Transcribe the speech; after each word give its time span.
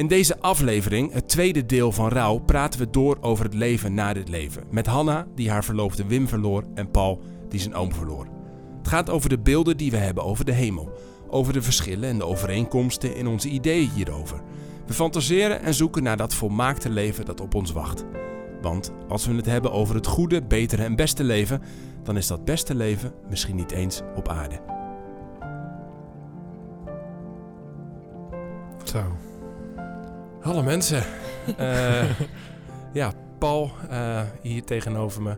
In 0.00 0.06
deze 0.06 0.38
aflevering, 0.38 1.12
het 1.12 1.28
tweede 1.28 1.66
deel 1.66 1.92
van 1.92 2.08
Rouw, 2.08 2.38
praten 2.38 2.80
we 2.80 2.90
door 2.90 3.18
over 3.20 3.44
het 3.44 3.54
leven 3.54 3.94
na 3.94 4.12
dit 4.12 4.28
leven. 4.28 4.64
Met 4.70 4.86
Hanna, 4.86 5.26
die 5.34 5.50
haar 5.50 5.64
verloofde 5.64 6.06
Wim 6.06 6.28
verloor, 6.28 6.64
en 6.74 6.90
Paul, 6.90 7.22
die 7.48 7.60
zijn 7.60 7.74
oom 7.74 7.92
verloor. 7.92 8.26
Het 8.78 8.88
gaat 8.88 9.10
over 9.10 9.28
de 9.28 9.38
beelden 9.38 9.76
die 9.76 9.90
we 9.90 9.96
hebben 9.96 10.24
over 10.24 10.44
de 10.44 10.52
hemel. 10.52 10.92
Over 11.28 11.52
de 11.52 11.62
verschillen 11.62 12.08
en 12.08 12.18
de 12.18 12.24
overeenkomsten 12.24 13.16
in 13.16 13.26
onze 13.26 13.48
ideeën 13.48 13.90
hierover. 13.90 14.42
We 14.86 14.92
fantaseren 14.92 15.62
en 15.62 15.74
zoeken 15.74 16.02
naar 16.02 16.16
dat 16.16 16.34
volmaakte 16.34 16.90
leven 16.90 17.24
dat 17.24 17.40
op 17.40 17.54
ons 17.54 17.72
wacht. 17.72 18.04
Want 18.62 18.92
als 19.08 19.26
we 19.26 19.34
het 19.34 19.46
hebben 19.46 19.72
over 19.72 19.94
het 19.94 20.06
goede, 20.06 20.42
betere 20.42 20.84
en 20.84 20.96
beste 20.96 21.24
leven, 21.24 21.62
dan 22.02 22.16
is 22.16 22.26
dat 22.26 22.44
beste 22.44 22.74
leven 22.74 23.12
misschien 23.28 23.56
niet 23.56 23.70
eens 23.70 24.00
op 24.16 24.28
aarde. 24.28 24.60
Zo. 28.84 29.29
Hallo 30.40 30.62
mensen. 30.62 31.04
Eh, 31.56 32.20
ja, 32.92 33.12
Paul 33.38 33.70
eh, 33.88 34.22
hier 34.42 34.64
tegenover 34.64 35.22
me. 35.22 35.36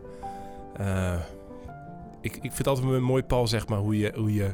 Eh, 0.77 1.19
ik, 2.21 2.35
ik 2.35 2.41
vind 2.41 2.57
het 2.57 2.67
altijd 2.67 2.87
een 2.87 3.03
mooi, 3.03 3.23
Paul, 3.23 3.47
zeg 3.47 3.67
maar, 3.67 3.77
hoe 3.79 3.97
je, 3.97 4.11
hoe 4.15 4.33
je 4.33 4.53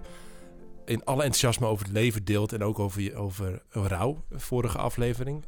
in 0.86 1.04
alle 1.04 1.23
enthousiasme 1.23 1.68
over 1.68 1.86
het 1.86 1.94
leven 1.94 2.23
deelt 2.23 2.54
en 2.54 2.64
ook 2.64 2.80
over, 2.80 3.02
je, 3.02 3.16
over 3.16 3.62
rouw, 3.70 4.23
vorige 4.32 4.78
aflevering. 4.78 5.46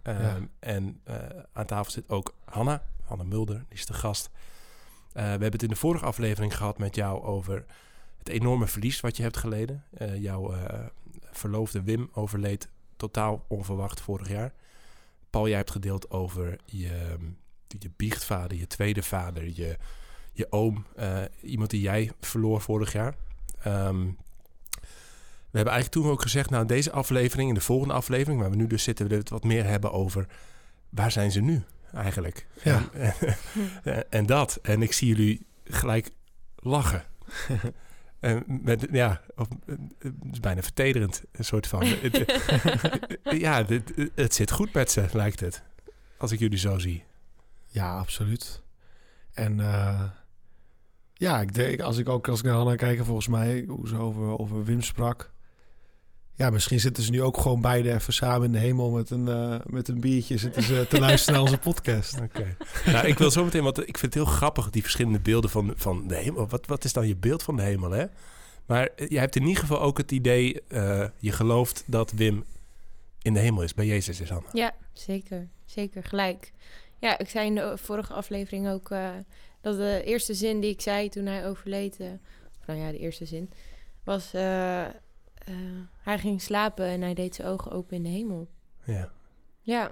En 0.59 1.01
aan 1.53 1.65
tafel 1.65 1.91
zit 1.91 2.09
ook 2.09 2.33
Hanna, 2.45 2.83
Hanna 3.03 3.23
Mulder, 3.23 3.55
die 3.55 3.77
is 3.77 3.85
de 3.85 3.93
gast. 3.93 4.29
we 5.13 5.19
hebben 5.19 5.51
het 5.51 5.63
in 5.63 5.69
de 5.69 5.75
vorige 5.75 6.05
aflevering 6.05 6.57
gehad 6.57 6.77
met 6.77 6.95
jou 6.95 7.23
over 7.23 7.65
het 8.17 8.29
enorme 8.29 8.67
verlies 8.67 8.99
wat 8.99 9.17
je 9.17 9.23
hebt 9.23 9.37
geleden. 9.37 9.83
jouw 10.15 10.53
verloofde 11.31 11.83
Wim 11.83 12.09
overleed 12.13 12.69
totaal 12.95 13.45
onverwacht 13.47 14.01
vorig 14.01 14.29
jaar. 14.29 14.53
Paul, 15.31 15.47
jij 15.47 15.57
hebt 15.57 15.71
gedeeld 15.71 16.09
over 16.09 16.57
je, 16.65 17.17
je 17.67 17.91
biechtvader, 17.95 18.57
je 18.57 18.67
tweede 18.67 19.03
vader, 19.03 19.43
je, 19.53 19.77
je 20.33 20.51
oom, 20.51 20.85
uh, 20.99 21.21
iemand 21.41 21.69
die 21.69 21.81
jij 21.81 22.11
verloor 22.19 22.61
vorig 22.61 22.93
jaar. 22.93 23.15
Um, 23.67 24.17
we 25.51 25.57
hebben 25.57 25.73
eigenlijk 25.73 26.03
toen 26.05 26.13
ook 26.13 26.21
gezegd, 26.21 26.49
nou 26.49 26.65
deze 26.65 26.91
aflevering, 26.91 27.49
in 27.49 27.55
de 27.55 27.61
volgende 27.61 27.93
aflevering, 27.93 28.41
waar 28.41 28.49
we 28.49 28.55
nu 28.55 28.67
dus 28.67 28.83
zitten, 28.83 29.07
we 29.07 29.15
het 29.15 29.29
wat 29.29 29.43
meer 29.43 29.65
hebben 29.65 29.91
over 29.91 30.27
waar 30.89 31.11
zijn 31.11 31.31
ze 31.31 31.39
nu 31.39 31.63
eigenlijk? 31.93 32.45
Ja. 32.63 32.89
En, 32.93 33.13
en 34.09 34.25
dat. 34.25 34.59
En 34.61 34.81
ik 34.81 34.93
zie 34.93 35.07
jullie 35.07 35.45
gelijk 35.63 36.09
lachen. 36.55 37.03
En 38.21 38.43
met, 38.47 38.87
ja, 38.91 39.21
of, 39.35 39.47
het 39.99 40.13
is 40.31 40.39
bijna 40.39 40.61
vertederend, 40.61 41.23
een 41.31 41.45
soort 41.45 41.67
van. 41.67 41.85
ja, 43.23 43.65
het, 43.65 43.93
het 44.15 44.33
zit 44.33 44.51
goed 44.51 44.73
met 44.73 44.91
ze, 44.91 45.05
lijkt 45.11 45.39
het. 45.39 45.63
Als 46.17 46.31
ik 46.31 46.39
jullie 46.39 46.57
zo 46.57 46.77
zie. 46.79 47.03
Ja, 47.67 47.97
absoluut. 47.97 48.61
En 49.33 49.57
uh, 49.57 50.03
ja, 51.13 51.41
ik 51.41 51.53
denk, 51.53 51.81
als 51.81 51.97
ik 51.97 52.09
ook 52.09 52.27
als 52.27 52.39
ik 52.39 52.45
naar 52.45 52.55
Hanna 52.55 52.75
kijk, 52.75 53.05
volgens 53.05 53.27
mij, 53.27 53.65
hoe 53.67 53.87
ze 53.87 53.97
over, 53.97 54.39
over 54.39 54.63
Wim 54.63 54.81
sprak. 54.81 55.31
Ja, 56.41 56.49
misschien 56.49 56.79
zitten 56.79 57.03
ze 57.03 57.11
nu 57.11 57.21
ook 57.21 57.37
gewoon 57.37 57.61
beide 57.61 57.93
even 57.93 58.13
samen 58.13 58.45
in 58.45 58.51
de 58.51 58.57
hemel 58.57 58.89
met 58.89 59.09
een, 59.09 59.27
uh, 59.27 59.55
met 59.65 59.87
een 59.87 59.99
biertje 59.99 60.37
zitten 60.37 60.63
ze 60.63 60.85
te 60.89 60.99
luisteren 60.99 61.33
naar 61.33 61.43
onze 61.43 61.57
podcast. 61.57 62.19
Oké. 62.25 62.57
Nou, 62.85 63.07
ik 63.07 63.17
wil 63.17 63.31
zo 63.31 63.43
meteen, 63.43 63.63
want 63.63 63.79
ik 63.79 63.97
vind 63.97 64.13
het 64.13 64.23
heel 64.23 64.33
grappig, 64.33 64.69
die 64.69 64.81
verschillende 64.81 65.19
beelden 65.19 65.49
van, 65.49 65.73
van 65.75 66.07
de 66.07 66.15
hemel. 66.15 66.47
Wat, 66.47 66.65
wat 66.65 66.83
is 66.83 66.93
dan 66.93 67.07
je 67.07 67.15
beeld 67.15 67.43
van 67.43 67.55
de 67.55 67.61
hemel, 67.61 67.91
hè? 67.91 68.05
Maar 68.65 68.89
je 69.07 69.19
hebt 69.19 69.35
in 69.35 69.41
ieder 69.41 69.61
geval 69.61 69.81
ook 69.81 69.97
het 69.97 70.11
idee, 70.11 70.61
uh, 70.67 71.07
je 71.17 71.31
gelooft 71.31 71.83
dat 71.85 72.11
Wim 72.11 72.45
in 73.21 73.33
de 73.33 73.39
hemel 73.39 73.63
is, 73.63 73.73
bij 73.73 73.85
Jezus 73.85 74.21
is, 74.21 74.31
Anna. 74.31 74.49
Ja, 74.53 74.73
zeker. 74.93 75.47
Zeker, 75.65 76.03
gelijk. 76.03 76.51
Ja, 76.99 77.17
ik 77.17 77.29
zei 77.29 77.45
in 77.45 77.55
de 77.55 77.73
vorige 77.75 78.13
aflevering 78.13 78.69
ook 78.69 78.89
uh, 78.89 79.09
dat 79.61 79.77
de 79.77 80.01
eerste 80.05 80.33
zin 80.33 80.59
die 80.59 80.71
ik 80.71 80.81
zei 80.81 81.09
toen 81.09 81.25
hij 81.25 81.47
overleed... 81.47 81.99
Uh, 81.99 82.07
nou 82.65 82.79
ja, 82.79 82.91
de 82.91 82.99
eerste 82.99 83.25
zin, 83.25 83.51
was 84.03 84.31
uh, 85.49 85.55
hij 86.01 86.19
ging 86.19 86.41
slapen 86.41 86.85
en 86.85 87.01
hij 87.01 87.13
deed 87.13 87.35
zijn 87.35 87.47
ogen 87.47 87.71
open 87.71 87.95
in 87.95 88.03
de 88.03 88.09
hemel. 88.09 88.49
Ja. 88.83 89.11
Ja. 89.61 89.91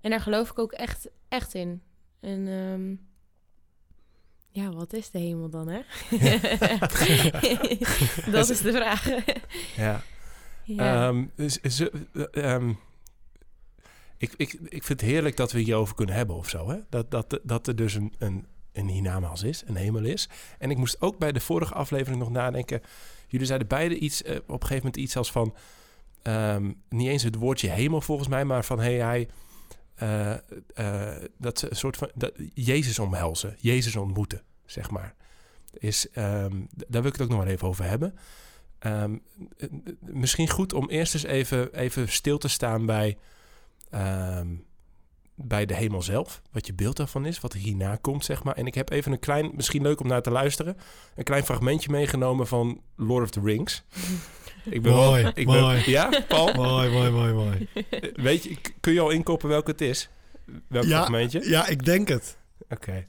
En 0.00 0.10
daar 0.10 0.20
geloof 0.20 0.50
ik 0.50 0.58
ook 0.58 0.72
echt, 0.72 1.08
echt 1.28 1.54
in. 1.54 1.82
En 2.20 2.46
um, 2.46 3.00
ja, 4.48 4.70
wat 4.70 4.92
is 4.92 5.10
de 5.10 5.18
hemel 5.18 5.50
dan, 5.50 5.68
hè? 5.68 5.80
dat 8.30 8.48
is 8.48 8.60
de 8.60 8.72
vraag. 8.72 9.08
ja. 9.76 10.02
ja. 10.64 11.08
Um, 11.08 11.30
dus, 11.34 11.80
um, 12.32 12.78
ik, 14.16 14.34
ik, 14.36 14.52
ik 14.52 14.84
vind 14.84 15.00
het 15.00 15.10
heerlijk 15.10 15.36
dat 15.36 15.52
we 15.52 15.60
hierover 15.60 15.94
kunnen 15.94 16.14
hebben 16.14 16.36
of 16.36 16.48
zo. 16.48 16.70
Hè? 16.70 16.78
Dat, 16.88 17.10
dat, 17.10 17.40
dat 17.42 17.66
er 17.66 17.76
dus 17.76 17.94
een, 17.94 18.14
een, 18.18 18.46
een 18.72 18.88
hiernamaals 18.88 19.42
is, 19.42 19.62
een 19.66 19.76
hemel 19.76 20.04
is. 20.04 20.28
En 20.58 20.70
ik 20.70 20.76
moest 20.76 21.00
ook 21.00 21.18
bij 21.18 21.32
de 21.32 21.40
vorige 21.40 21.74
aflevering 21.74 22.20
nog 22.20 22.30
nadenken 22.30 22.82
Jullie 23.32 23.46
zeiden 23.46 23.68
beide 23.68 23.98
iets, 23.98 24.22
uh, 24.22 24.30
op 24.30 24.48
een 24.48 24.52
gegeven 24.52 24.76
moment 24.76 24.96
iets 24.96 25.16
als 25.16 25.32
van... 25.32 25.54
Um, 26.22 26.82
niet 26.88 27.08
eens 27.08 27.22
het 27.22 27.34
woordje 27.34 27.68
hemel 27.68 28.00
volgens 28.00 28.28
mij, 28.28 28.44
maar 28.44 28.64
van 28.64 28.80
hey, 28.80 28.94
hij... 28.94 29.28
Uh, 30.02 30.34
uh, 30.78 31.16
dat 31.38 31.68
soort 31.70 31.96
van 31.96 32.10
dat, 32.14 32.32
Jezus 32.54 32.98
omhelzen, 32.98 33.56
Jezus 33.58 33.96
ontmoeten, 33.96 34.42
zeg 34.66 34.90
maar. 34.90 35.14
Is, 35.72 36.06
um, 36.14 36.68
daar 36.70 37.02
wil 37.02 37.10
ik 37.10 37.12
het 37.12 37.22
ook 37.22 37.28
nog 37.28 37.38
maar 37.38 37.46
even 37.46 37.68
over 37.68 37.84
hebben. 37.84 38.14
Um, 38.86 39.22
misschien 39.98 40.48
goed 40.48 40.72
om 40.72 40.88
eerst 40.88 41.14
eens 41.14 41.24
even, 41.24 41.74
even 41.74 42.08
stil 42.08 42.38
te 42.38 42.48
staan 42.48 42.86
bij, 42.86 43.18
bij 45.34 45.66
de 45.66 45.74
hemel 45.74 46.02
zelf. 46.02 46.42
Wat 46.52 46.66
je 46.66 46.74
beeld 46.74 46.96
daarvan 46.96 47.26
is, 47.26 47.40
wat 47.40 47.52
er 47.52 47.58
hierna 47.58 47.96
komt, 48.00 48.24
zeg 48.24 48.44
maar. 48.44 48.54
En 48.54 48.66
ik 48.66 48.74
heb 48.74 48.90
even 48.90 49.12
een 49.12 49.18
klein, 49.18 49.50
misschien 49.54 49.82
leuk 49.82 50.00
om 50.00 50.06
naar 50.06 50.22
te 50.22 50.30
luisteren... 50.30 50.76
een 51.14 51.24
klein 51.24 51.44
fragmentje 51.44 51.90
meegenomen 51.90 52.46
van 52.46 52.80
Lord 52.96 53.22
of 53.22 53.30
the 53.30 53.40
Rings. 53.44 53.82
Ik 54.64 54.82
ben 54.82 54.92
mooi, 54.92 55.30
ik 55.34 55.46
ben, 55.46 55.60
mooi. 55.60 55.82
Ja, 55.86 56.22
Paul? 56.28 56.52
mooi, 56.66 56.90
mooi, 56.90 57.10
mooi, 57.10 57.32
mooi. 57.32 57.68
Weet 58.14 58.44
je, 58.44 58.56
kun 58.80 58.92
je 58.92 59.00
al 59.00 59.10
inkoppen 59.10 59.48
welke 59.48 59.70
het 59.70 59.80
is? 59.80 60.08
Welk 60.68 60.84
ja, 60.84 60.96
fragmentje? 60.96 61.48
Ja, 61.48 61.66
ik 61.66 61.84
denk 61.84 62.08
het. 62.08 62.36
Oké. 62.68 62.74
Okay. 62.74 63.06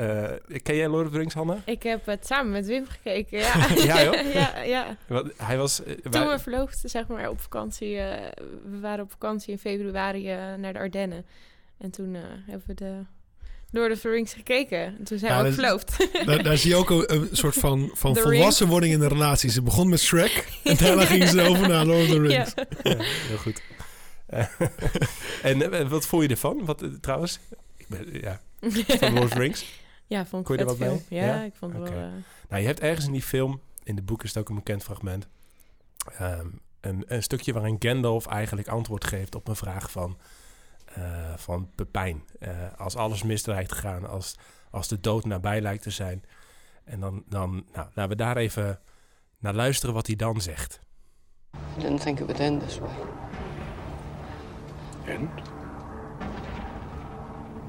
Uh, 0.00 0.60
ken 0.62 0.76
jij 0.76 0.88
Lord 0.88 1.06
of 1.06 1.12
the 1.12 1.18
Rings, 1.18 1.34
Hanne? 1.34 1.56
Ik 1.64 1.82
heb 1.82 2.06
het 2.06 2.26
samen 2.26 2.52
met 2.52 2.66
Wim 2.66 2.86
gekeken, 2.86 3.38
ja. 3.38 3.54
ja, 3.94 4.02
joh? 4.02 4.32
ja, 4.34 4.62
ja. 4.62 4.96
Wat, 5.06 5.32
hij 5.36 5.58
was... 5.58 5.80
Uh, 5.80 5.86
Toen 5.86 6.12
wij... 6.12 6.28
we 6.28 6.38
verloofd, 6.38 6.82
zeg 6.84 7.06
maar, 7.06 7.28
op 7.28 7.40
vakantie... 7.40 7.94
Uh, 7.96 8.14
we 8.70 8.80
waren 8.80 9.04
op 9.04 9.10
vakantie 9.10 9.52
in 9.52 9.58
februari 9.58 10.24
naar 10.56 10.72
de 10.72 10.78
Ardennen. 10.78 11.24
En 11.82 11.90
toen 11.90 12.14
uh, 12.14 12.22
hebben 12.46 12.66
we 12.66 12.74
de 12.74 13.04
Lord 13.70 13.92
of 13.92 14.00
the 14.00 14.08
Rings 14.08 14.32
gekeken. 14.32 14.78
En 14.78 15.04
toen 15.04 15.18
zijn 15.18 15.42
we 15.42 15.48
ook 15.48 15.54
verloofd. 15.54 16.08
Daar, 16.26 16.42
daar, 16.42 16.56
zie 16.56 16.70
je 16.70 16.76
ook 16.76 16.90
een, 16.90 17.14
een 17.14 17.28
soort 17.32 17.54
van, 17.54 17.90
van 17.94 18.16
volwassenwording 18.26 18.92
in 18.92 19.00
de 19.00 19.08
relatie. 19.08 19.50
Ze 19.50 19.62
begon 19.62 19.88
met 19.88 20.00
Shrek 20.00 20.48
en 20.64 20.76
daarna 20.76 21.04
gingen 21.04 21.28
ze 21.28 21.40
over 21.40 21.68
naar 21.68 21.84
Lord 21.84 22.02
of 22.02 22.08
the 22.08 22.20
Rings. 22.20 22.52
Ja, 22.54 22.64
ja 22.82 22.96
heel 23.02 23.36
goed. 23.36 23.62
en 25.42 25.74
uh, 25.74 25.88
wat 25.88 26.06
vond 26.06 26.22
je 26.22 26.28
ervan? 26.28 26.64
Wat, 26.64 26.82
uh, 26.82 26.92
trouwens, 27.00 27.38
ik 27.76 27.88
ben, 27.88 28.20
ja, 28.20 28.40
van 28.86 29.12
Lord 29.12 29.24
of 29.24 29.30
the 29.30 29.38
Rings? 29.38 29.80
Ja, 30.06 30.26
vond 30.26 30.48
ik 30.48 30.56
Kon 30.56 30.66
je 30.66 30.88
wat 30.88 31.02
Ja, 31.08 31.24
ja, 31.24 31.42
ik 31.42 31.54
vond 31.54 31.72
het 31.72 31.82
okay. 31.82 31.94
wel... 31.94 32.10
Nou, 32.48 32.60
je 32.60 32.66
hebt 32.66 32.80
ergens 32.80 33.06
in 33.06 33.12
die 33.12 33.22
film, 33.22 33.60
in 33.82 33.94
de 33.94 34.02
boek 34.02 34.22
is 34.22 34.28
het 34.28 34.38
ook 34.38 34.48
een 34.48 34.54
bekend 34.54 34.82
fragment... 34.82 35.28
Um, 36.20 36.60
een, 36.80 37.04
een 37.06 37.22
stukje 37.22 37.52
waarin 37.52 37.76
Gandalf 37.78 38.26
eigenlijk 38.26 38.68
antwoord 38.68 39.04
geeft 39.04 39.34
op 39.34 39.48
een 39.48 39.56
vraag 39.56 39.90
van... 39.90 40.18
Uh, 40.98 41.32
van 41.36 41.70
Pepijn. 41.74 42.22
Uh, 42.38 42.48
als 42.76 42.96
alles 42.96 43.22
mis 43.22 43.42
te 43.42 43.64
gaan, 43.66 44.08
als, 44.08 44.38
als 44.70 44.88
de 44.88 45.00
dood 45.00 45.24
nabij 45.24 45.60
lijkt 45.60 45.82
te 45.82 45.90
zijn. 45.90 46.24
En 46.84 47.00
dan, 47.00 47.24
dan 47.28 47.64
nou, 47.72 47.88
laten 47.94 48.08
we 48.08 48.16
daar 48.16 48.36
even 48.36 48.80
naar 49.38 49.54
luisteren 49.54 49.94
wat 49.94 50.06
hij 50.06 50.16
dan 50.16 50.40
zegt. 50.40 50.80
I 51.54 51.80
didn't 51.80 52.00
think 52.00 52.20
it 52.20 52.26
would 52.26 52.40
end 52.40 52.60
this 52.60 52.78
way. 52.78 52.90
End? 55.06 55.30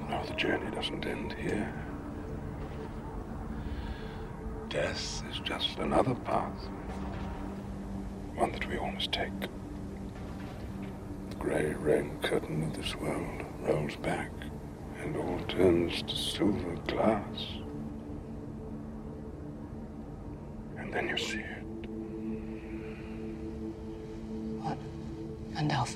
No, 0.09 0.21
the 0.25 0.33
journey 0.35 0.69
doesn't 0.71 1.05
end 1.05 1.33
here. 1.33 1.67
Death 4.67 5.23
is 5.29 5.41
just 5.43 5.79
another 5.79 6.15
path. 6.15 6.69
One 8.35 8.51
that 8.51 8.67
we 8.67 8.79
all 8.79 8.91
must 8.91 9.11
take. 9.11 9.49
Grey 11.33 11.73
rain 11.73 12.17
curtain 12.21 12.63
of 12.63 12.73
this 12.75 12.95
world 12.95 13.43
rolls 13.61 13.95
back 13.97 14.31
and 15.01 15.15
all 15.17 15.39
turns 15.47 16.01
to 16.03 16.15
silver 16.15 16.75
glass. 16.87 17.47
And 20.77 20.93
then 20.93 21.07
you 21.09 21.17
see 21.17 21.39
it. 21.39 21.63
What? 24.61 24.77
Gandalf. 25.53 25.95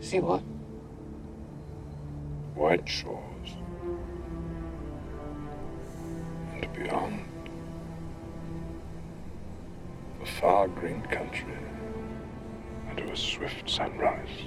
See 0.00 0.20
what? 0.20 0.40
White 2.54 2.88
shores. 2.88 3.50
And 6.54 6.72
beyond. 6.72 7.24
The 10.20 10.26
far 10.26 10.68
green 10.68 11.02
country 11.02 11.67
to 13.06 13.12
a 13.12 13.14
swift 13.14 13.70
sunrise. 13.70 14.44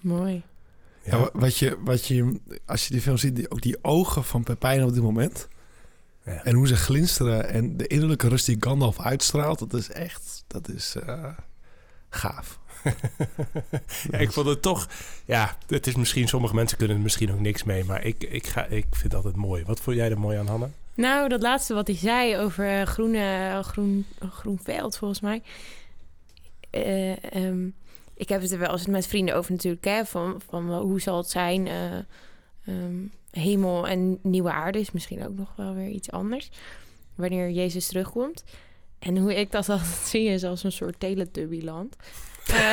Mooi. 0.00 0.42
Ja, 1.04 1.18
wa- 1.18 1.30
wat 1.32 1.56
je, 1.56 1.76
wat 1.84 2.06
je, 2.06 2.40
als 2.66 2.86
je 2.86 2.92
die 2.92 3.02
film 3.02 3.16
ziet, 3.16 3.36
die, 3.36 3.50
ook 3.50 3.62
die 3.62 3.84
ogen 3.84 4.24
van 4.24 4.42
Pepijn 4.42 4.84
op 4.84 4.92
dit 4.94 5.02
moment. 5.02 5.48
Ja. 6.24 6.44
En 6.44 6.54
hoe 6.54 6.66
ze 6.66 6.76
glinsteren 6.76 7.48
en 7.48 7.76
de 7.76 7.86
innerlijke 7.86 8.28
rust 8.28 8.46
die 8.46 8.56
Gandalf 8.60 9.00
uitstraalt, 9.00 9.58
dat 9.58 9.74
is 9.74 9.90
echt, 9.90 10.44
dat 10.46 10.68
is 10.68 10.96
eh, 11.06 11.24
gaaf. 12.08 12.58
ja, 14.10 14.18
ik 14.18 14.32
vond 14.32 14.46
het 14.46 14.62
toch... 14.62 14.88
Ja, 15.24 15.56
het 15.66 15.86
is 15.86 15.94
misschien... 15.96 16.28
Sommige 16.28 16.54
mensen 16.54 16.78
kunnen 16.78 16.96
er 16.96 17.02
misschien 17.02 17.32
ook 17.32 17.40
niks 17.40 17.62
mee. 17.64 17.84
Maar 17.84 18.04
ik, 18.04 18.22
ik, 18.24 18.46
ga, 18.46 18.64
ik 18.64 18.86
vind 18.90 19.02
het 19.02 19.14
altijd 19.14 19.36
mooi. 19.36 19.64
Wat 19.64 19.80
vond 19.80 19.96
jij 19.96 20.10
er 20.10 20.18
mooi 20.18 20.38
aan, 20.38 20.46
Hanna? 20.46 20.70
Nou, 20.94 21.28
dat 21.28 21.42
laatste 21.42 21.74
wat 21.74 21.86
hij 21.86 21.96
zei 21.96 22.38
over 22.38 22.80
eh, 22.80 22.86
groene, 22.86 23.58
groen, 23.64 24.06
groen 24.30 24.58
veld, 24.62 24.96
volgens 24.96 25.20
mij. 25.20 25.42
Eh, 26.84 27.32
ehm, 27.34 27.66
ik 28.16 28.28
heb 28.28 28.40
het 28.40 28.52
er 28.52 28.58
wel 28.58 28.72
eens 28.72 28.86
met 28.86 29.06
vrienden 29.06 29.34
over 29.34 29.52
natuurlijk. 29.52 29.84
Hè, 29.84 30.04
van, 30.04 30.40
van 30.48 30.68
wel, 30.68 30.82
hoe 30.82 31.00
zal 31.00 31.16
het 31.16 31.30
zijn? 31.30 31.66
eh, 31.66 31.96
ehm, 32.66 32.94
hemel 33.30 33.86
en 33.88 34.18
nieuwe 34.22 34.50
aarde 34.52 34.78
is 34.80 34.90
misschien 34.90 35.26
ook 35.26 35.36
nog 35.36 35.52
wel 35.56 35.74
weer 35.74 35.88
iets 35.88 36.10
anders. 36.10 36.50
Wanneer 37.14 37.50
Jezus 37.50 37.86
terugkomt. 37.86 38.44
En 38.98 39.16
hoe 39.16 39.34
ik 39.34 39.50
dat 39.50 39.68
altijd 39.70 39.88
zie 40.04 40.28
is 40.28 40.44
als 40.44 40.64
een 40.64 40.72
soort 40.72 41.00
teletubbyland. 41.00 41.96
Eh, 42.46 42.72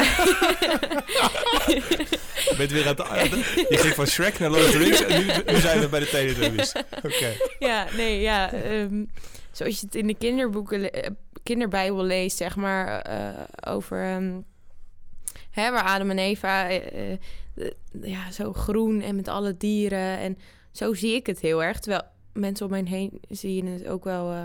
Je 2.49 2.53
bent 2.57 2.71
weer 2.71 2.87
aan 2.87 3.17
het... 3.17 3.29
Je 3.69 3.77
ging 3.77 3.93
van 3.93 4.07
Shrek 4.07 4.39
naar 4.39 4.49
Lord 4.49 4.63
of 4.65 4.71
the 4.71 4.77
Rings 4.77 5.03
en 5.03 5.25
nu, 5.25 5.53
nu 5.53 5.59
zijn 5.59 5.79
we 5.79 5.87
bij 5.89 5.99
de 5.99 6.09
Teletubbies. 6.09 6.71
Oké. 7.07 7.33
ja, 7.59 7.87
nee, 7.95 8.19
ja. 8.21 8.51
ehm, 8.53 9.03
zoals 9.51 9.79
je 9.79 9.85
het 9.85 9.95
in 9.95 10.07
de 10.07 10.15
kinderboeken, 10.15 10.91
eh, 10.91 11.09
kinderbijbel 11.43 12.03
leest, 12.03 12.37
zeg 12.37 12.55
maar, 12.55 12.99
eh, 13.01 13.29
over 13.73 14.03
ehm, 14.03 14.39
hè, 15.51 15.71
waar 15.71 15.83
Adam 15.83 16.09
en 16.09 16.19
Eva, 16.19 16.69
eh, 16.69 17.11
eh, 17.11 17.19
ja, 18.01 18.31
zo 18.31 18.53
groen 18.53 19.01
en 19.01 19.15
met 19.15 19.27
alle 19.27 19.57
dieren. 19.57 20.17
En 20.17 20.37
zo 20.71 20.93
zie 20.93 21.15
ik 21.15 21.25
het 21.25 21.39
heel 21.39 21.63
erg. 21.63 21.79
Terwijl 21.79 22.03
mensen 22.33 22.65
om 22.65 22.71
mij 22.71 22.83
heen 22.85 23.21
zien 23.29 23.67
het 23.67 23.87
ook 23.87 24.03
wel. 24.03 24.31
eh, 24.31 24.43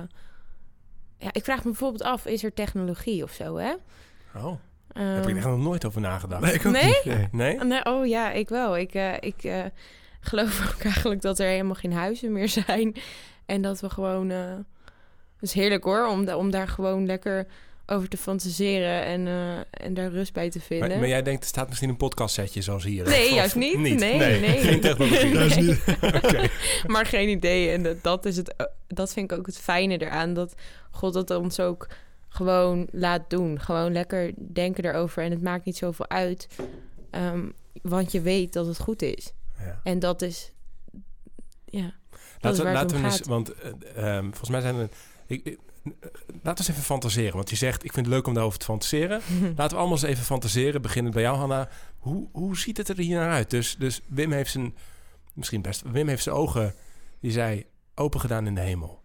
ja, 1.19 1.29
ik 1.33 1.45
vraag 1.45 1.59
me 1.59 1.63
bijvoorbeeld 1.65 2.03
af, 2.03 2.27
is 2.27 2.45
er 2.45 2.55
technologie 2.55 3.23
of 3.23 3.33
zo, 3.33 3.57
hè? 3.57 3.73
Oh, 4.37 4.53
daar 4.93 5.15
heb 5.15 5.23
ik 5.23 5.29
Ehm, 5.29 5.37
echt 5.37 5.47
nog 5.47 5.59
nooit 5.59 5.85
over 5.85 6.01
nagedacht. 6.01 6.43
Nee, 6.43 6.53
ik 6.55 6.67
ook 6.67 6.73
Nee? 6.73 6.85
niet. 6.85 7.05
Nee. 7.05 7.29
Nee? 7.33 7.65
Nee, 7.65 7.85
oh 7.85 8.07
ja, 8.07 8.31
ik 8.33 8.49
wel. 8.49 8.77
Ik, 8.79 8.95
eh, 8.95 9.13
ik 9.21 9.45
eh, 9.45 9.65
geloof 10.21 10.61
ook 10.75 10.83
eigenlijk 10.85 11.21
dat 11.23 11.39
er 11.39 11.47
helemaal 11.49 11.75
geen 11.75 11.93
huizen 11.93 12.33
meer 12.33 12.49
zijn. 12.49 12.95
En 13.47 13.63
dat 13.63 13.81
we 13.81 13.91
gewoon... 13.91 14.31
eh, 14.31 14.53
is 15.41 15.53
heerlijk 15.53 15.85
hoor, 15.85 16.07
om, 16.09 16.25
da- 16.25 16.37
om 16.37 16.51
daar 16.51 16.69
gewoon 16.69 17.07
lekker 17.07 17.47
over 17.87 18.09
te 18.09 18.17
fantaseren 18.17 19.05
en, 19.05 19.27
eh, 19.27 19.59
en 19.87 19.95
daar 19.95 20.11
rust 20.11 20.33
bij 20.33 20.51
te 20.51 20.61
vinden. 20.61 20.89
Maar, 20.89 20.99
maar 20.99 21.09
jij 21.09 21.23
denkt, 21.23 21.43
er 21.43 21.49
staat 21.49 21.69
misschien 21.69 21.89
een 21.89 21.97
podcastsetje 21.97 22.61
zoals 22.63 22.85
hier. 22.85 23.05
Nee, 23.05 23.29
Of- 23.29 23.35
juist 23.35 23.55
niet. 23.55 23.79
niet? 23.79 23.99
Nee, 23.99 24.19
nee. 24.41 24.59
Geen 24.59 24.81
technologie. 24.81 25.29
Juist 25.33 25.57
niet. 25.61 25.81
Oké. 26.25 26.49
maar 26.87 27.07
geen 27.07 27.29
idee. 27.29 27.71
En 27.71 27.83
dat, 27.83 28.03
dat, 28.03 28.25
is 28.25 28.37
het, 28.37 28.57
eh, 28.57 28.67
dat 28.87 29.13
vind 29.13 29.33
ik 29.33 29.39
ook 29.39 29.47
het 29.47 29.59
fijne 29.59 29.99
eraan. 29.99 30.35
Dat 30.35 30.55
God 30.91 31.13
dat 31.13 31.31
ons 31.31 31.61
ook 31.61 31.87
gewoon 32.29 32.89
laat 32.91 33.31
doen. 33.31 33.61
Gewoon 33.61 33.93
lekker 33.93 34.33
denken 34.53 34.85
erover. 34.85 35.23
En 35.23 35.31
het 35.31 35.43
maakt 35.43 35.65
niet 35.65 35.77
zoveel 35.77 36.09
uit. 36.09 36.49
Ehm, 37.11 37.49
want 37.83 38.13
je 38.13 38.21
weet 38.21 38.53
dat 38.53 38.67
het 38.67 38.79
goed 38.79 39.03
is. 39.03 39.33
Ja. 39.59 39.81
En 39.83 39.99
dat 39.99 40.23
is... 40.23 40.53
Ja. 41.65 41.95
Dat 42.41 42.41
Laten, 42.41 42.59
is 42.59 42.59
we- 42.67 42.73
laten 42.73 42.97
om 42.97 43.03
we 43.03 43.09
eens, 43.09 43.21
want 43.21 43.53
eh, 43.55 44.17
ehm, 44.17 44.23
volgens 44.25 44.51
mij 44.51 44.61
zijn 44.61 44.75
er... 44.77 44.89
Ik, 45.29 45.41
ik- 45.45 45.59
laten 46.43 46.43
we 46.43 46.49
eens 46.49 46.69
even 46.69 46.83
fantaseren. 46.83 47.35
Want 47.35 47.51
je 47.51 47.57
zegt, 47.57 47.85
ik 47.85 47.93
vind 47.93 48.07
het 48.07 48.15
leuk 48.15 48.27
om 48.27 48.35
daarover 48.35 48.59
te 48.59 48.65
fantaseren. 48.65 49.21
Laten 49.57 49.69
we 49.77 49.77
allemaal 49.83 49.97
eens 49.99 50.03
even 50.07 50.25
fantaseren. 50.25 50.83
Beginnend 50.83 51.15
bij 51.15 51.23
jou, 51.23 51.37
Hanna. 51.37 51.69
Hoe, 51.99 52.29
hoe 52.33 52.57
ziet 52.59 52.77
het 52.77 52.89
er 52.89 52.97
hier 52.99 53.19
naar 53.19 53.31
uit? 53.31 53.51
Dus, 53.51 53.77
dus 53.79 54.01
Wim 54.07 54.33
heeft 54.33 54.51
zijn... 54.51 54.75
Misschien 55.35 55.63
best... 55.63 55.83
Wim 55.91 56.09
heeft 56.09 56.23
zijn 56.23 56.35
ogen, 56.35 56.75
die 57.21 57.31
zei, 57.31 57.65
open 57.95 58.21
gedaan 58.21 58.47
in 58.47 58.55
de 58.55 58.61
hemel. 58.61 59.03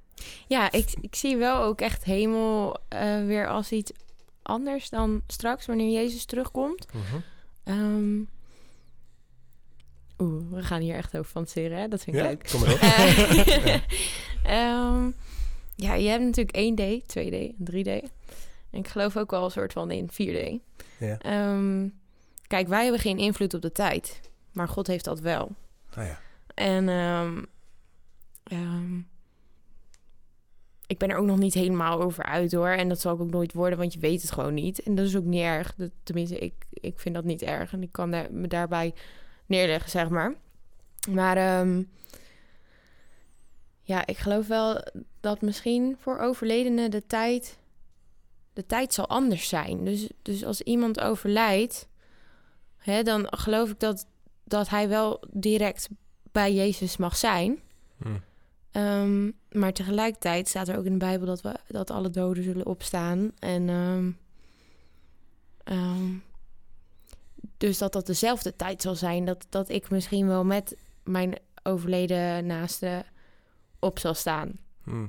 Ja, 0.47 0.71
ik, 0.71 0.93
ik 1.01 1.15
zie 1.15 1.37
wel 1.37 1.61
ook 1.63 1.81
echt 1.81 2.03
hemel 2.03 2.77
eh, 2.89 3.25
weer 3.25 3.47
als 3.47 3.71
iets 3.71 3.91
anders 4.41 4.89
dan 4.89 5.21
straks 5.27 5.65
wanneer 5.65 5.91
Jezus 5.91 6.25
terugkomt. 6.25 6.85
Ehm, 7.63 8.19
Oeh, 10.17 10.43
we 10.51 10.63
gaan 10.63 10.81
hier 10.81 10.95
echt 10.95 11.17
over 11.17 11.31
fantaseren, 11.31 11.77
hè? 11.77 11.87
Dat 11.87 12.03
vind 12.03 12.15
ik 12.15 12.21
Ja, 12.21 12.27
leuk. 12.27 12.47
kom 12.51 12.61
maar 12.61 12.73
op. 12.73 12.79
Eh, 12.79 13.75
ehm, 14.59 15.09
ja, 15.75 15.93
je 15.93 16.09
hebt 16.09 16.23
natuurlijk 16.23 16.57
1D, 16.57 17.01
2D 17.17 17.55
en 17.57 17.71
3D. 17.71 18.11
En 18.69 18.79
ik 18.79 18.87
geloof 18.87 19.17
ook 19.17 19.31
wel 19.31 19.43
een 19.43 19.51
soort 19.51 19.73
van 19.73 19.91
in 19.91 20.09
4D. 20.11 20.61
Ja. 20.99 21.17
Ehm, 21.17 21.87
kijk, 22.47 22.67
wij 22.67 22.83
hebben 22.83 23.01
geen 23.01 23.17
invloed 23.17 23.53
op 23.53 23.61
de 23.61 23.71
tijd. 23.71 24.21
Maar 24.51 24.67
God 24.67 24.87
heeft 24.87 25.05
dat 25.05 25.19
wel. 25.19 25.51
Ah, 25.93 26.05
ja. 26.05 26.19
En 26.53 26.89
ehm, 26.89 27.43
ehm, 28.43 28.97
ik 30.87 30.97
ben 30.97 31.09
er 31.09 31.17
ook 31.17 31.25
nog 31.25 31.37
niet 31.37 31.53
helemaal 31.53 32.01
over 32.01 32.23
uit 32.23 32.51
hoor. 32.51 32.69
En 32.69 32.89
dat 32.89 32.99
zal 32.99 33.13
ik 33.13 33.21
ook 33.21 33.31
nooit 33.31 33.53
worden, 33.53 33.77
want 33.77 33.93
je 33.93 33.99
weet 33.99 34.21
het 34.21 34.31
gewoon 34.31 34.53
niet. 34.53 34.83
En 34.83 34.95
dat 34.95 35.05
is 35.05 35.15
ook 35.15 35.23
niet 35.23 35.41
erg. 35.41 35.75
Dat, 35.75 35.91
tenminste, 36.03 36.39
ik, 36.39 36.53
ik 36.69 36.99
vind 36.99 37.15
dat 37.15 37.23
niet 37.23 37.41
erg. 37.41 37.73
En 37.73 37.81
ik 37.81 37.91
kan 37.91 38.11
daar, 38.11 38.27
me 38.31 38.47
daarbij 38.47 38.93
neerleggen, 39.45 39.89
zeg 39.89 40.09
maar. 40.09 40.33
Maar 41.09 41.65
ja, 43.81 44.05
ik 44.05 44.17
geloof 44.17 44.47
wel 44.47 44.81
dat 45.23 45.41
misschien 45.41 45.95
voor 45.99 46.19
overledenen 46.19 46.91
de 46.91 47.05
tijd, 47.05 47.57
de 48.53 48.65
tijd 48.65 48.93
zal 48.93 49.09
anders 49.09 49.47
zijn. 49.47 49.85
Dus, 49.85 50.09
dus 50.21 50.45
als 50.45 50.61
iemand 50.61 50.99
overlijdt, 50.99 51.87
hè, 52.77 53.03
dan 53.03 53.27
geloof 53.29 53.69
ik 53.69 53.79
dat, 53.79 54.05
dat 54.43 54.69
hij 54.69 54.89
wel 54.89 55.23
direct 55.31 55.89
bij 56.31 56.53
Jezus 56.53 56.97
mag 56.97 57.17
zijn. 57.17 57.59
Hm. 57.97 58.07
Ehm, 58.71 59.31
maar 59.51 59.73
tegelijkertijd 59.73 60.47
staat 60.47 60.67
er 60.67 60.77
ook 60.77 60.85
in 60.85 60.91
de 60.91 60.97
Bijbel 60.97 61.27
dat, 61.27 61.41
we, 61.41 61.55
dat 61.67 61.91
alle 61.91 62.09
doden 62.09 62.43
zullen 62.43 62.65
opstaan. 62.65 63.31
En 63.39 63.69
ehm, 63.69 64.11
ehm, 65.63 66.13
dus 67.57 67.77
dat 67.77 67.93
dat 67.93 68.05
dezelfde 68.05 68.55
tijd 68.55 68.81
zal 68.81 68.95
zijn. 68.95 69.25
Dat, 69.25 69.45
dat 69.49 69.69
ik 69.69 69.89
misschien 69.89 70.27
wel 70.27 70.43
met 70.43 70.75
mijn 71.03 71.35
overleden 71.63 72.45
naaste 72.45 73.05
op 73.79 73.99
zal 73.99 74.13
staan. 74.13 74.62
Hm. 74.83 75.05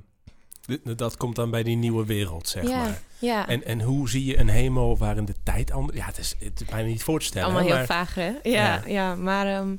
D- 0.60 0.98
Dat 0.98 1.16
komt 1.16 1.36
dan 1.36 1.50
bij 1.50 1.62
die 1.62 1.76
nieuwe 1.76 2.04
wereld, 2.04 2.48
zeg 2.48 2.68
ja, 2.68 2.82
maar. 2.82 3.00
ja. 3.18 3.48
En, 3.48 3.64
en 3.64 3.80
hoe 3.82 4.08
zie 4.08 4.24
je 4.24 4.38
een 4.38 4.48
hemel 4.48 4.96
waarin 4.98 5.24
de 5.24 5.34
tijd 5.42 5.70
anders... 5.70 5.98
Ja, 5.98 6.04
het 6.06 6.18
is, 6.18 6.34
het 6.38 6.60
is 6.60 6.66
bijna 6.66 6.88
niet 6.88 7.02
voor 7.02 7.18
te 7.18 7.24
stellen. 7.24 7.44
allemaal 7.48 7.62
hè, 7.62 7.68
heel 7.68 7.76
maar- 7.76 7.86
vaag, 8.06 8.14
hè? 8.14 8.28
Ja, 8.28 8.40
Ja. 8.43 8.82
ja. 8.86 9.14
maar... 9.14 9.46
ehm, 9.46 9.76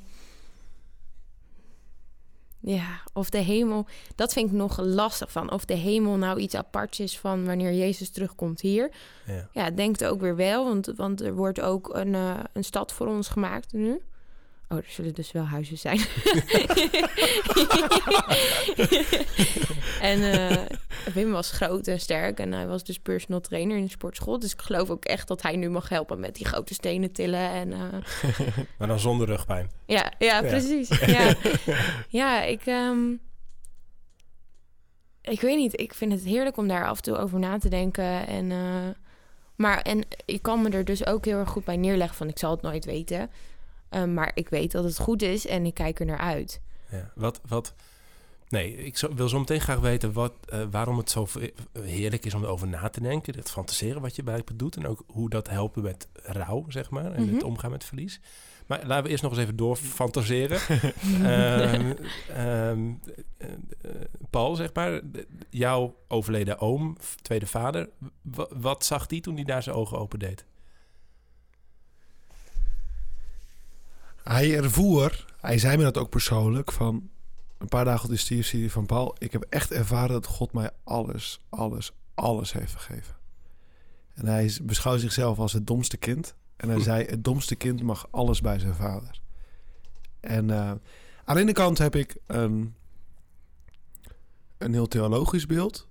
ja, 2.60 3.02
of 3.14 3.30
de 3.30 3.38
hemel... 3.38 3.86
Dat 4.16 4.34
vind 4.34 4.50
ik 4.50 4.56
nog 4.56 4.80
lastig 4.80 5.32
van. 5.32 5.52
Of 5.52 5.66
de 5.66 5.74
hemel 5.74 6.16
nou 6.16 6.40
iets 6.40 6.56
aparts 6.56 7.00
is 7.00 7.20
van 7.20 7.46
wanneer 7.46 7.74
Jezus 7.74 8.10
terugkomt 8.10 8.62
hier. 8.62 8.92
Ja. 9.26 9.50
Ja, 9.52 9.68
ik 9.68 9.78
denk 9.78 10.00
het 10.00 10.10
ook 10.10 10.22
weer 10.22 10.36
wel. 10.36 10.66
Want, 10.66 10.92
want 10.96 11.22
er 11.22 11.34
wordt 11.36 11.62
ook 11.62 11.94
een, 11.96 12.16
eh, 12.16 12.40
een 12.54 12.64
stad 12.64 12.94
voor 12.94 13.08
ons 13.08 13.28
gemaakt 13.28 13.74
nu. 13.74 14.02
Oh, 14.70 14.78
er 14.78 14.86
zullen 14.88 15.14
dus 15.14 15.32
wel 15.32 15.44
huizen 15.44 15.78
zijn. 15.78 16.00
en 20.12 20.32
eh, 20.32 20.66
Wim 21.14 21.32
was 21.32 21.52
groot 21.52 21.88
en 21.88 22.00
sterk. 22.00 22.40
En 22.40 22.52
hij 22.52 22.68
was 22.68 22.84
dus 22.84 23.00
personal 23.00 23.42
trainer 23.42 23.78
in 23.78 23.84
de 23.84 23.90
sportschool. 23.90 24.40
Dus 24.40 24.52
ik 24.52 24.62
geloof 24.62 24.90
ook 24.90 25.06
echt 25.06 25.28
dat 25.28 25.42
hij 25.42 25.56
nu 25.56 25.70
mag 25.70 25.90
helpen 25.90 26.20
met 26.20 26.36
die 26.36 26.46
grote 26.46 26.74
stenen 26.74 27.12
tillen. 27.12 27.50
En, 27.50 27.74
eh, 27.74 27.80
Maar 28.78 28.88
dan 28.88 29.00
zonder 29.00 29.28
rugpijn. 29.28 29.72
ja, 29.86 30.12
ja, 30.18 30.42
precies. 30.42 31.00
Ja, 31.06 31.34
ja 32.10 32.44
ik, 32.44 32.66
ehm, 32.66 33.12
ik 35.22 35.42
weet 35.42 35.58
niet. 35.58 35.80
Ik 35.80 35.94
vind 35.94 36.12
het 36.12 36.24
heerlijk 36.24 36.58
om 36.58 36.68
daar 36.68 36.88
af 36.88 36.98
en 36.98 37.04
toe 37.04 37.18
over 37.18 37.40
na 37.40 37.58
te 37.58 37.70
denken. 37.70 38.28
En, 38.28 38.52
eh, 38.52 38.90
maar 39.56 39.82
en 39.82 40.04
ik 40.26 40.42
kan 40.42 40.62
me 40.62 40.70
er 40.70 40.86
dus 40.86 41.06
ook 41.06 41.26
heel 41.26 41.38
erg 41.38 41.50
goed 41.50 41.66
bij 41.66 41.78
neerleggen 41.78 42.18
van 42.18 42.28
ik 42.28 42.40
zal 42.40 42.52
het 42.52 42.62
nooit 42.62 42.86
weten. 42.86 43.30
Ehm, 43.96 44.14
maar 44.14 44.32
ik 44.34 44.50
weet 44.50 44.72
dat 44.72 44.84
het 44.84 45.00
goed 45.00 45.22
is 45.22 45.48
en 45.48 45.66
ik 45.66 45.74
kijk 45.74 46.00
er 46.00 46.06
naar 46.06 46.18
uit. 46.18 46.62
Ja. 46.92 47.12
Wat, 47.16 47.42
wat... 47.48 47.74
Nee, 48.50 48.76
ik 48.78 48.98
zo- 48.98 49.14
wil 49.14 49.30
zo 49.30 49.40
meteen 49.40 49.62
graag 49.62 49.80
weten 49.80 50.14
wat, 50.14 50.34
eh, 50.50 50.62
waarom 50.72 50.98
het 50.98 51.10
zo 51.10 51.28
heerlijk 51.80 52.26
is 52.26 52.34
om 52.34 52.44
erover 52.44 52.68
na 52.68 52.90
te 52.90 53.02
denken. 53.02 53.36
Het 53.36 53.52
fantaseren 53.52 54.02
wat 54.02 54.16
je 54.16 54.24
blijkbaar 54.24 54.58
doet. 54.58 54.76
En 54.76 54.88
ook 54.88 55.04
hoe 55.08 55.30
dat 55.30 55.50
helpen 55.50 55.84
met 55.84 56.08
rouw, 56.14 56.66
zeg 56.68 56.90
maar. 56.90 57.12
En 57.14 57.28
het 57.28 57.36
Mhm. 57.36 57.46
omgaan 57.46 57.72
met 57.72 57.84
verlies. 57.84 58.20
Maar 58.68 58.86
laten 58.86 59.04
we 59.04 59.10
eerst 59.10 59.24
nog 59.24 59.32
eens 59.32 59.42
even 59.42 59.56
door 59.56 59.76
fantaseren. 59.76 60.60
Eh, 61.24 61.90
eh, 62.72 62.78
Paul, 64.30 64.56
zeg 64.56 64.74
maar, 64.74 65.02
jouw 65.50 65.96
overleden 66.08 66.60
oom, 66.60 66.98
tweede 67.22 67.48
vader. 67.48 67.90
wa- 68.22 68.48
wat 68.60 68.86
zag 68.86 69.08
die 69.08 69.22
toen 69.22 69.36
hij 69.36 69.44
daar 69.44 69.64
zijn 69.64 69.76
ogen 69.76 69.98
open 70.00 70.20
deed? 70.20 70.46
Hij 74.28 74.58
ervoer, 74.58 75.26
hij 75.42 75.58
zei 75.58 75.78
me 75.78 75.84
dat 75.84 75.98
ook 75.98 76.10
persoonlijk, 76.10 76.72
van 76.72 77.10
een 77.58 77.68
paar 77.68 77.86
dagen 77.86 78.10
op 78.10 78.16
de 78.16 78.36
hij 78.58 78.70
van 78.70 78.86
Paul, 78.86 79.16
ik 79.18 79.32
heb 79.32 79.46
echt 79.50 79.72
ervaren 79.72 80.12
dat 80.12 80.26
God 80.26 80.54
mij 80.54 80.70
alles, 80.84 81.40
alles, 81.50 81.92
alles 82.14 82.54
heeft 82.54 82.72
vergeven. 82.72 83.16
En 84.14 84.26
hij 84.26 84.58
beschouwt 84.64 85.00
zichzelf 85.00 85.40
als 85.40 85.54
het 85.54 85.68
domste 85.68 85.98
kind 85.98 86.36
En 86.56 86.70
hij 86.70 86.80
zei, 86.80 87.06
het 87.06 87.24
domste 87.24 87.56
kind 87.56 87.82
mag 87.82 88.08
alles 88.12 88.42
bij 88.42 88.60
zijn 88.60 88.76
vader. 88.76 89.20
En 90.20 90.50
eh, 90.50 90.72
aan 91.26 91.36
de 91.36 91.42
ene 91.42 91.52
kant 91.52 91.78
heb 91.78 91.96
ik 91.96 92.18
een, 92.26 92.76
een 94.58 94.74
heel 94.74 94.88
theologisch 94.88 95.46
beeld 95.46 95.88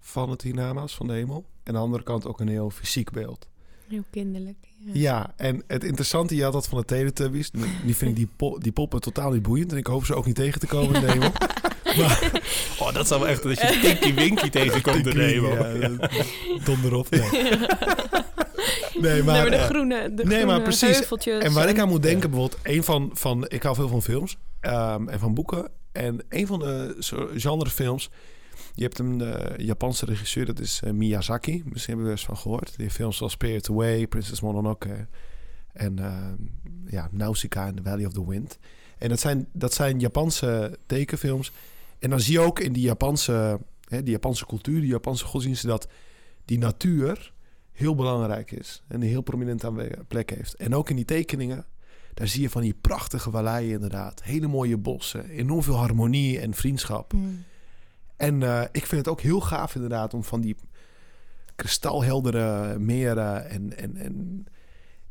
van 0.00 0.30
het 0.30 0.42
hiernamaals, 0.42 0.94
van 0.94 1.06
de 1.06 1.12
hemel. 1.12 1.44
En 1.62 1.66
aan 1.66 1.74
de 1.74 1.78
andere 1.78 2.02
kant 2.02 2.26
ook 2.26 2.40
een 2.40 2.48
heel 2.48 2.70
fysiek 2.70 3.10
beeld. 3.10 3.48
Heel 3.88 4.04
kinderlijk. 4.10 4.56
Ja. 4.78 4.90
Ja, 4.92 5.32
en 5.36 5.62
het 5.66 5.84
interessante, 5.84 6.36
je 6.36 6.42
had 6.42 6.52
dat 6.52 6.68
van 6.68 6.78
de 6.78 6.84
Teletubbies. 6.84 7.50
Nu 7.84 7.94
vind 7.94 8.10
ik 8.10 8.16
die, 8.16 8.28
po- 8.36 8.58
die 8.58 8.72
poppen 8.72 9.00
totaal 9.00 9.30
niet 9.30 9.42
boeiend. 9.42 9.72
En 9.72 9.78
ik 9.78 9.86
hoop 9.86 10.04
ze 10.04 10.14
ook 10.14 10.26
niet 10.26 10.34
tegen 10.34 10.60
te 10.60 10.66
komen 10.66 10.94
in 10.94 11.00
de 11.00 11.12
hemel. 11.12 11.30
Maar, 11.96 12.42
Oh, 12.78 12.94
dat 12.94 13.06
zou 13.06 13.20
wel 13.20 13.28
echt 13.28 13.42
dat 13.42 13.60
je 13.60 13.78
Tinky 13.82 14.14
Winky 14.14 14.50
tegenkomt 14.50 15.06
in 15.06 15.14
de 15.14 15.22
hemel. 15.22 15.80
Ja, 15.80 16.08
donder 16.64 16.94
op. 16.94 17.10
Nee, 17.10 17.20
nee 19.00 19.22
maar 19.22 19.34
maar... 19.42 19.50
de 19.50 19.56
eh, 19.56 19.64
groene, 19.64 20.14
de 20.14 20.24
nee, 20.24 20.34
groene 20.36 20.44
maar 20.52 20.62
precies. 20.62 20.96
heuveltjes 20.96 21.42
En 21.42 21.52
waar 21.52 21.68
ik 21.68 21.78
aan 21.78 21.88
moet 21.88 22.02
denken, 22.02 22.30
bijvoorbeeld, 22.30 22.60
een 22.62 22.84
van, 22.84 23.10
van 23.12 23.44
ik 23.48 23.62
hou 23.62 23.74
veel 23.74 23.88
van 23.88 24.02
films 24.02 24.36
ehm, 24.60 25.08
en 25.08 25.18
van 25.18 25.34
boeken. 25.34 25.70
En 25.92 26.24
een 26.28 26.46
van 26.46 26.58
de 26.58 26.96
genrefilms, 27.36 28.10
je 28.76 28.82
hebt 28.82 28.98
een 28.98 29.22
Japanse 29.56 30.04
regisseur, 30.04 30.46
dat 30.46 30.60
is 30.60 30.80
eh, 30.84 30.92
Miyazaki. 30.92 31.62
Misschien 31.64 31.94
hebben 31.94 32.04
we 32.04 32.04
er 32.04 32.10
eens 32.10 32.24
van 32.24 32.36
gehoord. 32.36 32.76
Die 32.76 32.90
films 32.90 33.16
zoals 33.16 33.32
Spirit 33.32 33.70
Away, 33.70 34.06
Princess 34.06 34.40
Mononoke 34.40 35.06
en 35.72 35.98
ehm, 35.98 36.34
ja, 36.86 37.08
Nausicaa 37.12 37.66
en 37.66 37.74
The 37.74 37.82
Valley 37.82 38.06
of 38.06 38.12
the 38.12 38.28
Wind. 38.28 38.58
En 38.98 39.08
dat 39.08 39.20
zijn, 39.20 39.48
dat 39.52 39.72
zijn 39.74 39.98
Japanse 39.98 40.78
tekenfilms. 40.86 41.52
En 41.98 42.10
dan 42.10 42.20
zie 42.20 42.32
je 42.32 42.40
ook 42.40 42.60
in 42.60 42.72
die 42.72 42.82
Japanse, 42.82 43.60
hè, 43.88 44.02
die 44.02 44.12
Japanse 44.12 44.46
cultuur, 44.46 44.80
die 44.80 44.90
Japanse 44.90 45.24
godsdiensten, 45.24 45.68
dat 45.68 45.88
die 46.44 46.58
natuur 46.58 47.32
heel 47.72 47.94
belangrijk 47.94 48.50
is. 48.50 48.82
En 48.88 49.00
een 49.00 49.08
heel 49.08 49.22
prominent 49.22 49.64
aanwe- 49.64 50.04
plek 50.08 50.30
heeft. 50.30 50.54
En 50.54 50.74
ook 50.74 50.90
in 50.90 50.96
die 50.96 51.04
tekeningen, 51.04 51.66
daar 52.14 52.28
zie 52.28 52.42
je 52.42 52.50
van 52.50 52.62
die 52.62 52.76
prachtige 52.80 53.30
valleien 53.30 53.72
inderdaad. 53.72 54.22
Hele 54.22 54.46
mooie 54.46 54.76
bossen, 54.76 55.28
enorm 55.28 55.62
veel 55.62 55.76
harmonie 55.76 56.40
en 56.40 56.54
vriendschap. 56.54 57.12
Mm. 57.12 57.44
En 58.16 58.42
eh, 58.42 58.62
ik 58.72 58.86
vind 58.86 59.00
het 59.04 59.08
ook 59.08 59.20
heel 59.20 59.40
gaaf 59.40 59.74
inderdaad 59.74 60.14
om 60.14 60.24
van 60.24 60.40
die 60.40 60.56
kristalheldere 61.56 62.78
meren 62.78 63.48
en, 63.50 63.76
en, 63.76 63.96
en, 63.96 64.46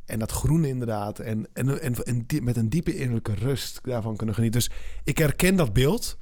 en 0.06 0.20
dat 0.20 0.32
groene 0.32 0.68
inderdaad. 0.68 1.20
En, 1.20 1.48
en, 1.54 1.82
en, 1.82 1.96
en 1.96 2.24
die- 2.28 2.42
met 2.42 2.58
een 2.58 2.70
diepe 2.70 2.96
innerlijke 2.96 3.34
rust 3.34 3.80
daarvan 3.84 4.16
kunnen 4.16 4.36
genieten. 4.36 4.60
Dus 4.60 4.70
ik 5.04 5.18
herken 5.18 5.56
dat 5.56 5.74
beeld. 5.74 6.18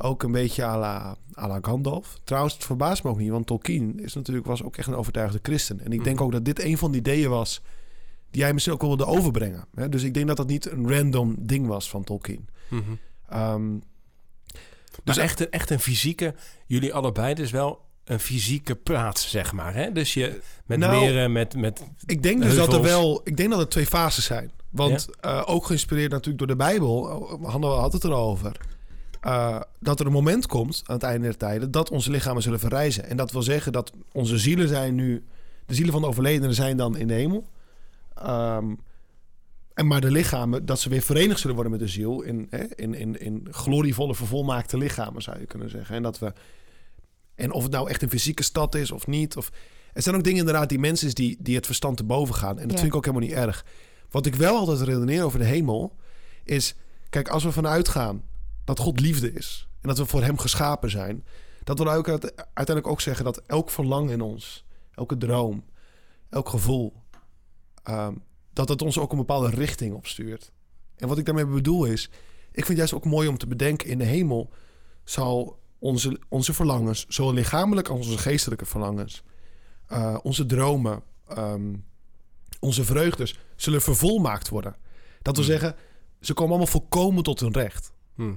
Ook 0.00 0.22
een 0.22 0.32
beetje 0.32 0.64
à 0.64 0.78
la, 0.78 1.16
à 1.38 1.46
la 1.48 1.58
Gandalf. 1.62 2.20
Trouwens, 2.24 2.54
het 2.54 2.64
verbaast 2.64 3.04
me 3.04 3.10
ook 3.10 3.18
niet, 3.18 3.30
want 3.30 3.46
Tolkien 3.46 4.00
is 4.00 4.14
natuurlijk, 4.14 4.46
was 4.46 4.62
ook 4.62 4.76
echt 4.76 4.88
een 4.88 4.94
overtuigde 4.94 5.38
christen. 5.42 5.80
En 5.80 5.92
ik 5.92 6.04
denk 6.04 6.16
Mhm. 6.16 6.24
ook 6.24 6.32
dat 6.32 6.44
dit 6.44 6.62
een 6.64 6.78
van 6.78 6.90
die 6.90 7.00
ideeën 7.00 7.30
was 7.30 7.62
die 8.30 8.42
hij 8.42 8.52
misschien 8.52 8.74
ook 8.74 8.80
wel 8.80 8.96
wilde 8.96 9.06
overbrengen. 9.12 9.64
Dus 9.90 10.02
ik 10.02 10.14
denk 10.14 10.26
dat 10.26 10.36
dat 10.36 10.46
niet 10.48 10.70
een 10.70 10.88
random 10.96 11.34
ding 11.38 11.66
was 11.66 11.90
van 11.90 12.04
Tolkien. 12.04 12.48
Ehm, 13.28 13.76
Dus 15.04 15.16
Maar- 15.16 15.24
echt, 15.24 15.40
een, 15.40 15.50
echt 15.50 15.70
een 15.70 15.80
fysieke, 15.80 16.34
jullie 16.66 16.94
allebei 16.94 17.34
dus 17.34 17.50
wel 17.50 17.80
een 18.04 18.20
fysieke 18.20 18.74
plaats, 18.74 19.30
zeg 19.30 19.52
maar. 19.52 19.74
Hè? 19.74 19.92
Dus 19.92 20.14
je 20.14 20.40
met 20.66 20.78
Nou, 20.78 21.00
meren, 21.00 21.32
met, 21.32 21.56
met 21.56 21.84
Ik 22.06 22.22
denk 22.22 22.42
dus 22.42 22.56
dat 22.56 22.72
er 22.72 22.82
wel. 22.82 23.20
Ik 23.24 23.36
denk 23.36 23.50
dat 23.50 23.60
er 23.60 23.68
twee 23.68 23.86
fases 23.86 24.24
zijn. 24.24 24.50
Want 24.70 25.08
eh, 25.20 25.42
ook 25.46 25.66
geïnspireerd 25.66 26.10
natuurlijk 26.10 26.38
door 26.38 26.46
de 26.46 26.56
Bijbel. 26.56 27.10
eh, 27.42 27.54
we 27.60 27.66
had 27.66 27.92
het 27.92 28.04
erover. 28.04 28.56
eh, 29.20 29.60
dat 29.80 30.00
er 30.00 30.06
een 30.06 30.12
moment 30.12 30.46
komt 30.46 30.82
aan 30.86 30.94
het 30.94 31.02
einde 31.04 31.26
der 31.26 31.36
tijden 31.36 31.70
dat 31.70 31.90
onze 31.90 32.10
lichamen 32.10 32.42
zullen 32.42 32.58
verrijzen. 32.58 33.04
En 33.08 33.16
dat 33.16 33.32
wil 33.32 33.42
zeggen 33.42 33.72
dat 33.72 33.92
onze 34.12 34.38
zielen 34.38 34.68
zijn 34.68 34.94
nu. 34.94 35.24
De 35.66 35.74
zielen 35.74 35.92
van 35.92 36.02
de 36.02 36.08
overledenen 36.08 36.54
zijn 36.54 36.76
dan 36.76 36.96
in 36.96 37.06
de 37.08 37.14
hemel. 37.14 37.44
Ehm, 38.14 38.64
en 39.78 39.86
maar 39.86 40.00
de 40.00 40.10
lichamen, 40.10 40.66
dat 40.66 40.80
ze 40.80 40.88
weer 40.88 41.02
verenigd 41.02 41.40
zullen 41.40 41.54
worden 41.54 41.72
met 41.72 41.80
de 41.80 41.88
ziel. 41.88 42.22
In, 42.22 42.46
hè, 42.50 42.74
in, 42.74 42.94
in, 42.94 43.20
in 43.20 43.48
glorievolle, 43.50 44.14
vervolmaakte 44.14 44.76
lichamen, 44.78 45.22
zou 45.22 45.38
je 45.38 45.46
kunnen 45.46 45.70
zeggen. 45.70 45.94
En 45.96 46.02
dat 46.02 46.18
we. 46.18 46.32
En 47.34 47.52
of 47.52 47.62
het 47.62 47.72
nou 47.72 47.88
echt 47.88 48.02
een 48.02 48.08
fysieke 48.10 48.42
stad 48.42 48.74
is 48.74 48.90
of 48.90 49.06
niet. 49.06 49.36
Of, 49.36 49.50
er 49.92 50.02
zijn 50.02 50.14
ook 50.16 50.24
dingen 50.24 50.38
inderdaad 50.38 50.68
die 50.68 50.78
mensen 50.78 51.06
is 51.06 51.14
die, 51.14 51.36
die 51.40 51.56
het 51.56 51.66
verstand 51.66 51.96
te 51.96 52.04
boven 52.04 52.34
gaan. 52.34 52.58
En 52.58 52.62
dat 52.62 52.70
Ja. 52.70 52.76
vind 52.76 52.88
ik 52.88 52.94
ook 52.94 53.04
helemaal 53.04 53.28
niet 53.28 53.36
erg. 53.36 53.64
Wat 54.10 54.26
ik 54.26 54.34
wel 54.34 54.56
altijd 54.56 54.80
redeneer 54.80 55.24
over 55.24 55.38
de 55.38 55.44
hemel 55.44 55.96
is... 56.44 56.74
Kijk, 57.10 57.28
als 57.28 57.44
we 57.44 57.52
vanuit 57.52 57.88
gaan 57.88 58.22
dat 58.64 58.78
God 58.78 59.00
liefde 59.00 59.32
is... 59.32 59.68
en 59.80 59.88
dat 59.88 59.98
we 59.98 60.06
voor 60.06 60.22
hem 60.22 60.38
geschapen 60.38 60.90
zijn... 60.90 61.24
dat 61.64 61.78
wil 61.78 61.92
ook 61.92 62.08
uite- 62.08 62.34
uiteindelijk 62.36 62.86
ook 62.86 63.00
zeggen 63.00 63.24
dat 63.24 63.42
elk 63.46 63.70
verlangen 63.70 64.12
in 64.12 64.20
ons... 64.20 64.64
elke 64.94 65.16
droom, 65.16 65.64
elk 66.30 66.48
gevoel... 66.48 66.92
ehm, 67.82 68.14
dat 68.58 68.68
het 68.68 68.82
ons 68.82 68.98
ook 68.98 69.10
een 69.12 69.18
bepaalde 69.18 69.50
richting 69.50 69.94
opstuurt. 69.94 70.52
En 70.96 71.08
wat 71.08 71.18
ik 71.18 71.24
daarmee 71.24 71.46
bedoel 71.46 71.84
is... 71.84 72.04
ik 72.52 72.64
vind 72.64 72.68
het 72.68 72.76
juist 72.76 72.92
ook 72.94 73.04
mooi 73.04 73.28
om 73.28 73.38
te 73.38 73.46
bedenken... 73.46 73.88
in 73.88 73.98
de 73.98 74.04
hemel 74.04 74.50
zal 75.04 75.58
onze, 75.78 76.20
onze 76.28 76.52
verlangens... 76.52 77.06
zowel 77.08 77.32
lichamelijk 77.32 77.88
als 77.88 78.06
onze 78.06 78.18
geestelijke 78.18 78.64
verlangens... 78.66 79.22
eh, 79.86 80.18
onze 80.22 80.46
dromen... 80.46 81.02
ehm, 81.28 81.74
onze 82.60 82.84
vreugdes 82.84 83.38
zullen 83.56 83.82
vervolmaakt 83.82 84.48
worden. 84.48 84.76
Dat 85.22 85.36
wil 85.36 85.44
Hmm. 85.44 85.54
zeggen, 85.54 85.76
ze 86.20 86.32
komen 86.32 86.50
allemaal 86.50 86.72
volkomen 86.72 87.22
tot 87.22 87.40
hun 87.40 87.52
recht. 87.52 87.92
hm. 88.14 88.34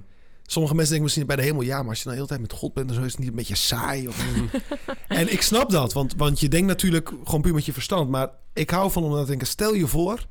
Sommige 0.52 0.76
mensen 0.76 0.94
denken 0.94 1.04
misschien 1.04 1.28
bij 1.28 1.36
de 1.36 1.42
hemel... 1.42 1.62
ja, 1.62 1.80
maar 1.80 1.90
als 1.90 2.02
je 2.02 2.04
nou 2.04 2.18
de 2.18 2.24
hele 2.24 2.28
tijd 2.28 2.50
met 2.52 2.60
God 2.60 2.74
bent... 2.74 2.88
dan 2.90 3.04
is 3.04 3.12
het 3.12 3.20
niet 3.20 3.30
een 3.30 3.36
beetje 3.36 3.56
saai. 3.56 4.08
Of... 4.08 4.26
en 5.08 5.32
ik 5.32 5.42
snap 5.42 5.70
dat, 5.70 5.94
want, 5.94 6.16
want 6.16 6.40
je 6.40 6.50
denkt 6.50 6.68
natuurlijk 6.68 7.12
gewoon 7.24 7.42
puur 7.42 7.54
met 7.54 7.66
je 7.66 7.74
verstand. 7.74 8.10
Maar 8.10 8.30
ik 8.54 8.70
hou 8.70 8.92
van 8.92 9.04
om 9.04 9.14
te 9.22 9.26
denken... 9.26 9.48
stel 9.48 9.74
je 9.74 9.88
voor 9.88 10.26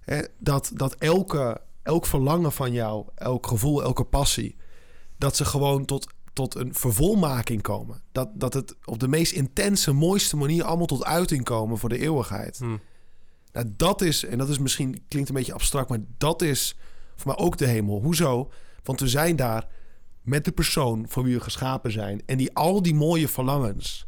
hè, 0.00 0.22
dat, 0.38 0.70
dat 0.74 0.94
elke, 0.94 1.60
elk 1.82 2.06
verlangen 2.06 2.52
van 2.52 2.72
jou... 2.72 3.06
elk 3.14 3.46
gevoel, 3.46 3.82
elke 3.82 4.04
passie... 4.04 4.56
dat 5.18 5.36
ze 5.36 5.44
gewoon 5.44 5.84
tot, 5.84 6.06
tot 6.32 6.54
een 6.54 6.74
vervolmaking 6.74 7.62
komen. 7.62 8.02
Dat, 8.12 8.28
dat 8.34 8.54
het 8.54 8.74
op 8.84 8.98
de 8.98 9.08
meest 9.08 9.32
intense, 9.32 9.92
mooiste 9.92 10.36
manier... 10.36 10.64
allemaal 10.64 10.86
tot 10.86 11.04
uiting 11.04 11.44
komen 11.44 11.78
voor 11.78 11.88
de 11.88 11.98
eeuwigheid. 11.98 12.58
Hm. 12.58 12.76
Nou, 13.52 13.66
dat 13.76 14.02
is, 14.02 14.24
en 14.24 14.38
dat 14.38 14.48
is 14.48 14.58
misschien, 14.58 15.04
klinkt 15.08 15.28
een 15.28 15.34
beetje 15.34 15.54
abstract, 15.54 15.88
maar 15.88 16.00
dat 16.18 16.42
is 16.42 16.76
voor 17.16 17.26
mij 17.26 17.44
ook 17.44 17.56
de 17.58 17.66
hemel. 17.66 18.00
Hoezo? 18.00 18.50
Want 18.86 19.00
we 19.00 19.08
zijn 19.08 19.36
daar 19.36 19.66
met 20.22 20.44
de 20.44 20.52
persoon 20.52 21.04
voor 21.08 21.22
wie 21.22 21.34
we 21.34 21.40
geschapen 21.40 21.92
zijn. 21.92 22.22
En 22.26 22.36
die 22.36 22.54
al 22.54 22.82
die 22.82 22.94
mooie 22.94 23.28
verlangens 23.28 24.06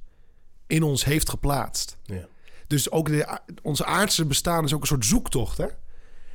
in 0.66 0.82
ons 0.82 1.04
heeft 1.04 1.28
geplaatst. 1.28 1.98
Ja. 2.02 2.28
Dus 2.66 2.90
ook 2.90 3.08
de, 3.08 3.38
onze 3.62 3.84
aardse 3.84 4.24
bestaan 4.24 4.64
is 4.64 4.74
ook 4.74 4.80
een 4.80 4.86
soort 4.86 5.04
zoektocht. 5.04 5.58
Hè? 5.58 5.66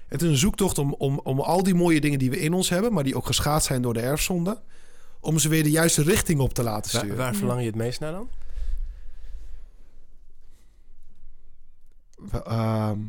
Het 0.08 0.22
is 0.22 0.30
een 0.30 0.38
zoektocht 0.38 0.78
om, 0.78 0.94
om, 0.94 1.20
om 1.20 1.40
al 1.40 1.64
die 1.64 1.76
mooie 1.76 2.02
dingen 2.02 2.20
die 2.20 2.30
we 2.30 2.40
in 2.40 2.54
ons 2.54 2.70
hebben, 2.70 2.94
maar 2.94 3.04
die 3.04 3.16
ook 3.16 3.26
geschaad 3.26 3.64
zijn 3.64 3.82
door 3.82 3.94
de 3.94 4.00
erfzonde, 4.00 4.62
om 5.20 5.40
ze 5.40 5.50
weer 5.50 5.64
de 5.64 5.72
juiste 5.72 6.04
richting 6.04 6.40
op 6.40 6.54
te 6.54 6.64
laten 6.64 6.90
sturen. 6.90 7.18
waar 7.18 7.36
verlang 7.36 7.60
je 7.60 7.66
het 7.66 7.76
meest 7.76 8.00
naar 8.00 8.12
dan? 8.12 8.30
Ehm, 12.32 13.00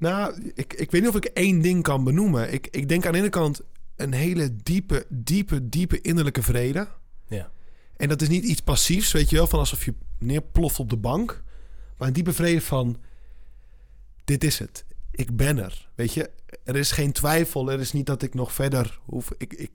nou, 0.00 0.52
ik, 0.54 0.72
ik 0.72 0.90
weet 0.90 1.00
niet 1.00 1.10
of 1.10 1.16
ik 1.16 1.24
één 1.24 1.60
ding 1.60 1.82
kan 1.82 2.04
benoemen. 2.04 2.52
Ik, 2.52 2.66
ik 2.70 2.88
denk 2.88 3.06
aan 3.06 3.12
de 3.12 3.18
ene 3.18 3.28
kant 3.28 3.60
een 3.96 4.12
hele 4.12 4.56
diepe, 4.56 5.06
diepe, 5.08 5.68
diepe 5.68 6.00
innerlijke 6.00 6.42
vrede. 6.42 6.88
Ja. 7.26 7.50
En 7.96 8.08
dat 8.08 8.22
is 8.22 8.28
niet 8.28 8.44
iets 8.44 8.60
passiefs, 8.60 9.12
weet 9.12 9.30
je 9.30 9.36
wel, 9.36 9.46
van 9.46 9.58
alsof 9.58 9.84
je 9.84 9.94
neerploft 10.18 10.78
op 10.78 10.90
de 10.90 10.96
bank. 10.96 11.42
Maar 11.96 12.08
een 12.08 12.14
diepe 12.14 12.32
vrede 12.32 12.60
van, 12.60 12.96
dit 14.24 14.44
is 14.44 14.58
het. 14.58 14.84
Ik 15.10 15.36
ben 15.36 15.58
er, 15.58 15.88
weet 15.94 16.14
je. 16.14 16.30
Er 16.64 16.76
is 16.76 16.90
geen 16.90 17.12
twijfel, 17.12 17.70
er 17.70 17.80
is 17.80 17.92
niet 17.92 18.06
dat 18.06 18.22
ik 18.22 18.34
nog 18.34 18.52
verder 18.52 19.00
hoef. 19.04 19.32
Ik, 19.38 19.52
ik, 19.52 19.70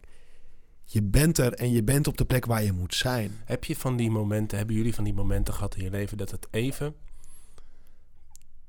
je 0.84 1.04
bent 1.04 1.38
er 1.38 1.54
en 1.54 1.72
je 1.72 1.84
bent 1.84 2.08
op 2.08 2.18
de 2.18 2.26
plek 2.26 2.46
waar 2.46 2.64
je 2.64 2.72
moet 2.72 2.96
zijn. 2.96 3.32
Heb 3.46 3.64
je 3.64 3.76
van 3.76 3.96
die 3.96 4.12
momenten, 4.12 4.58
hebben 4.58 4.76
jullie 4.76 4.96
van 4.96 5.04
die 5.04 5.14
momenten 5.14 5.54
gehad 5.54 5.76
in 5.76 5.84
je 5.84 5.90
leven 5.90 6.18
dat 6.18 6.32
het 6.32 6.48
even 6.52 6.96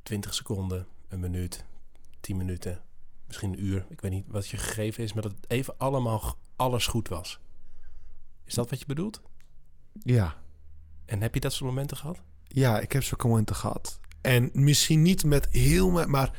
20 0.02 0.34
seconden, 0.34 0.86
een 1.08 1.20
minuut, 1.20 1.64
10 2.20 2.36
minuten, 2.36 2.82
misschien 3.26 3.52
een 3.52 3.64
uur, 3.64 3.86
ik 3.88 4.00
weet 4.00 4.10
niet 4.10 4.24
wat 4.28 4.48
je 4.48 4.56
gegeven 4.56 5.04
is, 5.04 5.12
maar 5.12 5.22
dat 5.22 5.32
het 5.32 5.50
even 5.50 5.78
allemaal 5.78 6.36
alles 6.56 6.86
goed 6.86 7.08
was? 7.08 7.40
Is 8.44 8.54
dat 8.54 8.70
wat 8.70 8.78
je 8.78 8.86
bedoelt? 8.86 9.20
Ja. 10.02 10.36
En 11.04 11.22
heb 11.22 11.34
je 11.34 11.40
dat 11.40 11.52
soort 11.52 11.70
momenten 11.70 11.96
gehad? 11.96 12.22
Ja, 12.44 12.80
ik 12.80 12.92
heb 12.92 13.02
zulke 13.02 13.26
momenten 13.26 13.56
gehad. 13.56 14.00
En 14.20 14.50
misschien 14.52 15.02
niet 15.02 15.24
met 15.24 15.48
heel... 15.50 16.06
Maar 16.06 16.38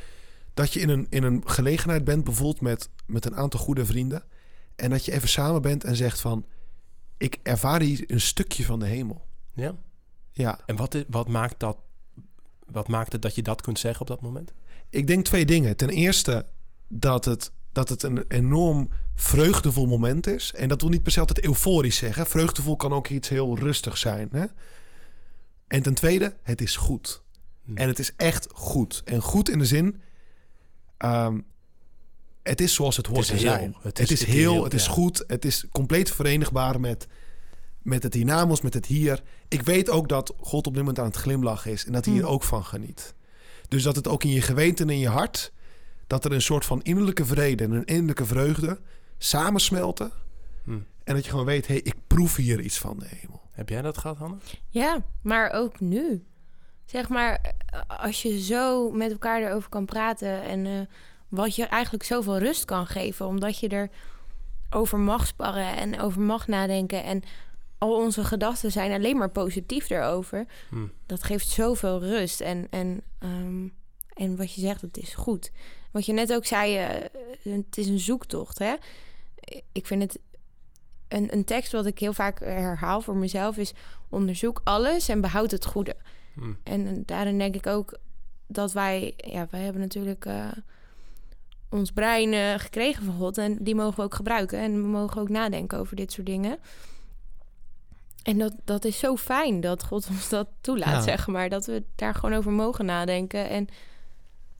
dat 0.53 0.73
je 0.73 0.79
in 0.79 0.89
een, 0.89 1.07
in 1.09 1.23
een 1.23 1.49
gelegenheid 1.49 2.03
bent, 2.03 2.23
bijvoorbeeld 2.23 2.61
met, 2.61 2.89
met 3.05 3.25
een 3.25 3.35
aantal 3.35 3.59
goede 3.59 3.85
vrienden... 3.85 4.23
en 4.75 4.89
dat 4.89 5.05
je 5.05 5.11
even 5.11 5.29
samen 5.29 5.61
bent 5.61 5.83
en 5.83 5.95
zegt 5.95 6.19
van... 6.19 6.45
ik 7.17 7.39
ervaar 7.43 7.81
hier 7.81 8.03
een 8.07 8.21
stukje 8.21 8.65
van 8.65 8.79
de 8.79 8.85
hemel. 8.85 9.25
Ja. 9.53 9.75
Ja, 10.31 10.59
En 10.65 10.75
wat, 10.75 10.93
is, 10.93 11.03
wat, 11.07 11.27
maakt 11.27 11.59
dat, 11.59 11.77
wat 12.71 12.87
maakt 12.87 13.11
het 13.11 13.21
dat 13.21 13.35
je 13.35 13.41
dat 13.41 13.61
kunt 13.61 13.79
zeggen 13.79 14.01
op 14.01 14.07
dat 14.07 14.21
moment? 14.21 14.53
ik 14.89 15.07
denk 15.07 15.25
twee 15.25 15.45
dingen. 15.45 15.75
Ten 15.77 15.89
eerste 15.89 16.45
dat 16.87 17.25
het, 17.25 17.51
dat 17.71 17.89
het 17.89 18.03
een 18.03 18.25
enorm 18.27 18.89
vreugdevol 19.15 19.85
moment 19.85 20.27
is. 20.27 20.53
En 20.55 20.67
dat 20.67 20.81
wil 20.81 20.89
niet 20.89 21.03
per 21.03 21.11
se 21.11 21.19
altijd 21.19 21.45
euforisch 21.45 21.97
zeggen. 21.97 22.27
Vreugdevol 22.27 22.75
kan 22.75 22.93
ook 22.93 23.07
iets 23.07 23.29
heel 23.29 23.57
rustig 23.57 23.97
zijn. 23.97 24.29
Hè? 24.31 24.45
En 25.67 25.81
ten 25.81 25.93
tweede, 25.93 26.35
het 26.43 26.61
is 26.61 26.75
goed. 26.75 27.21
Hm. 27.65 27.77
En 27.77 27.87
het 27.87 27.99
is 27.99 28.11
echt 28.15 28.47
goed. 28.51 29.01
En 29.05 29.21
goed 29.21 29.49
in 29.49 29.59
de 29.59 29.65
zin... 29.65 30.01
ehm, 30.97 31.39
het 32.43 32.61
is 32.61 32.73
zoals 32.73 32.97
het 32.97 33.07
hoort 33.07 33.27
te 33.27 33.37
zijn. 33.39 33.75
Het 33.81 33.99
is- 33.99 34.11
is, 34.11 34.19
het 34.19 34.27
is 34.29 34.35
heel, 34.35 34.51
heel, 34.53 34.63
het 34.63 34.73
is 34.73 34.85
ja. 34.85 34.91
goed. 34.91 35.23
Het 35.27 35.45
is 35.45 35.65
compleet 35.71 36.11
verenigbaar 36.11 36.79
met, 36.79 37.07
met 37.87 38.03
het 38.03 38.13
hiernamaals, 38.13 38.61
met 38.61 38.73
het 38.73 38.85
hier. 38.85 39.23
Ik 39.47 39.61
weet 39.61 39.89
ook 39.89 40.09
dat 40.09 40.33
God 40.39 40.67
op 40.67 40.73
dit 40.73 40.81
moment 40.81 40.99
aan 40.99 41.05
het 41.05 41.15
glimlachen 41.15 41.71
is. 41.71 41.85
En 41.85 41.91
dat 41.91 42.05
hij 42.05 42.13
hier 42.13 42.23
Hmm. 42.23 42.31
ook 42.31 42.43
van 42.43 42.63
geniet. 42.65 43.13
Dus 43.67 43.83
dat 43.83 43.95
het 43.95 44.07
ook 44.07 44.23
in 44.23 44.29
je 44.29 44.41
geweten 44.41 44.87
en 44.87 44.93
in 44.93 44.99
je 44.99 45.07
hart... 45.07 45.51
dat 46.07 46.25
er 46.25 46.31
een 46.31 46.41
soort 46.41 46.65
van 46.65 46.81
innerlijke 46.81 47.25
vrede 47.25 47.63
en 47.63 47.71
een 47.71 47.85
innerlijke 47.85 48.25
vreugde... 48.25 48.79
samensmelten. 49.17 50.11
Hm. 50.63 50.71
En 51.03 51.15
dat 51.15 51.23
je 51.23 51.29
gewoon 51.29 51.45
weet, 51.45 51.67
hé, 51.67 51.73
hey, 51.73 51.83
ik 51.83 51.95
proef 52.07 52.35
hier 52.35 52.59
iets 52.59 52.77
van 52.77 52.99
de 52.99 53.05
hemel. 53.07 53.41
Heb 53.51 53.69
jij 53.69 53.81
dat 53.81 53.97
gehad, 53.97 54.17
Hanne? 54.17 54.37
Ja, 54.69 55.03
maar 55.21 55.51
ook 55.51 55.79
nu. 55.79 56.25
Zeg 56.85 57.09
maar, 57.09 57.53
als 57.87 58.21
je 58.21 58.41
zo 58.41 58.91
met 58.91 59.11
elkaar 59.11 59.41
erover 59.41 59.69
kan 59.69 59.85
praten 59.85 60.43
en 60.43 60.65
eh, 60.65 60.73
wat 61.27 61.55
je 61.55 61.65
eigenlijk 61.65 62.03
zoveel 62.03 62.37
rust 62.37 62.65
kan 62.65 62.87
geven, 62.87 63.25
omdat 63.25 63.59
je 63.59 63.67
er 63.67 63.89
over 64.69 64.99
mag 64.99 65.27
sparren 65.27 65.75
en 65.75 65.99
over 65.99 66.21
mag 66.21 66.47
nadenken 66.47 67.03
en 67.03 67.23
al 67.77 67.95
onze 67.95 68.23
gedachten 68.23 68.71
zijn 68.71 68.91
alleen 68.91 69.17
maar 69.17 69.29
positief 69.29 69.89
erover. 69.89 70.45
Hm. 70.69 70.87
Dat 71.05 71.23
geeft 71.23 71.47
zoveel 71.47 71.99
rust 71.99 72.41
en, 72.41 72.67
en, 72.69 73.01
ehm, 73.19 73.67
en 74.13 74.35
wat 74.37 74.53
je 74.53 74.61
zegt, 74.61 74.81
het 74.81 74.97
is 74.97 75.13
goed. 75.13 75.51
Wat 75.91 76.05
je 76.05 76.13
net 76.13 76.33
ook 76.33 76.45
zei, 76.45 76.77
eh, 76.77 77.53
het 77.53 77.77
is 77.77 77.87
een 77.87 77.99
zoektocht. 77.99 78.59
Hè? 78.59 78.75
Ik 79.71 79.87
vind 79.87 80.01
het 80.01 80.19
een, 81.07 81.33
een 81.33 81.45
tekst 81.45 81.71
wat 81.71 81.85
ik 81.85 81.99
heel 81.99 82.13
vaak 82.13 82.39
herhaal 82.39 83.01
voor 83.01 83.15
mezelf 83.15 83.57
is 83.57 83.73
onderzoek 84.09 84.61
alles 84.63 85.09
en 85.09 85.21
behoud 85.21 85.51
het 85.51 85.65
goede. 85.65 85.95
Hm. 86.33 86.53
En 86.63 87.03
daarin 87.05 87.37
denk 87.37 87.55
ik 87.55 87.67
ook 87.67 87.97
dat 88.47 88.73
wij, 88.73 89.13
ja, 89.17 89.47
wij 89.49 89.61
hebben 89.61 89.81
natuurlijk 89.81 90.25
eh, 90.25 90.47
ons 91.69 91.91
brein 91.91 92.33
eh, 92.33 92.53
gekregen 92.57 93.05
van 93.05 93.15
God 93.15 93.37
en 93.37 93.57
die 93.59 93.75
mogen 93.75 93.95
we 93.95 94.01
ook 94.01 94.15
gebruiken 94.15 94.59
en 94.59 94.71
we 94.73 94.87
mogen 94.87 95.21
ook 95.21 95.29
nadenken 95.29 95.77
over 95.77 95.95
dit 95.95 96.11
soort 96.11 96.27
dingen. 96.27 96.57
En 98.27 98.37
dat, 98.37 98.53
dat 98.63 98.85
is 98.85 98.99
zo 98.99 99.15
fijn 99.17 99.59
dat 99.61 99.83
God 99.83 100.07
ons 100.11 100.29
dat 100.29 100.47
toelaat, 100.61 100.89
Ja. 100.93 101.01
zeg 101.01 101.27
maar. 101.27 101.49
Dat 101.49 101.65
we 101.65 101.83
daar 101.95 102.13
gewoon 102.15 102.33
over 102.37 102.51
mogen 102.51 102.85
nadenken. 102.85 103.49
En 103.49 103.67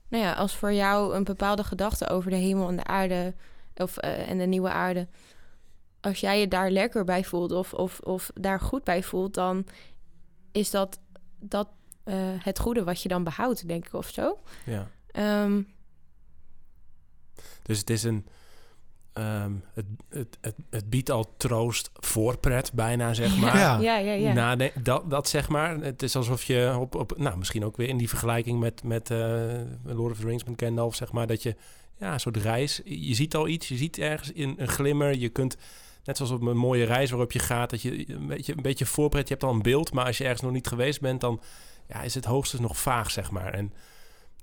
nou 0.08 0.24
ja, 0.24 0.32
als 0.32 0.56
voor 0.56 0.72
jou 0.72 1.14
een 1.14 1.24
bepaalde 1.24 1.64
gedachte 1.64 2.08
over 2.08 2.30
de 2.30 2.36
hemel 2.36 2.68
en 2.68 2.76
de 2.76 2.84
aarde 2.84 3.34
of, 3.76 3.96
eh, 3.96 4.30
en 4.30 4.38
de 4.38 4.46
nieuwe 4.46 4.68
aarde, 4.70 5.08
als 6.00 6.20
jij 6.20 6.40
je 6.40 6.48
daar 6.48 6.70
lekker 6.70 7.04
bij 7.04 7.24
voelt 7.24 7.52
of, 7.52 7.72
of, 7.74 8.00
of 8.00 8.30
daar 8.34 8.60
goed 8.60 8.84
bij 8.84 9.02
voelt, 9.02 9.34
dan 9.34 9.66
is 10.52 10.70
dat, 10.70 11.00
dat 11.40 11.68
eh, 12.04 12.14
het 12.38 12.58
goede 12.58 12.84
wat 12.84 13.02
je 13.02 13.08
dan 13.08 13.24
behoudt, 13.24 13.68
denk 13.68 13.86
ik, 13.86 13.92
of 13.92 14.08
zo. 14.10 14.38
Ja. 14.64 14.88
Ehm, 15.10 15.62
Dus 17.62 17.78
het 17.78 17.90
is 17.90 18.02
een... 18.02 18.26
ehm, 19.12 19.52
het, 19.74 19.84
het, 20.08 20.38
het, 20.40 20.54
het 20.70 20.90
biedt 20.90 21.10
al 21.10 21.34
troost 21.36 21.90
voor 21.94 22.38
pret, 22.38 22.72
bijna, 22.72 23.14
zeg 23.14 23.36
maar. 23.36 23.58
Ja. 23.58 23.78
ja, 23.78 23.96
ja, 23.96 24.12
ja. 24.12 24.32
Nade- 24.32 24.72
dat, 24.82 25.10
dat 25.10 25.28
zeg 25.28 25.48
maar. 25.48 25.76
Het 25.76 26.02
is 26.02 26.16
alsof 26.16 26.42
je 26.42 26.76
op, 26.78 26.94
op 26.94 27.18
nou, 27.18 27.38
misschien 27.38 27.64
ook 27.64 27.76
weer 27.76 27.88
in 27.88 27.96
die 27.96 28.08
vergelijking 28.08 28.60
met, 28.60 28.82
met 28.82 29.10
eh, 29.10 29.18
Lord 29.84 30.12
of 30.12 30.18
the 30.18 30.26
Rings 30.26 30.44
met 30.44 30.62
Gandalf, 30.62 30.94
zeg 30.94 31.12
maar, 31.12 31.26
dat 31.26 31.42
je, 31.42 31.56
ja, 31.98 32.12
een 32.12 32.20
soort 32.20 32.36
reis, 32.36 32.80
je 32.84 33.14
ziet 33.14 33.34
al 33.34 33.48
iets, 33.48 33.68
je 33.68 33.76
ziet 33.76 33.98
ergens 33.98 34.32
in 34.32 34.54
een 34.58 34.68
glimmer, 34.68 35.16
je 35.16 35.28
kunt, 35.28 35.56
net 36.04 36.16
zoals 36.16 36.32
op 36.32 36.42
een 36.42 36.56
mooie 36.56 36.84
reis 36.84 37.10
waarop 37.10 37.32
je 37.32 37.38
gaat, 37.38 37.70
dat 37.70 37.82
je 37.82 38.12
een 38.12 38.26
beetje, 38.26 38.56
een 38.56 38.62
beetje 38.62 38.86
voorpret, 38.86 39.28
je 39.28 39.34
hebt 39.34 39.46
al 39.46 39.52
een 39.52 39.62
beeld, 39.62 39.92
maar 39.92 40.06
als 40.06 40.18
je 40.18 40.24
ergens 40.24 40.42
nog 40.42 40.52
niet 40.52 40.66
geweest 40.66 41.00
bent, 41.00 41.20
dan 41.20 41.40
ja, 41.88 42.02
is 42.02 42.14
het 42.14 42.24
hoogstens 42.24 42.62
nog 42.62 42.78
vaag, 42.78 43.10
zeg 43.10 43.30
maar. 43.30 43.52
En, 43.52 43.72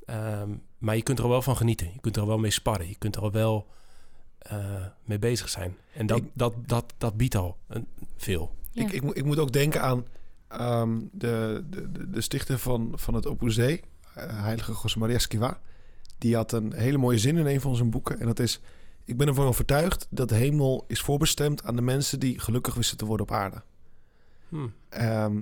ehm, 0.06 0.50
maar 0.78 0.96
je 0.96 1.02
kunt 1.02 1.18
er 1.18 1.24
al 1.24 1.30
wel 1.30 1.42
van 1.42 1.58
genieten, 1.58 1.90
je 1.94 2.00
kunt 2.02 2.16
er 2.16 2.22
al 2.22 2.28
wel 2.28 2.38
mee 2.38 2.52
sparren, 2.52 2.88
je 2.88 2.98
kunt 2.98 3.16
er 3.16 3.22
al 3.22 3.32
wel 3.32 3.68
eh, 4.46 4.86
mee 5.04 5.20
bezig 5.20 5.50
zijn. 5.50 5.76
En 5.94 6.06
dat, 6.06 6.18
Ik- 6.18 6.32
dat, 6.34 6.54
dat, 6.66 6.94
dat 6.98 7.18
biedt 7.18 7.36
al 7.36 7.58
een, 7.68 7.88
veel. 8.18 8.56
Ja. 8.72 8.84
Ik, 8.86 8.92
ik, 8.92 9.02
moet- 9.02 9.18
ik 9.18 9.26
moet 9.26 9.40
ook 9.40 9.52
denken 9.52 9.82
aan 9.82 10.06
ehm, 10.48 11.00
de, 11.12 11.64
de, 11.70 11.92
de, 11.92 12.10
de 12.10 12.22
stichter 12.22 12.60
van, 12.60 12.92
van 12.96 13.14
het 13.14 13.28
Opus 13.28 13.56
Dei, 13.56 13.82
eh, 14.16 14.42
heilige 14.44 14.72
José 14.82 15.00
Maria 15.00 15.16
Esquiva. 15.16 15.60
Die 16.18 16.36
had 16.36 16.52
een 16.52 16.74
hele 16.74 16.98
mooie 16.98 17.18
zin 17.18 17.38
in 17.38 17.46
een 17.46 17.62
van 17.62 17.76
zijn 17.76 17.90
boeken. 17.90 18.20
En 18.20 18.26
dat 18.26 18.40
is, 18.40 18.60
ik 19.06 19.18
ben 19.18 19.28
ervan 19.28 19.46
overtuigd 19.48 20.08
dat 20.10 20.30
de 20.30 20.36
hemel 20.36 20.86
is 20.88 21.02
voorbestemd 21.02 21.64
aan 21.64 21.76
de 21.76 21.82
mensen 21.82 22.20
die 22.20 22.40
gelukkig 22.40 22.74
wisten 22.74 22.98
te 22.98 23.06
worden 23.06 23.26
op 23.26 23.32
aarde. 23.36 23.62
Hm. 24.50 24.68
Ehm, 24.90 25.42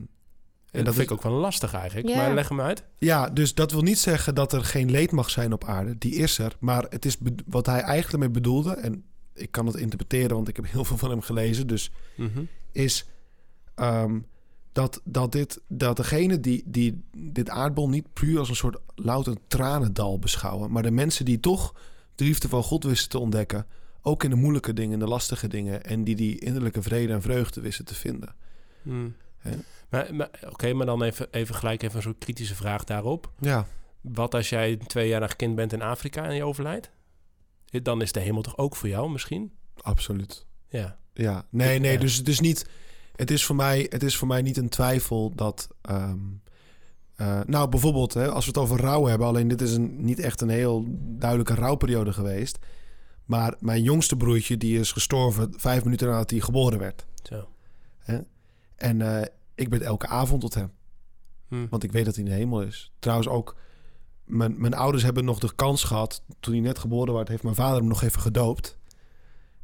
En 0.80 0.84
dat 0.84 0.94
is- 0.94 1.00
vind 1.00 1.12
ik 1.12 1.16
ook 1.18 1.24
wel 1.32 1.40
lastig 1.40 1.74
eigenlijk. 1.74 2.08
Ja. 2.08 2.16
Maar 2.16 2.34
leg 2.34 2.50
hem 2.50 2.62
uit. 2.62 2.84
Ja, 2.98 3.30
dus 3.30 3.54
dat 3.54 3.72
wil 3.72 3.82
niet 3.82 4.00
zeggen 4.00 4.36
dat 4.36 4.54
er 4.54 4.64
geen 4.66 4.92
leed 4.92 5.12
mag 5.12 5.30
zijn 5.30 5.54
op 5.54 5.64
aarde. 5.64 5.98
Die 5.98 6.16
is 6.16 6.38
er. 6.38 6.56
Maar 6.60 6.86
het 6.90 7.06
is 7.06 7.18
wat 7.46 7.66
hij 7.66 7.80
eigenlijk 7.80 8.24
mee 8.24 8.30
bedoelde. 8.34 8.72
En 8.74 9.04
ik 9.34 9.52
kan 9.52 9.66
het 9.66 9.76
interpreteren, 9.76 10.36
want 10.36 10.48
ik 10.48 10.56
heb 10.56 10.66
heel 10.72 10.86
veel 10.86 10.98
van 10.98 11.10
hem 11.10 11.22
gelezen. 11.22 11.68
Dus 11.68 11.92
Mhm. 12.16 12.44
is 12.72 13.06
ehm, 13.76 14.20
dat, 14.72 15.02
dat, 15.04 15.32
dit, 15.32 15.62
dat 15.68 15.98
degene 15.98 16.40
die, 16.40 16.64
die 16.66 17.04
dit 17.18 17.50
aardbol 17.50 17.90
niet 17.90 18.14
puur 18.14 18.40
als 18.40 18.50
een 18.50 18.56
soort 18.56 18.78
louter 18.96 19.36
tranendal 19.48 20.20
beschouwen. 20.20 20.72
Maar 20.72 20.84
de 20.84 20.92
mensen 20.92 21.26
die 21.26 21.40
toch 21.40 21.74
de 22.16 22.24
liefde 22.24 22.50
van 22.50 22.64
God 22.64 22.84
wisten 22.84 23.10
te 23.10 23.20
ontdekken. 23.20 23.66
Ook 24.02 24.24
in 24.24 24.30
de 24.30 24.36
moeilijke 24.36 24.74
dingen, 24.74 24.94
in 24.94 25.00
de 25.00 25.08
lastige 25.08 25.48
dingen. 25.48 25.84
En 25.86 26.04
die 26.04 26.16
die 26.16 26.40
innerlijke 26.40 26.82
vrede 26.82 27.14
en 27.14 27.22
vreugde 27.22 27.62
wisten 27.62 27.86
te 27.86 27.96
vinden. 27.96 28.36
Hm. 28.82 29.08
Hè? 29.44 29.56
Maar, 29.90 30.16
maar, 30.16 30.30
Oké, 30.50 30.74
maar 30.74 30.86
dan 30.86 31.04
even, 31.04 31.28
even 31.32 31.56
gelijk 31.56 31.84
even 31.84 31.96
een 31.96 32.02
soort 32.02 32.18
kritische 32.18 32.56
vraag 32.56 32.84
daarop. 32.84 33.32
Ja, 33.40 33.68
Wat 34.02 34.34
als 34.34 34.50
jij 34.50 34.72
een 34.72 34.88
tweejarig 34.88 35.36
kind 35.36 35.56
bent 35.56 35.74
in 35.74 35.82
Afrika 35.82 36.24
en 36.26 36.36
je 36.36 36.44
overlijdt? 36.44 36.92
Dan 37.66 38.02
is 38.02 38.12
de 38.12 38.20
hemel 38.20 38.42
toch 38.42 38.58
ook 38.58 38.76
voor 38.76 38.90
jou 38.90 39.12
misschien? 39.12 39.52
absoluut. 39.82 40.46
Ja. 40.68 40.98
Ja, 41.14 41.46
nee, 41.50 41.80
nee. 41.80 41.98
Dus 41.98 42.16
het 42.16 42.28
is 42.28 42.40
niet. 42.40 42.70
Het 43.16 43.32
is 43.32 43.46
voor 43.46 43.56
mij, 43.56 43.86
het 43.90 44.04
is 44.04 44.18
voor 44.18 44.28
mij 44.28 44.42
niet 44.42 44.58
een 44.58 44.70
twijfel 44.70 45.32
dat. 45.36 45.68
ehm, 45.82 46.18
eh, 47.16 47.40
nou, 47.46 47.70
bijvoorbeeld, 47.70 48.14
hè, 48.14 48.30
als 48.30 48.46
we 48.46 48.52
het 48.52 48.60
over 48.60 48.80
rouw 48.80 49.06
hebben, 49.06 49.28
alleen 49.28 49.48
dit 49.48 49.62
is 49.62 49.74
een, 49.74 50.06
niet 50.06 50.20
echt 50.20 50.42
een 50.42 50.50
heel 50.50 50.86
duidelijke 51.00 51.54
rouwperiode 51.56 52.14
geweest. 52.14 52.58
Maar 53.26 53.56
mijn 53.60 53.84
jongste 53.84 54.16
broertje, 54.18 54.58
die 54.58 54.80
is 54.80 54.92
gestorven 54.92 55.54
vijf 55.58 55.84
minuten 55.84 56.08
nadat 56.08 56.30
hij 56.30 56.40
geboren 56.40 56.80
werd. 56.80 57.06
Zo. 57.24 57.48
En 58.84 59.02
eh, 59.02 59.28
ik 59.56 59.70
bid 59.70 59.82
elke 59.82 60.08
avond 60.08 60.42
tot 60.42 60.54
hem, 60.54 60.72
Hm. 61.48 61.68
want 61.70 61.84
ik 61.84 61.92
weet 61.92 62.06
dat 62.06 62.16
hij 62.16 62.24
in 62.24 62.30
de 62.30 62.36
hemel 62.36 62.62
is. 62.62 62.92
Trouwens 63.00 63.28
ook, 63.28 63.56
mijn, 64.26 64.60
mijn 64.62 64.74
ouders 64.74 65.04
hebben 65.04 65.26
nog 65.26 65.40
de 65.40 65.56
kans 65.56 65.84
gehad, 65.84 66.24
toen 66.40 66.54
hij 66.54 66.62
net 66.62 66.80
geboren 66.80 67.14
werd, 67.14 67.28
heeft 67.28 67.44
mijn 67.44 67.56
vader 67.56 67.78
hem 67.78 67.88
nog 67.88 68.02
even 68.02 68.22
gedoopt. 68.22 68.78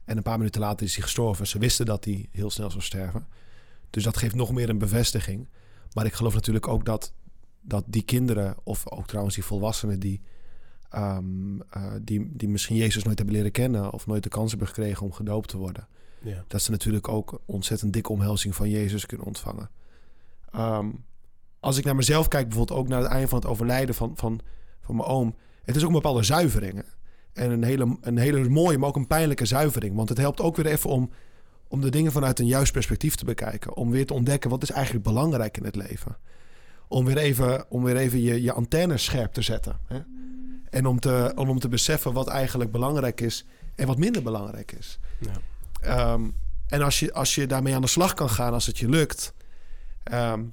En 0.03 0.17
een 0.17 0.23
paar 0.23 0.37
minuten 0.37 0.61
later 0.61 0.85
is 0.85 0.93
hij 0.93 1.03
gestorven. 1.03 1.47
Ze 1.47 1.59
wisten 1.59 1.85
dat 1.85 2.05
hij 2.05 2.27
heel 2.31 2.49
snel 2.49 2.69
zou 2.69 2.83
sterven. 2.83 3.27
Dus 3.89 4.03
dat 4.03 4.17
geeft 4.17 4.35
nog 4.35 4.51
meer 4.51 4.69
een 4.69 4.77
bevestiging. 4.77 5.47
Maar 5.93 6.05
ik 6.05 6.13
geloof 6.13 6.33
natuurlijk 6.33 6.67
ook 6.67 6.85
dat, 6.85 7.13
dat 7.61 7.83
die 7.87 8.03
kinderen, 8.03 8.55
of 8.63 8.91
ook 8.91 9.07
trouwens 9.07 9.35
die 9.35 9.45
volwassenen 9.45 9.99
die, 9.99 10.21
ehm, 10.89 11.61
eh, 11.69 11.91
die, 12.01 12.29
die 12.31 12.49
misschien 12.49 12.75
Jezus 12.75 13.03
nooit 13.03 13.17
hebben 13.17 13.35
leren 13.35 13.51
kennen 13.51 13.91
of 13.91 14.07
nooit 14.07 14.23
de 14.23 14.29
kans 14.29 14.49
hebben 14.49 14.67
gekregen 14.67 15.05
om 15.05 15.11
gedoopt 15.13 15.49
te 15.49 15.57
worden, 15.57 15.87
Ja. 16.21 16.43
dat 16.47 16.61
ze 16.61 16.71
natuurlijk 16.71 17.07
ook 17.07 17.41
ontzettend 17.45 17.93
dikke 17.93 18.11
omhelzing 18.11 18.55
van 18.55 18.69
Jezus 18.69 19.05
kunnen 19.05 19.27
ontvangen. 19.27 19.69
Ehm, 20.51 20.89
als 21.59 21.77
ik 21.77 21.85
naar 21.85 21.95
mezelf 21.95 22.27
kijk, 22.27 22.47
bijvoorbeeld 22.47 22.79
ook 22.79 22.87
naar 22.87 23.01
het 23.01 23.11
einde 23.11 23.27
van 23.27 23.39
het 23.39 23.47
overlijden 23.47 23.95
van, 23.95 24.11
van, 24.15 24.39
van 24.81 24.95
mijn 24.95 25.07
oom, 25.07 25.35
het 25.63 25.75
is 25.75 25.81
ook 25.81 25.87
een 25.87 25.95
bepaalde 25.95 26.23
zuivering. 26.23 26.83
En 27.33 27.51
een 27.51 27.63
hele, 27.63 27.97
een 28.01 28.17
hele 28.17 28.49
mooie, 28.49 28.77
maar 28.77 28.89
ook 28.89 28.95
een 28.95 29.07
pijnlijke 29.07 29.45
zuivering. 29.45 29.95
Want 29.95 30.09
het 30.09 30.17
helpt 30.17 30.41
ook 30.41 30.55
weer 30.55 30.65
even 30.65 30.89
om, 30.89 31.09
om 31.67 31.81
de 31.81 31.89
dingen 31.89 32.11
vanuit 32.11 32.39
een 32.39 32.47
juist 32.47 32.71
perspectief 32.71 33.15
te 33.15 33.25
bekijken. 33.25 33.75
Om 33.75 33.91
weer 33.91 34.05
te 34.05 34.13
ontdekken 34.13 34.49
wat 34.49 34.63
is 34.63 34.71
eigenlijk 34.71 35.03
belangrijk 35.03 35.57
in 35.57 35.65
het 35.65 35.75
leven. 35.75 36.17
Om 36.87 37.05
weer 37.05 37.17
even, 37.17 37.71
om 37.71 37.83
weer 37.83 37.97
even 37.97 38.21
je, 38.21 38.41
je 38.41 38.53
antennes 38.53 39.03
scherp 39.03 39.33
te 39.33 39.41
zetten. 39.41 39.79
Hè? 39.85 39.99
En 40.69 40.85
om 40.85 40.99
te, 40.99 41.31
om, 41.35 41.49
om 41.49 41.59
te 41.59 41.69
beseffen 41.69 42.13
wat 42.13 42.27
eigenlijk 42.27 42.71
belangrijk 42.71 43.21
is 43.21 43.45
en 43.75 43.87
wat 43.87 43.97
minder 43.97 44.23
belangrijk 44.23 44.71
is. 44.71 44.99
Ja. 45.19 45.41
Ehm, 45.81 46.29
en 46.67 46.81
als 46.81 46.99
je, 46.99 47.13
als 47.13 47.35
je 47.35 47.47
daarmee 47.47 47.75
aan 47.75 47.81
de 47.81 47.87
slag 47.87 48.13
kan 48.13 48.29
gaan, 48.29 48.53
als 48.53 48.65
het 48.65 48.77
je 48.77 48.89
lukt, 48.89 49.33
ehm, 50.03 50.43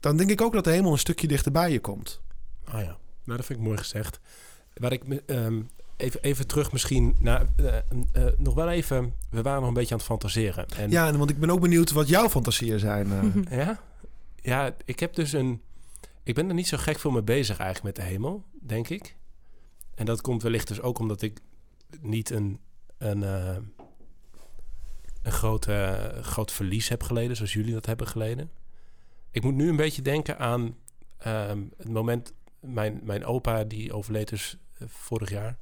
dan 0.00 0.16
denk 0.16 0.30
ik 0.30 0.40
ook 0.40 0.52
dat 0.52 0.64
de 0.64 0.70
hemel 0.70 0.92
een 0.92 0.98
stukje 0.98 1.26
dichterbij 1.26 1.70
je 1.72 1.80
komt. 1.80 2.20
Ah 2.64 2.80
ja, 2.80 2.96
nou 3.24 3.36
dat 3.36 3.44
vind 3.46 3.58
ik 3.58 3.64
mooi 3.64 3.78
gezegd. 3.78 4.20
Waar 4.74 4.92
ik 4.92 5.02
ehm, 5.26 5.60
even, 5.96 6.20
even 6.22 6.46
terug 6.46 6.72
misschien 6.72 7.16
naar... 7.20 7.46
eh, 7.56 7.76
eh, 7.76 8.32
nog 8.36 8.54
wel 8.54 8.68
even... 8.70 9.14
We 9.30 9.42
waren 9.42 9.58
nog 9.60 9.68
een 9.68 9.74
beetje 9.74 9.92
aan 9.92 9.98
het 9.98 10.06
fantaseren. 10.08 10.66
En, 10.68 10.90
Ja, 10.90 11.16
want 11.16 11.30
ik 11.30 11.38
ben 11.38 11.50
ook 11.50 11.60
benieuwd 11.60 11.90
wat 11.90 12.08
jouw 12.08 12.28
fantasieën 12.28 12.78
zijn. 12.78 13.12
eh. 13.50 13.58
Ja? 13.58 13.80
Ja, 14.42 14.74
ik 14.84 15.00
heb 15.00 15.14
dus 15.14 15.32
een... 15.32 15.60
Ik 16.22 16.34
ben 16.34 16.48
er 16.48 16.54
niet 16.54 16.68
zo 16.68 16.76
gek 16.76 16.98
veel 16.98 17.10
mee 17.10 17.22
bezig 17.22 17.58
eigenlijk 17.58 17.96
met 17.96 18.06
de 18.06 18.12
hemel, 18.12 18.44
denk 18.60 18.88
ik. 18.88 19.16
En 19.94 20.04
dat 20.06 20.20
komt 20.20 20.42
wellicht 20.42 20.68
dus 20.68 20.80
ook 20.80 20.98
omdat 20.98 21.22
ik 21.22 21.38
niet 22.00 22.30
een, 22.30 22.60
een, 22.98 23.22
eh, 23.22 23.56
een 25.26 25.32
groot, 25.32 25.66
eh, 25.66 26.08
groot 26.22 26.52
verlies 26.52 26.88
heb 26.88 27.02
geleden, 27.02 27.36
zoals 27.36 27.52
jullie 27.52 27.72
dat 27.72 27.86
hebben 27.86 28.06
geleden. 28.06 28.50
Ik 29.30 29.42
moet 29.42 29.54
nu 29.54 29.68
een 29.68 29.76
beetje 29.76 30.02
denken 30.02 30.38
aan 30.38 30.76
ehm, 31.18 31.62
het 31.76 31.88
moment 31.88 32.32
mijn, 32.60 33.00
mijn 33.02 33.24
opa, 33.24 33.64
die 33.64 33.92
overleed 33.92 34.28
dus 34.28 34.56
eh, 34.78 34.88
vorig 34.88 35.30
jaar. 35.30 35.56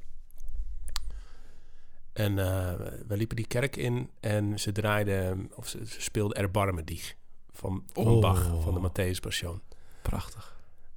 En 2.13 2.39
eh, 2.39 2.75
we 3.07 3.17
liepen 3.17 3.37
die 3.37 3.47
kerk 3.47 3.77
in 3.77 4.11
en 4.21 4.61
ze 4.61 4.73
draaiden, 4.73 5.51
of 5.55 5.69
ze, 5.69 5.87
ze 5.87 6.01
speelden 6.01 6.37
Erbarme 6.37 6.85
Dich 6.85 7.17
van, 7.53 7.85
van 7.93 8.07
Oh. 8.07 8.21
Bach, 8.21 8.63
van 8.63 8.75
de 8.75 8.89
Matthäus 8.89 9.21
Passion. 9.21 9.61
Prachtig. 10.03 10.57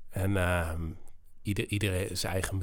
En 0.10 0.38
ehm, 0.38 0.89
ieder, 1.41 1.67
iedereen 1.67 2.17
zijn 2.17 2.34
eigen 2.34 2.58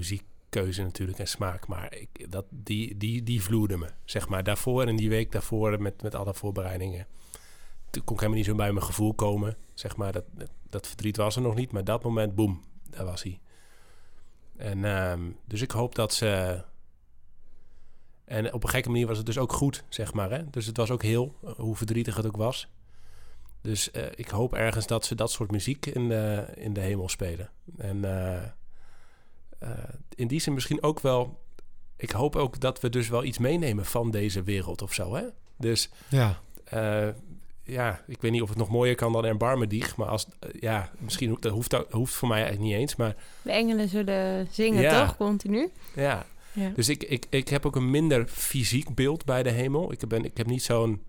muziekkeuze 0.55 0.83
natuurlijk 0.83 1.19
en 1.19 1.29
smaak. 1.29 1.67
Maar 1.67 1.95
ik, 1.95 2.31
dat, 2.31 2.45
die, 2.51 2.97
die, 2.97 3.23
die 3.23 3.43
vloerde 3.43 3.77
me, 3.77 3.89
zeg 4.05 4.29
maar. 4.29 4.45
Daarvoor 4.45 4.87
en 4.87 4.97
die 4.97 5.09
week 5.09 5.33
daarvoor 5.33 5.83
met, 5.83 6.03
met 6.03 6.15
alle 6.15 6.35
voorbereidingen. 6.35 7.07
Toen 7.91 8.05
kon 8.05 8.15
ik 8.15 8.21
helemaal 8.21 8.41
niet 8.41 8.49
zo 8.51 8.55
bij 8.55 8.73
mijn 8.73 8.87
gevoel 8.87 9.15
komen. 9.15 9.57
Zeg 9.75 9.97
maar, 9.97 10.13
dat, 10.13 10.25
dat, 10.71 10.87
verdriet 10.87 11.17
was 11.17 11.37
er 11.37 11.43
nog 11.43 11.55
niet. 11.55 11.73
Maar 11.73 11.85
dat 11.85 12.03
moment, 12.03 12.35
boem, 12.35 12.63
daar 12.91 13.05
was 13.05 13.23
hij. 13.23 13.41
En 14.57 14.85
ehm, 14.85 15.31
dus 15.45 15.61
ik 15.61 15.71
hoop 15.71 15.95
dat 15.95 16.15
ze... 16.15 16.63
En 18.25 18.53
op 18.53 18.63
een 18.63 18.69
gekke 18.69 18.89
manier 18.89 19.07
was 19.07 19.17
het 19.17 19.27
dus 19.27 19.39
ook 19.39 19.53
goed, 19.53 19.85
zeg 19.89 20.13
maar. 20.13 20.31
Hè? 20.31 20.51
Dus 20.51 20.67
het 20.67 20.77
was 20.77 20.91
ook 20.91 21.03
heel, 21.03 21.35
eh, 21.45 21.53
hoe 21.53 21.77
verdrietig 21.77 22.17
het 22.17 22.27
ook 22.27 22.37
was. 22.37 22.69
Dus 23.61 23.91
eh, 23.91 24.07
ik 24.15 24.29
hoop 24.29 24.55
ergens 24.55 24.87
dat 24.87 25.05
ze 25.05 25.15
dat 25.15 25.31
soort 25.31 25.51
muziek 25.51 25.87
in 25.87 26.09
de, 26.09 26.47
in 26.55 26.73
de 26.73 26.81
hemel 26.81 27.09
spelen. 27.09 27.51
En 27.77 28.05
eh, 28.05 28.51
in 30.15 30.29
die 30.29 30.41
zin 30.41 30.55
misschien 30.55 30.83
ook 30.83 31.01
wel... 31.01 31.43
Ik 31.97 32.11
hoop 32.11 32.37
ook 32.37 32.61
dat 32.61 32.81
we 32.81 32.89
dus 32.89 33.09
wel 33.09 33.25
iets 33.25 33.39
meenemen 33.39 33.85
van 33.85 34.11
deze 34.11 34.43
wereld 34.43 34.83
of 34.83 34.95
zo, 34.95 35.15
hè? 35.15 35.23
Dus 35.59 35.91
Ja, 36.09 36.41
eh, 36.65 37.09
ja, 37.63 38.05
ik 38.07 38.21
weet 38.21 38.31
niet 38.33 38.43
of 38.43 38.49
het 38.49 38.59
nog 38.59 38.69
mooier 38.69 38.95
kan 38.95 39.13
dan 39.13 39.25
Erbarme 39.25 39.67
Dich. 39.67 39.97
Maar 39.97 40.09
als, 40.09 40.27
eh, 40.41 40.49
ja, 40.61 40.91
misschien 40.99 41.31
ho- 41.31 41.37
dat 41.41 41.53
hoeft, 41.53 41.71
dat 41.71 41.91
hoeft 41.93 42.15
voor 42.15 42.29
mij 42.29 42.43
eigenlijk 42.43 42.71
niet 42.71 42.81
eens. 42.81 42.97
Maar 42.97 43.17
De 43.43 43.53
engelen 43.53 43.89
zullen 43.89 44.49
zingen, 44.51 44.83
Ja. 44.83 45.07
toch? 45.07 45.17
Continu. 45.17 45.71
ja, 45.95 46.27
Ja. 46.53 46.69
Dus 46.75 46.89
ik, 46.89 47.03
ik, 47.03 47.27
ik 47.31 47.49
heb 47.49 47.67
ook 47.67 47.77
een 47.77 47.91
minder 47.91 48.27
fysiek 48.29 48.95
beeld 48.95 49.25
bij 49.25 49.43
de 49.43 49.51
hemel. 49.51 49.93
Ik, 49.93 50.09
ben, 50.09 50.25
ik 50.25 50.37
heb 50.37 50.47
niet 50.47 50.63
zo'n 50.63 51.03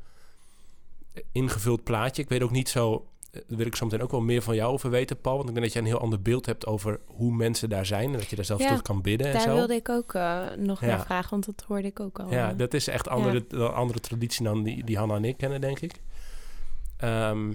ingevuld 1.31 1.83
plaatje. 1.83 2.21
Ik 2.21 2.29
weet 2.29 2.41
ook 2.41 2.51
niet 2.51 2.69
zo... 2.69 3.07
eh, 3.35 3.41
Daar 3.47 3.57
wil 3.57 3.65
ik 3.65 3.75
zo 3.75 3.85
meteen 3.85 4.01
ook 4.01 4.11
wel 4.11 4.21
meer 4.21 4.41
van 4.41 4.55
jou 4.55 4.73
over 4.73 4.89
weten, 4.89 5.21
Paul. 5.21 5.35
Want 5.35 5.47
ik 5.49 5.53
denk 5.55 5.65
dat 5.65 5.75
je 5.75 5.79
een 5.81 5.85
heel 5.93 5.99
ander 5.99 6.21
beeld 6.21 6.45
hebt 6.45 6.65
over 6.65 6.99
hoe 7.05 7.31
mensen 7.33 7.69
daar 7.69 7.85
zijn. 7.85 8.11
En 8.11 8.17
dat 8.17 8.27
je 8.29 8.35
daar 8.35 8.45
zelfs 8.45 8.63
Ja, 8.63 8.69
tot 8.73 8.81
kan 8.81 9.01
bidden 9.01 9.27
en 9.27 9.33
Daar 9.33 9.41
zo. 9.41 9.53
wilde 9.53 9.75
ik 9.75 9.89
ook 9.89 10.13
eh, 10.13 10.45
nog 10.57 10.81
Ja. 10.81 10.87
naar 10.87 11.05
vragen, 11.05 11.29
want 11.29 11.45
dat 11.45 11.63
hoorde 11.67 11.87
ik 11.87 11.99
ook 11.99 12.19
al. 12.19 12.31
Ja, 12.31 12.51
eh. 12.51 12.57
dat 12.57 12.73
is 12.73 12.87
echt 12.87 13.07
andere, 13.07 13.45
een 13.49 13.61
andere 13.71 13.99
traditie 13.99 14.43
dan 14.43 14.63
die, 14.63 14.83
die 14.83 14.97
Hanna 14.97 15.15
en 15.15 15.25
ik 15.25 15.37
kennen, 15.37 15.61
denk 15.61 15.79
ik. 15.79 16.01
Ehm, 16.97 17.53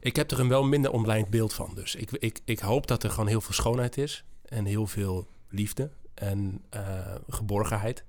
ik 0.00 0.16
heb 0.16 0.30
er 0.30 0.40
een 0.40 0.48
wel 0.48 0.64
minder 0.64 0.90
omlijnd 0.90 1.30
beeld 1.30 1.52
van. 1.52 1.70
Dus 1.74 1.94
ik, 1.94 2.10
ik, 2.10 2.40
ik 2.44 2.58
hoop 2.58 2.86
dat 2.86 3.02
er 3.02 3.10
gewoon 3.10 3.26
heel 3.26 3.40
veel 3.40 3.54
schoonheid 3.54 3.96
is. 3.98 4.24
En 4.44 4.64
heel 4.64 4.86
veel 4.86 5.26
liefde 5.48 5.90
en 6.14 6.62
eh, 6.70 7.14
geborgenheid. 7.28 8.04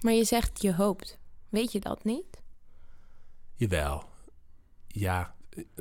Maar 0.00 0.12
je 0.12 0.24
zegt 0.24 0.62
je 0.62 0.74
hoopt. 0.74 1.18
Weet 1.48 1.72
je 1.72 1.80
dat 1.80 2.04
niet? 2.04 2.42
Jawel. 3.54 4.04
Ja, 4.86 5.34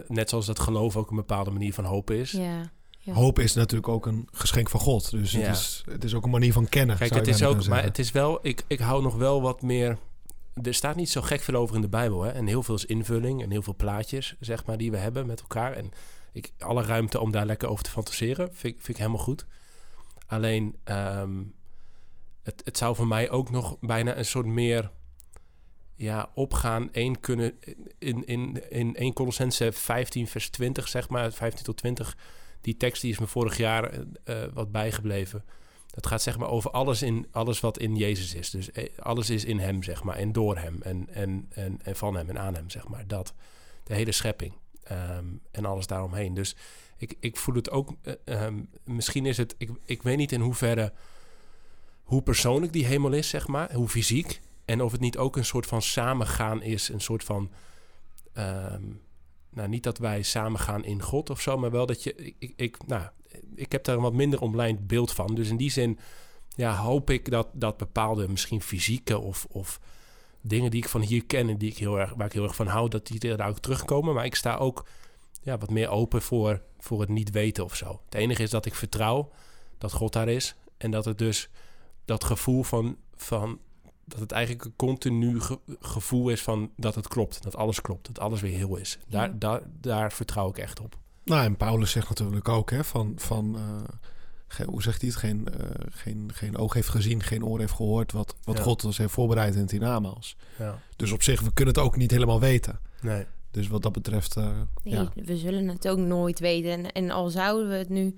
net 0.08 0.30
zoals 0.30 0.46
dat 0.46 0.60
geloof 0.60 0.98
ook 0.98 1.10
een 1.10 1.16
bepaalde 1.16 1.52
manier 1.52 1.74
van 1.74 1.86
hopen 1.86 2.16
is. 2.18 2.32
Ja. 2.32 2.72
ja. 3.00 3.14
hoop 3.14 3.40
is 3.40 3.54
natuurlijk 3.54 3.88
ook 3.88 4.06
een 4.06 4.28
geschenk 4.32 4.70
van 4.70 4.80
God. 4.80 5.12
Dus 5.12 5.32
Ja. 5.32 5.40
het, 5.40 5.56
is, 5.56 5.84
het 5.92 6.04
is 6.04 6.14
ook 6.14 6.24
een 6.24 6.30
manier 6.30 6.54
van 6.54 6.70
kennen. 6.70 6.98
Kijk, 6.98 7.10
zou 7.14 7.20
het 7.22 7.30
je 7.30 7.36
is 7.46 7.50
ook, 7.50 7.56
maar 7.56 7.64
zeggen. 7.64 7.84
het 7.86 8.00
is 8.00 8.12
wel, 8.12 8.40
ik, 8.42 8.64
ik 8.68 8.80
hou 8.80 9.02
nog 9.04 9.16
wel 9.16 9.42
wat 9.42 9.62
meer. 9.62 9.98
Er 10.64 10.74
staat 10.74 10.96
niet 10.96 11.10
zo 11.10 11.22
gek 11.22 11.42
veel 11.42 11.56
over 11.56 11.76
in 11.76 11.82
de 11.82 11.88
Bijbel. 11.90 12.22
Hè? 12.24 12.32
En 12.32 12.48
heel 12.48 12.64
veel 12.64 12.76
is 12.76 12.86
invulling 12.86 13.42
en 13.44 13.52
heel 13.52 13.62
veel 13.62 13.76
plaatjes, 13.76 14.36
zeg 14.40 14.66
maar, 14.66 14.78
die 14.78 14.92
we 14.92 14.98
hebben 14.98 15.26
met 15.26 15.42
elkaar. 15.42 15.74
En 15.74 15.92
ik, 16.32 16.52
alle 16.60 16.84
ruimte 16.84 17.20
om 17.20 17.32
daar 17.32 17.46
lekker 17.46 17.68
over 17.70 17.84
te 17.84 17.90
fantaseren, 17.90 18.48
vind, 18.54 18.74
ik- 18.76 18.82
vind 18.82 18.88
ik 18.88 18.98
helemaal 18.98 19.24
goed. 19.24 19.46
Alleen, 20.28 20.76
ehm, 20.84 21.42
het, 22.44 22.62
het 22.66 22.78
zou 22.78 22.96
voor 22.96 23.08
mij 23.08 23.30
ook 23.30 23.50
nog 23.52 23.78
bijna 23.80 24.18
een 24.18 24.26
soort 24.26 24.46
meer 24.46 24.92
ja, 25.96 26.30
opgaan. 26.34 26.90
één 26.92 27.20
kunnen 27.20 27.60
in, 28.00 28.26
in, 28.26 28.70
in 28.70 28.96
1 28.96 29.14
Colossense 29.14 29.72
15 29.72 30.28
vers 30.28 30.50
20, 30.50 30.88
zeg 30.88 31.10
maar, 31.10 31.32
15 31.32 31.64
tot 31.66 31.78
20. 31.78 32.18
Die 32.62 32.78
tekst 32.78 33.02
die 33.02 33.12
is 33.12 33.20
me 33.20 33.28
vorig 33.28 33.58
jaar 33.58 33.84
eh, 33.84 34.00
eh, 34.24 34.54
wat 34.54 34.72
bijgebleven. 34.72 35.44
Dat 35.94 36.08
gaat 36.08 36.22
zeg 36.22 36.38
maar 36.38 36.50
over 36.50 36.72
alles, 36.72 37.02
in, 37.02 37.28
alles 37.32 37.60
wat 37.60 37.78
in 37.80 37.96
Jezus 37.96 38.34
is. 38.34 38.50
Dus 38.50 38.72
eh, 38.72 38.90
alles 39.00 39.30
is 39.30 39.46
in 39.46 39.60
hem, 39.60 39.84
zeg 39.84 40.04
maar. 40.04 40.16
En 40.16 40.32
door 40.32 40.58
hem. 40.58 40.82
En, 40.82 41.08
en, 41.12 41.48
en, 41.50 41.80
en 41.84 41.96
van 41.96 42.16
hem 42.16 42.30
en 42.30 42.40
aan 42.40 42.56
hem, 42.56 42.70
zeg 42.70 42.88
maar. 42.88 43.08
Dat. 43.08 43.34
De 43.84 43.94
hele 43.94 44.12
schepping. 44.12 44.54
Ehm, 44.84 45.26
en 45.52 45.66
alles 45.66 45.88
daaromheen. 45.88 46.34
Dus 46.34 46.56
ik, 46.98 47.16
ik 47.20 47.38
voel 47.38 47.56
het 47.56 47.70
ook... 47.70 47.94
eh, 48.02 48.14
ehm, 48.26 48.60
misschien 48.84 49.26
is 49.26 49.38
het... 49.38 49.56
Ik, 49.58 49.70
ik 49.86 50.04
weet 50.04 50.18
niet 50.18 50.32
in 50.32 50.42
hoeverre... 50.42 50.94
Hoe 52.04 52.22
persoonlijk 52.22 52.74
die 52.74 52.86
hemel 52.86 53.12
is, 53.12 53.30
zeg 53.30 53.48
maar. 53.48 53.74
Hoe 53.74 53.90
fysiek. 53.90 54.42
En 54.66 54.82
of 54.82 54.92
het 54.92 55.02
niet 55.02 55.18
ook 55.18 55.38
een 55.38 55.46
soort 55.46 55.66
van 55.66 55.82
samengaan 55.82 56.62
is. 56.62 56.90
Een 56.90 57.02
soort 57.02 57.24
van... 57.24 57.52
ehm, 58.34 58.84
nou, 59.50 59.70
niet 59.70 59.84
dat 59.84 59.98
wij 59.98 60.24
samengaan 60.24 60.86
in 60.86 61.02
God 61.02 61.30
of 61.30 61.42
zo, 61.42 61.58
maar 61.58 61.72
wel 61.72 61.86
dat 61.86 62.04
je. 62.04 62.34
Ik, 62.40 62.54
ik, 62.56 62.88
nou, 62.88 63.04
ik 63.56 63.72
heb 63.72 63.84
daar 63.84 63.96
een 63.96 64.02
wat 64.02 64.14
minder 64.14 64.42
omlijnd 64.42 64.88
beeld 64.88 65.12
van. 65.12 65.36
Dus 65.36 65.50
in 65.50 65.58
die 65.58 65.72
zin 65.72 66.00
ja, 66.56 66.76
hoop 66.76 67.10
ik 67.10 67.32
dat, 67.32 67.48
dat 67.54 67.78
bepaalde 67.78 68.30
misschien 68.30 68.62
fysieke 68.62 69.20
of, 69.20 69.46
of 69.50 69.80
dingen 70.42 70.72
die 70.72 70.84
ik 70.84 70.90
van 70.90 71.02
hier 71.02 71.26
ken 71.26 71.50
en 71.50 71.58
die 71.58 71.72
ik 71.72 71.78
heel 71.78 72.00
erg, 72.00 72.14
waar 72.14 72.26
ik 72.26 72.34
heel 72.34 72.44
erg 72.44 72.56
van 72.56 72.68
hou, 72.68 72.90
dat 72.90 73.08
die 73.08 73.36
er 73.36 73.46
ook 73.48 73.60
terugkomen. 73.60 74.14
Maar 74.14 74.26
ik 74.26 74.36
sta 74.36 74.56
ook 74.56 74.86
ja, 75.42 75.58
wat 75.58 75.70
meer 75.70 75.90
open 75.90 76.22
voor, 76.22 76.62
voor 76.80 77.00
het 77.00 77.10
niet 77.10 77.32
weten 77.32 77.64
of 77.64 77.76
zo. 77.76 78.02
Het 78.06 78.16
enige 78.16 78.44
is 78.44 78.50
dat 78.50 78.66
ik 78.66 78.76
vertrouw 78.76 79.32
dat 79.78 79.92
God 79.92 80.14
daar 80.14 80.30
is. 80.30 80.56
En 80.78 80.92
dat 80.92 81.06
het 81.06 81.18
dus 81.18 81.50
dat 82.06 82.24
gevoel 82.24 82.64
van, 82.64 82.98
van 83.16 83.60
dat 84.06 84.20
het 84.20 84.32
eigenlijk 84.32 84.66
een 84.66 84.76
continu 84.76 85.42
ge- 85.42 85.60
gevoel 85.80 86.30
is 86.30 86.42
van 86.42 86.72
dat 86.78 86.96
het 86.96 87.08
klopt. 87.08 87.44
Dat 87.44 87.56
alles 87.56 87.82
klopt. 87.82 88.08
Dat 88.08 88.20
alles 88.20 88.42
weer 88.42 88.58
heel 88.58 88.76
is. 88.76 88.98
Daar, 89.08 89.28
Ja. 89.30 89.36
daar, 89.40 89.62
daar 89.82 90.12
vertrouw 90.12 90.50
ik 90.50 90.58
echt 90.58 90.80
op. 90.80 90.98
Nou, 91.24 91.44
en 91.46 91.58
Paulus 91.58 91.92
zegt 91.92 92.10
natuurlijk 92.10 92.50
ook 92.50 92.72
hè, 92.72 92.84
van, 92.84 93.14
van 93.16 93.56
eh, 93.56 93.64
ge- 94.48 94.66
hoe 94.66 94.82
zegt 94.82 95.02
hij 95.02 95.10
het? 95.10 95.20
Geen, 95.20 95.48
eh, 95.48 95.70
geen, 95.90 96.30
geen 96.34 96.58
oog 96.58 96.74
heeft 96.74 96.90
gezien, 96.90 97.24
geen 97.24 97.46
oor 97.46 97.60
heeft 97.60 97.74
gehoord 97.74 98.12
wat, 98.12 98.36
wat 98.44 98.58
Ja. 98.58 98.64
God 98.64 98.84
ons 98.86 98.98
heeft 98.98 99.14
voorbereid 99.14 99.56
in 99.56 99.62
het 99.62 99.72
hiernamaals. 99.72 100.36
Ja. 100.60 100.80
Dus 100.96 101.12
op 101.12 101.24
zich, 101.24 101.42
we 101.42 101.54
kunnen 101.54 101.74
het 101.74 101.84
ook 101.84 101.96
niet 101.98 102.12
helemaal 102.12 102.40
weten. 102.40 102.80
Nee. 103.02 103.26
Dus 103.52 103.68
wat 103.68 103.82
dat 103.82 103.92
betreft, 103.92 104.36
eh, 104.38 104.52
Nee, 104.84 104.94
ja. 104.94 105.12
we 105.16 105.38
zullen 105.38 105.68
het 105.68 105.88
ook 105.88 105.98
nooit 105.98 106.40
weten. 106.40 106.72
En, 106.72 106.92
en 106.92 107.12
al 107.12 107.30
zouden 107.30 107.70
we 107.70 107.76
het 107.76 107.90
nu 107.90 108.16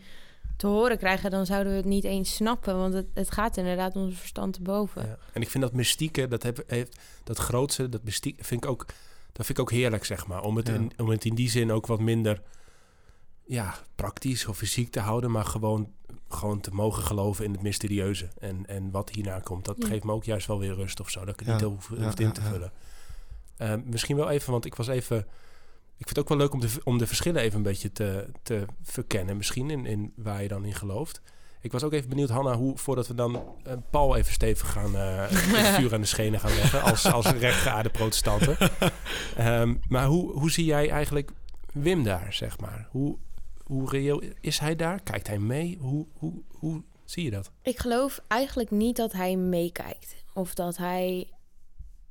te 0.58 0.68
horen 0.68 0.98
krijgen, 0.98 1.32
dan 1.32 1.46
zouden 1.46 1.72
we 1.72 1.78
het 1.78 1.88
niet 1.88 2.04
eens 2.04 2.36
snappen. 2.36 2.78
Want 2.78 2.94
het, 2.94 3.06
het 3.14 3.32
gaat 3.32 3.58
inderdaad 3.58 3.96
ons 3.96 4.16
verstand 4.16 4.54
te 4.54 4.62
boven. 4.62 5.06
Ja. 5.06 5.18
En 5.34 5.42
ik 5.42 5.50
vind 5.50 5.64
dat 5.64 5.74
mystieke, 5.74 6.28
dat, 6.28 6.44
heb, 6.44 6.64
heeft, 6.68 7.00
dat 7.24 7.38
grootste, 7.38 7.90
dat 7.90 8.04
mystiek, 8.04 8.38
vind 8.46 8.64
ik 8.64 8.70
ook, 8.70 8.86
dat 9.32 9.46
vind 9.46 9.50
ik 9.58 9.60
ook 9.60 9.72
heerlijk, 9.72 10.06
zeg 10.06 10.28
maar. 10.28 10.42
Om 10.44 10.56
het, 10.58 10.68
Ja. 10.68 10.74
in, 10.74 10.92
om 10.98 11.10
het 11.10 11.26
in 11.26 11.36
die 11.36 11.50
zin 11.50 11.72
ook 11.72 11.88
wat 11.88 12.00
minder 12.00 12.42
ja, 13.46 13.76
praktisch 13.96 14.46
of 14.46 14.58
fysiek 14.58 14.92
te 14.92 15.00
houden, 15.00 15.32
maar 15.32 15.46
gewoon, 15.46 15.92
gewoon 16.30 16.60
te 16.62 16.72
mogen 16.72 17.04
geloven 17.04 17.46
in 17.46 17.52
het 17.52 17.62
mysterieuze. 17.62 18.28
En, 18.40 18.66
en 18.66 18.92
wat 18.92 19.10
hierna 19.10 19.40
komt, 19.40 19.66
dat 19.66 19.76
Ja. 19.80 19.88
geeft 19.88 20.04
me 20.04 20.12
ook 20.12 20.24
juist 20.24 20.48
wel 20.48 20.60
weer 20.60 20.74
rust 20.76 21.00
of 21.00 21.10
zo. 21.10 21.20
Dat 21.20 21.34
ik 21.34 21.40
het 21.40 21.48
Ja. 21.48 21.54
niet 21.54 21.64
hoef, 21.64 21.90
in 21.92 22.32
te 22.34 22.42
ja. 22.42 22.50
vullen. 22.50 22.72
Eh, 23.58 23.74
misschien 23.86 24.16
wel 24.16 24.30
even, 24.30 24.52
want 24.52 24.66
ik 24.66 24.76
was 24.76 24.88
even. 24.88 25.28
Ik 25.98 26.06
vind 26.06 26.10
het 26.10 26.20
ook 26.20 26.30
wel 26.30 26.38
leuk 26.38 26.54
om 26.54 26.60
de, 26.60 26.82
om 26.84 26.98
de 26.98 27.08
verschillen 27.08 27.42
even 27.42 27.58
een 27.58 27.64
beetje 27.64 27.92
te, 27.92 28.28
te 28.44 28.66
verkennen. 28.82 29.38
Misschien 29.38 29.70
in, 29.70 29.86
in 29.86 30.14
waar 30.16 30.42
je 30.42 30.48
dan 30.48 30.66
in 30.66 30.74
gelooft. 30.74 31.22
Ik 31.62 31.72
was 31.72 31.84
ook 31.84 31.94
even 31.94 32.10
benieuwd, 32.10 32.30
Hanna, 32.30 32.56
hoe 32.56 32.78
voordat 32.78 33.08
we 33.08 33.16
dan 33.16 33.56
eh, 33.64 33.74
Paul 33.90 34.16
even 34.16 34.34
stevig 34.34 34.72
gaan 34.72 34.96
eh, 34.96 35.30
het 35.30 35.68
vuur 35.80 35.94
aan 35.94 36.02
de 36.02 36.08
schenen 36.08 36.40
gaan 36.40 36.56
leggen 36.56 36.82
als, 36.82 37.06
als 37.12 37.26
rechtgeaarde 37.26 37.90
protestanten. 37.90 38.58
Ehm, 39.38 39.76
maar 39.88 40.06
hoe, 40.06 40.32
hoe 40.32 40.52
zie 40.52 40.66
jij 40.66 40.90
eigenlijk 40.90 41.32
Wim 41.76 42.04
daar, 42.04 42.34
zeg 42.34 42.60
maar? 42.60 42.88
Hoe, 42.92 43.18
hoe 43.64 43.90
reëel 43.90 44.24
is 44.42 44.60
hij 44.60 44.76
daar? 44.76 45.02
Kijkt 45.02 45.28
hij 45.28 45.40
mee? 45.40 45.78
Hoe, 45.80 46.06
hoe, 46.14 46.34
hoe 46.50 46.84
zie 47.06 47.24
je 47.24 47.32
dat? 47.32 47.52
Ik 47.62 47.80
geloof 47.80 48.22
eigenlijk 48.28 48.72
niet 48.72 48.96
dat 48.96 49.12
hij 49.12 49.36
meekijkt. 49.36 50.16
Of 50.34 50.54
dat 50.54 50.78
hij, 50.78 51.28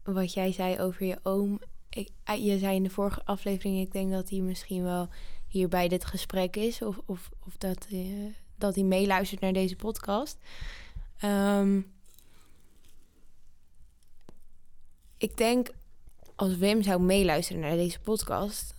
wat 0.03 0.33
jij 0.33 0.53
zei 0.53 0.81
over 0.81 1.07
je 1.07 1.19
oom. 1.23 1.61
Eh, 1.95 2.45
je 2.45 2.59
zei 2.59 2.77
in 2.77 2.83
de 2.83 2.91
vorige 2.91 3.25
aflevering, 3.25 3.79
ik 3.79 3.93
denk 3.93 4.11
dat 4.11 4.31
hij 4.31 4.39
misschien 4.39 4.83
wel 4.83 5.09
hier 5.47 5.69
bij 5.69 5.89
dit 5.89 6.05
gesprek 6.05 6.57
is. 6.57 6.83
Of, 6.83 7.01
of, 7.07 7.31
of 7.47 7.57
dat, 7.57 7.87
eh, 7.91 8.01
dat 8.57 8.75
hij 8.75 8.85
meeluistert 8.85 9.41
naar 9.41 9.53
deze 9.53 9.77
podcast. 9.77 10.39
Ehm, 11.19 11.81
ik 15.17 15.37
denk, 15.37 15.71
als 16.35 16.57
Wim 16.57 16.83
zou 16.83 17.01
meeluisteren 17.01 17.63
naar 17.63 17.77
deze 17.77 18.01
podcast, 18.01 18.75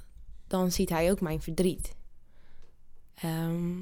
dan 0.47 0.71
ziet 0.71 0.89
hij 0.89 1.11
ook 1.11 1.21
mijn 1.21 1.41
verdriet. 1.41 1.95
Ehm, 3.15 3.81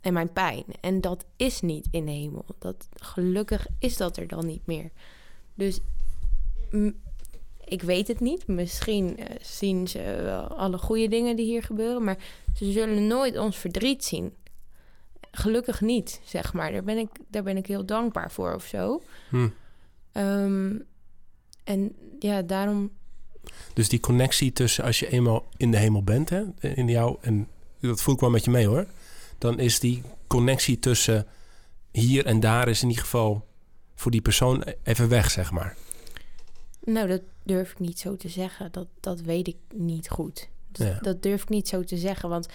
en 0.00 0.12
mijn 0.12 0.32
pijn. 0.32 0.64
En 0.80 1.00
dat 1.00 1.24
is 1.36 1.60
niet 1.60 1.88
in 1.90 2.04
de 2.04 2.12
hemel. 2.12 2.44
Dat, 2.58 2.88
gelukkig 2.92 3.66
is 3.78 3.96
dat 3.96 4.16
er 4.16 4.26
dan 4.26 4.46
niet 4.46 4.66
meer. 4.66 4.90
Dus 5.54 5.80
ik 7.72 7.82
weet 7.82 8.08
het 8.08 8.20
niet. 8.20 8.46
Misschien 8.46 9.16
eh, 9.16 9.36
zien 9.40 9.88
ze 9.88 10.20
wel 10.22 10.42
alle 10.42 10.78
goede 10.78 11.08
dingen 11.08 11.36
die 11.36 11.46
hier 11.46 11.62
gebeuren, 11.62 12.04
maar 12.04 12.18
ze 12.54 12.72
zullen 12.72 13.06
nooit 13.06 13.38
ons 13.38 13.56
verdriet 13.56 14.04
zien. 14.04 14.32
gelukkig 15.30 15.80
niet, 15.80 16.20
zeg 16.24 16.52
maar. 16.52 16.72
Daar 16.72 16.84
ben 16.84 16.98
ik, 16.98 17.08
daar 17.28 17.42
ben 17.42 17.56
ik 17.56 17.66
heel 17.66 17.86
dankbaar 17.86 18.30
voor 18.30 18.54
of 18.54 18.64
zo. 18.64 19.02
Hm. 19.28 19.48
Ehm, 20.12 20.78
en 21.64 21.94
ja, 22.18 22.42
daarom... 22.42 22.90
Dus 23.74 23.88
die 23.88 24.00
connectie 24.00 24.52
tussen 24.52 24.84
als 24.84 24.98
je 24.98 25.08
eenmaal 25.08 25.46
in 25.56 25.70
de 25.70 25.76
hemel 25.76 26.02
bent, 26.02 26.30
hè, 26.30 26.44
in 26.60 26.88
jou, 26.88 27.16
en 27.20 27.48
dat 27.80 28.02
voel 28.02 28.14
ik 28.14 28.20
wel 28.20 28.30
met 28.30 28.44
je 28.44 28.50
mee 28.50 28.66
hoor, 28.66 28.86
dan 29.38 29.58
is 29.58 29.80
die 29.80 30.02
connectie 30.26 30.78
tussen 30.78 31.26
hier 31.92 32.26
en 32.26 32.40
daar 32.40 32.68
is 32.68 32.82
in 32.82 32.88
ieder 32.88 33.04
geval 33.04 33.46
voor 33.94 34.10
die 34.10 34.22
persoon 34.22 34.64
even 34.82 35.08
weg, 35.08 35.30
zeg 35.30 35.50
maar. 35.50 35.76
Nou, 36.84 37.08
dat 37.08 37.22
durf 37.42 37.70
ik 37.70 37.78
niet 37.78 37.98
zo 37.98 38.16
te 38.16 38.28
zeggen. 38.28 38.72
Dat, 38.72 38.86
dat 39.00 39.20
weet 39.20 39.48
ik 39.48 39.56
niet 39.74 40.10
goed. 40.10 40.48
Dat, 40.68 40.86
Ja. 40.86 40.98
dat 41.00 41.22
durf 41.22 41.42
ik 41.42 41.48
niet 41.48 41.68
zo 41.68 41.82
te 41.84 41.96
zeggen, 41.96 42.28
want 42.28 42.48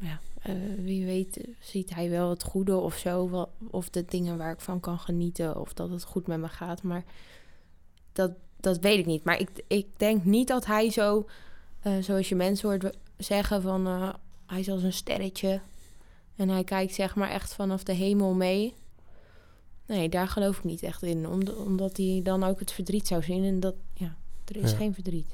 ja, 0.00 0.20
eh, 0.42 0.54
wie 0.78 1.04
weet 1.04 1.36
eh, 1.36 1.54
ziet 1.60 1.94
hij 1.94 2.10
wel 2.10 2.30
het 2.30 2.42
goede 2.42 2.76
of 2.76 2.96
zo. 2.96 3.30
wel- 3.30 3.52
Of 3.70 3.90
de 3.90 4.04
dingen 4.04 4.36
waar 4.38 4.52
ik 4.52 4.60
van 4.60 4.80
kan 4.80 4.98
genieten 4.98 5.60
of 5.60 5.72
dat 5.74 5.90
het 5.90 6.04
goed 6.04 6.26
met 6.26 6.38
me 6.40 6.48
gaat. 6.48 6.82
Maar 6.82 7.04
dat, 8.12 8.32
dat 8.60 8.78
weet 8.78 8.98
ik 8.98 9.06
niet. 9.06 9.24
Maar 9.24 9.40
ik, 9.40 9.50
ik 9.66 9.86
denk 9.96 10.24
niet 10.24 10.48
dat 10.48 10.66
hij 10.66 10.90
zo, 10.90 11.26
eh, 11.80 11.92
zoals 12.00 12.28
je 12.28 12.34
mensen 12.34 12.68
hoort 12.68 12.96
zeggen 13.16 13.62
van... 13.62 13.86
hij 14.46 14.60
is 14.60 14.68
als 14.70 14.82
een 14.82 14.92
sterretje 14.92 15.60
en 16.36 16.48
hij 16.48 16.64
kijkt 16.64 16.94
zeg 16.94 17.14
maar 17.14 17.30
echt 17.30 17.54
vanaf 17.54 17.82
de 17.82 17.92
hemel 17.92 18.34
mee. 18.34 18.74
Nee, 19.86 20.08
daar 20.08 20.28
geloof 20.28 20.56
ik 20.58 20.64
niet 20.64 20.82
echt 20.82 21.02
in. 21.02 21.28
Om, 21.28 21.40
omdat 21.66 21.96
hij 21.96 22.20
dan 22.22 22.44
ook 22.44 22.58
het 22.60 22.72
verdriet 22.72 23.06
zou 23.06 23.22
zien. 23.22 23.44
En 23.44 23.60
dat, 23.60 23.74
ja, 23.94 24.16
er 24.44 24.56
is 24.56 24.70
Ja. 24.70 24.76
geen 24.76 24.94
verdriet. 24.94 25.26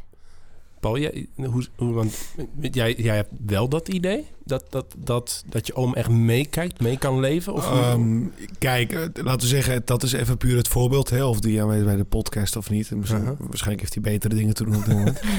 Paul, 0.81 0.99
jij, 0.99 1.27
hoe, 1.37 1.67
hoe, 1.77 1.93
want 1.93 2.15
jij, 2.61 2.95
jij 2.95 3.17
hebt 3.17 3.31
wel 3.47 3.69
dat 3.69 3.89
idee? 3.89 4.27
Dat, 4.45 4.65
dat, 4.71 4.95
dat, 4.99 5.45
dat 5.49 5.67
je 5.67 5.75
oom 5.75 5.95
echt 5.95 6.09
meekijkt, 6.09 6.81
mee 6.81 6.99
kan 6.99 7.21
leven? 7.21 7.53
Of 7.53 7.67
Ehm, 7.71 8.21
kijk, 8.59 8.93
eh, 8.93 9.01
laten 9.15 9.41
we 9.41 9.47
zeggen, 9.47 9.83
dat 9.85 10.03
is 10.03 10.13
even 10.13 10.37
puur 10.37 10.57
het 10.57 10.69
voorbeeld. 10.69 11.11
Hè, 11.11 11.25
of 11.25 11.41
die 11.41 11.63
aanwezig 11.63 11.85
bij 11.85 11.97
de 11.97 12.05
podcast 12.05 12.57
of 12.57 12.71
niet. 12.71 12.91
En 12.91 12.99
misschien-. 12.99 13.37
Waarschijnlijk 13.39 13.81
heeft 13.81 13.95
hij 13.95 14.03
betere 14.03 14.35
dingen 14.35 14.55
te 14.55 14.65
doen 14.65 14.77
op 14.77 14.85
dit 14.85 14.95
moment. 14.95 15.21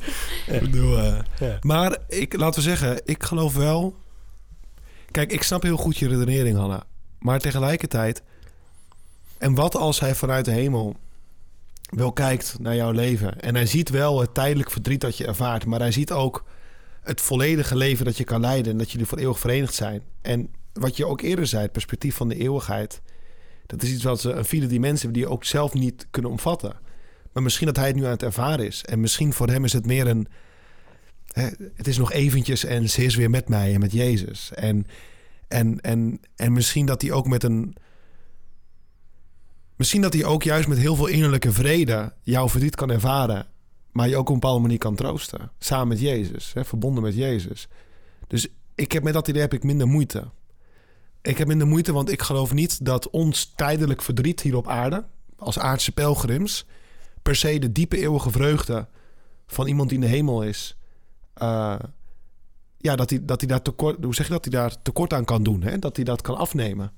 Ik 0.56 0.60
bedoel, 0.60 0.98
eh, 0.98 1.18
Ja. 1.40 1.58
Maar 1.60 1.98
ik, 2.08 2.36
laten 2.36 2.62
we 2.62 2.68
zeggen, 2.68 3.00
ik 3.04 3.22
geloof 3.22 3.54
wel... 3.56 3.94
Kijk, 5.10 5.32
ik 5.32 5.42
snap 5.42 5.62
heel 5.62 5.76
goed 5.76 5.98
je 5.98 6.08
redenering, 6.08 6.56
Hanna. 6.56 6.84
Maar 7.20 7.38
tegelijkertijd... 7.38 8.22
En 9.38 9.54
wat 9.54 9.76
als 9.76 10.00
hij 10.00 10.14
vanuit 10.14 10.44
de 10.44 10.50
hemel 10.50 10.96
wel 11.90 12.12
kijkt 12.12 12.56
naar 12.58 12.76
jouw 12.76 12.90
leven... 12.90 13.40
en 13.40 13.54
hij 13.54 13.66
ziet 13.66 13.88
wel 13.88 14.20
het 14.20 14.34
tijdelijk 14.34 14.70
verdriet 14.70 15.00
dat 15.00 15.16
je 15.16 15.26
ervaart... 15.26 15.66
maar 15.66 15.80
hij 15.80 15.92
ziet 15.92 16.12
ook 16.12 16.44
het 17.00 17.20
volledige 17.20 17.76
leven 17.76 18.04
dat 18.04 18.16
je 18.16 18.24
kan 18.24 18.40
leiden... 18.40 18.72
en 18.72 18.78
dat 18.78 18.90
jullie 18.90 19.06
voor 19.06 19.18
eeuwig 19.18 19.38
verenigd 19.38 19.74
zijn. 19.74 20.02
En 20.22 20.50
wat 20.72 20.96
je 20.96 21.06
ook 21.06 21.20
eerder 21.20 21.46
zei, 21.46 21.62
het 21.62 21.72
perspectief 21.72 22.16
van 22.16 22.28
de 22.28 22.36
eeuwigheid... 22.36 23.02
dat 23.66 23.82
is 23.82 23.90
iets 23.90 24.04
wat 24.04 24.20
ze 24.20 24.32
een 24.32 24.44
vierde 24.44 24.66
dimensie 24.66 25.00
hebben... 25.00 25.18
die 25.20 25.22
je 25.22 25.34
ook 25.34 25.44
zelf 25.44 25.74
niet 25.74 26.06
kunnen 26.10 26.30
omvatten. 26.30 26.76
Maar 27.32 27.42
misschien 27.42 27.66
dat 27.66 27.76
hij 27.76 27.86
het 27.86 27.96
nu 27.96 28.04
aan 28.04 28.10
het 28.10 28.22
ervaren 28.22 28.66
is. 28.66 28.84
En 28.84 29.00
misschien 29.00 29.32
voor 29.32 29.48
hem 29.48 29.64
is 29.64 29.72
het 29.72 29.86
meer 29.86 30.06
een... 30.06 30.28
Hè, 31.32 31.48
het 31.74 31.86
is 31.86 31.98
nog 31.98 32.12
eventjes 32.12 32.64
en 32.64 32.90
ze 32.90 33.04
is 33.04 33.16
weer 33.16 33.30
met 33.30 33.48
mij 33.48 33.74
en 33.74 33.80
met 33.80 33.92
Jezus. 33.92 34.50
En, 34.54 34.86
en, 35.50 35.80
en, 35.80 36.20
en 36.36 36.52
misschien 36.52 36.86
dat 36.86 37.02
hij 37.02 37.12
ook 37.12 37.26
met 37.26 37.42
een... 37.42 37.76
Misschien 39.76 40.02
dat 40.02 40.12
hij 40.12 40.24
ook 40.24 40.42
juist 40.42 40.68
met 40.68 40.78
heel 40.78 40.94
veel 40.94 41.06
innerlijke 41.06 41.52
vrede 41.52 42.12
jouw 42.22 42.48
verdriet 42.48 42.74
kan 42.74 42.90
ervaren. 42.90 43.46
Maar 43.92 44.08
je 44.08 44.16
ook 44.16 44.28
op 44.28 44.34
een 44.34 44.40
bepaalde 44.40 44.60
manier 44.60 44.78
kan 44.78 44.94
troosten. 44.94 45.50
Samen 45.58 45.88
met 45.88 46.00
Jezus, 46.00 46.52
hè, 46.52 46.64
verbonden 46.64 47.02
met 47.02 47.14
Jezus. 47.14 47.68
Dus 48.26 48.48
ik 48.74 48.92
heb 48.92 49.02
met 49.02 49.12
dat 49.12 49.28
idee 49.28 49.40
heb 49.40 49.54
ik 49.54 49.62
minder 49.62 49.86
moeite. 49.86 50.28
Ik 51.22 51.38
heb 51.38 51.46
minder 51.46 51.66
moeite, 51.66 51.92
want 51.92 52.10
ik 52.10 52.22
geloof 52.22 52.52
niet 52.52 52.84
dat 52.84 53.10
ons 53.10 53.52
tijdelijk 53.56 54.02
verdriet 54.02 54.40
hier 54.40 54.56
op 54.56 54.68
aarde, 54.68 55.04
als 55.36 55.58
aardse 55.58 55.92
pelgrims, 55.92 56.66
per 57.22 57.36
se 57.36 57.58
de 57.58 57.72
diepe 57.72 57.98
eeuwige 57.98 58.30
vreugde 58.30 58.88
van 59.46 59.66
iemand 59.66 59.88
die 59.88 59.98
in 59.98 60.04
de 60.04 60.10
hemel 60.10 60.42
is, 60.42 60.76
eh, 61.34 61.78
ja, 62.82 62.96
dat 62.96 63.10
hij, 63.10 63.24
dat 63.24 63.40
hij 63.40 63.48
daar 63.48 63.62
tekort, 63.62 64.04
hoe 64.04 64.14
zeg 64.14 64.26
je 64.26 64.32
dat, 64.32 64.44
hij 64.44 64.60
daar 64.60 64.82
tekort 64.82 65.12
aan 65.12 65.24
kan 65.24 65.42
doen, 65.42 65.62
hè? 65.62 65.78
dat 65.78 65.96
hij 65.96 66.04
dat 66.04 66.22
kan 66.22 66.36
afnemen. 66.36 66.92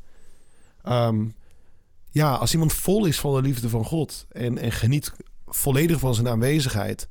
Ehm, 0.82 1.26
ja, 2.10 2.34
als 2.34 2.52
iemand 2.52 2.72
vol 2.72 3.06
is 3.06 3.20
van 3.20 3.34
de 3.34 3.42
liefde 3.42 3.68
van 3.68 3.84
God 3.84 4.26
en, 4.28 4.58
en 4.58 4.72
geniet 4.72 5.12
volledig 5.46 5.98
van 5.98 6.14
zijn 6.14 6.28
aanwezigheid, 6.28 7.08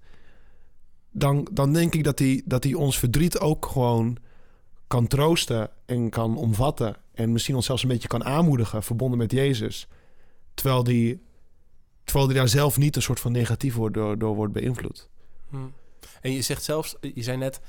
dan, 1.11 1.47
dan 1.51 1.73
denk 1.73 1.93
ik 1.93 2.03
dat 2.03 2.19
hij, 2.19 2.41
dat 2.45 2.63
hij 2.63 2.73
ons 2.73 2.99
verdriet 2.99 3.39
ook 3.39 3.65
gewoon 3.65 4.17
kan 4.87 5.07
troosten 5.07 5.69
en 5.85 6.09
kan 6.09 6.37
omvatten. 6.37 6.95
En 7.13 7.31
misschien 7.31 7.55
ons 7.55 7.65
zelfs 7.65 7.83
een 7.83 7.89
beetje 7.89 8.07
kan 8.07 8.23
aanmoedigen, 8.23 8.83
verbonden 8.83 9.17
met 9.17 9.31
Jezus. 9.31 9.87
Terwijl 10.53 10.83
die, 10.83 11.21
terwijl 12.03 12.27
die 12.27 12.35
daar 12.35 12.47
zelf 12.47 12.77
niet 12.77 12.95
een 12.95 13.01
soort 13.01 13.19
van 13.19 13.31
negatief 13.31 13.75
door, 13.75 14.17
door 14.17 14.35
wordt 14.35 14.53
beïnvloed. 14.53 15.09
Hm. 15.49 15.57
En 16.21 16.31
je 16.31 16.41
zegt 16.41 16.63
zelfs, 16.63 16.95
je 17.13 17.23
zei 17.23 17.37
net, 17.37 17.61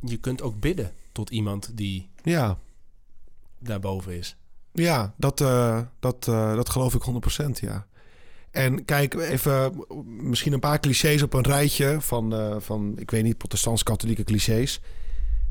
je 0.00 0.16
kunt 0.16 0.42
ook 0.42 0.60
bidden 0.60 0.92
tot 1.12 1.30
iemand 1.30 1.70
die 1.74 2.08
Ja, 2.22 2.58
daarboven 3.58 4.12
is. 4.18 4.36
ja 4.72 5.14
dat, 5.16 5.40
eh, 5.40 5.80
dat, 5.98 6.28
eh, 6.28 6.54
dat 6.54 6.68
geloof 6.68 6.94
ik 6.94 7.02
100%, 7.02 7.58
ja. 7.60 7.86
En 8.50 8.84
kijk, 8.84 9.14
even 9.14 9.84
misschien 10.04 10.52
een 10.52 10.60
paar 10.60 10.80
clichés 10.80 11.22
op 11.22 11.34
een 11.34 11.44
rijtje 11.44 12.00
van, 12.00 12.34
eh, 12.34 12.56
van 12.58 12.94
ik 12.98 13.10
weet 13.10 13.22
niet, 13.22 13.38
protestants-katholieke 13.38 14.24
clichés. 14.24 14.80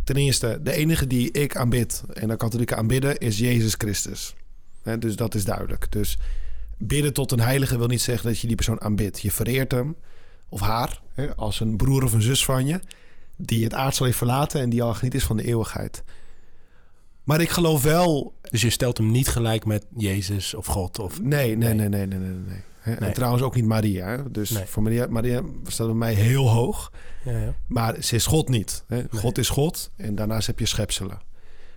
Ten 0.04 0.16
eerste, 0.16 0.60
de 0.64 0.72
enige 0.72 1.08
die 1.08 1.32
ik 1.32 1.56
aanbid 1.56 2.04
en 2.14 2.28
de 2.28 2.36
katholieken 2.36 2.78
aanbidden 2.78 3.18
is 3.18 3.38
Jezus 3.38 3.74
Christus. 3.78 4.36
Dus 5.00 5.16
dat 5.16 5.36
is 5.36 5.46
duidelijk. 5.46 5.92
Dus 5.92 6.18
bidden 6.78 7.14
tot 7.14 7.32
een 7.32 7.40
heilige 7.40 7.78
wil 7.78 7.88
niet 7.88 8.02
zeggen 8.02 8.28
dat 8.28 8.40
je 8.40 8.48
die 8.48 8.56
persoon 8.56 8.82
aanbidt. 8.82 9.22
Je 9.22 9.32
vereert 9.32 9.72
hem 9.72 9.96
of 10.50 10.60
haar 10.60 11.02
als 11.36 11.60
een 11.60 11.78
broer 11.78 12.04
of 12.04 12.14
een 12.14 12.22
zus 12.22 12.46
van 12.46 12.66
je... 12.66 12.80
die 13.41 13.63
het 13.63 13.73
aardsel 13.73 14.06
heeft 14.06 14.17
verlaten 14.17 14.62
en 14.62 14.69
die 14.69 14.84
al 14.84 14.93
geniet 14.93 15.13
is 15.15 15.23
van 15.23 15.38
de 15.38 15.43
eeuwigheid. 15.45 16.04
Maar 17.23 17.41
ik 17.41 17.49
geloof 17.49 17.84
wel 17.84 18.34
Dus 18.41 18.62
je 18.62 18.69
stelt 18.69 18.97
hem 18.97 19.12
niet 19.12 19.28
gelijk 19.28 19.65
met 19.65 19.86
Jezus 19.97 20.54
of 20.54 20.65
God. 20.65 20.99
Of, 20.99 21.21
Nee, 21.21 21.56
nee, 21.58 21.73
Nee. 21.73 21.89
nee, 21.89 22.06
nee, 22.08 22.19
nee, 22.19 22.63
nee. 22.84 22.95
En 22.95 23.13
trouwens 23.13 23.43
ook 23.43 23.56
niet 23.56 23.65
Maria. 23.65 24.17
Dus 24.17 24.49
Nee. 24.49 24.65
voor 24.65 24.84
Maria, 24.84 25.08
Maria 25.10 25.41
staat 25.67 25.88
bij 25.88 25.95
mij 25.95 26.13
heel 26.13 26.49
hoog. 26.49 26.91
ja, 27.25 27.32
ja. 27.38 27.54
Maar 27.67 28.04
ze 28.04 28.15
is 28.15 28.25
God 28.25 28.49
niet. 28.49 28.84
Hè? 28.88 29.04
God 29.12 29.38
is 29.38 29.49
God 29.49 29.91
en 29.95 30.15
daarnaast 30.15 30.47
heb 30.47 30.60
je 30.60 30.65
schepselen. 30.65 31.21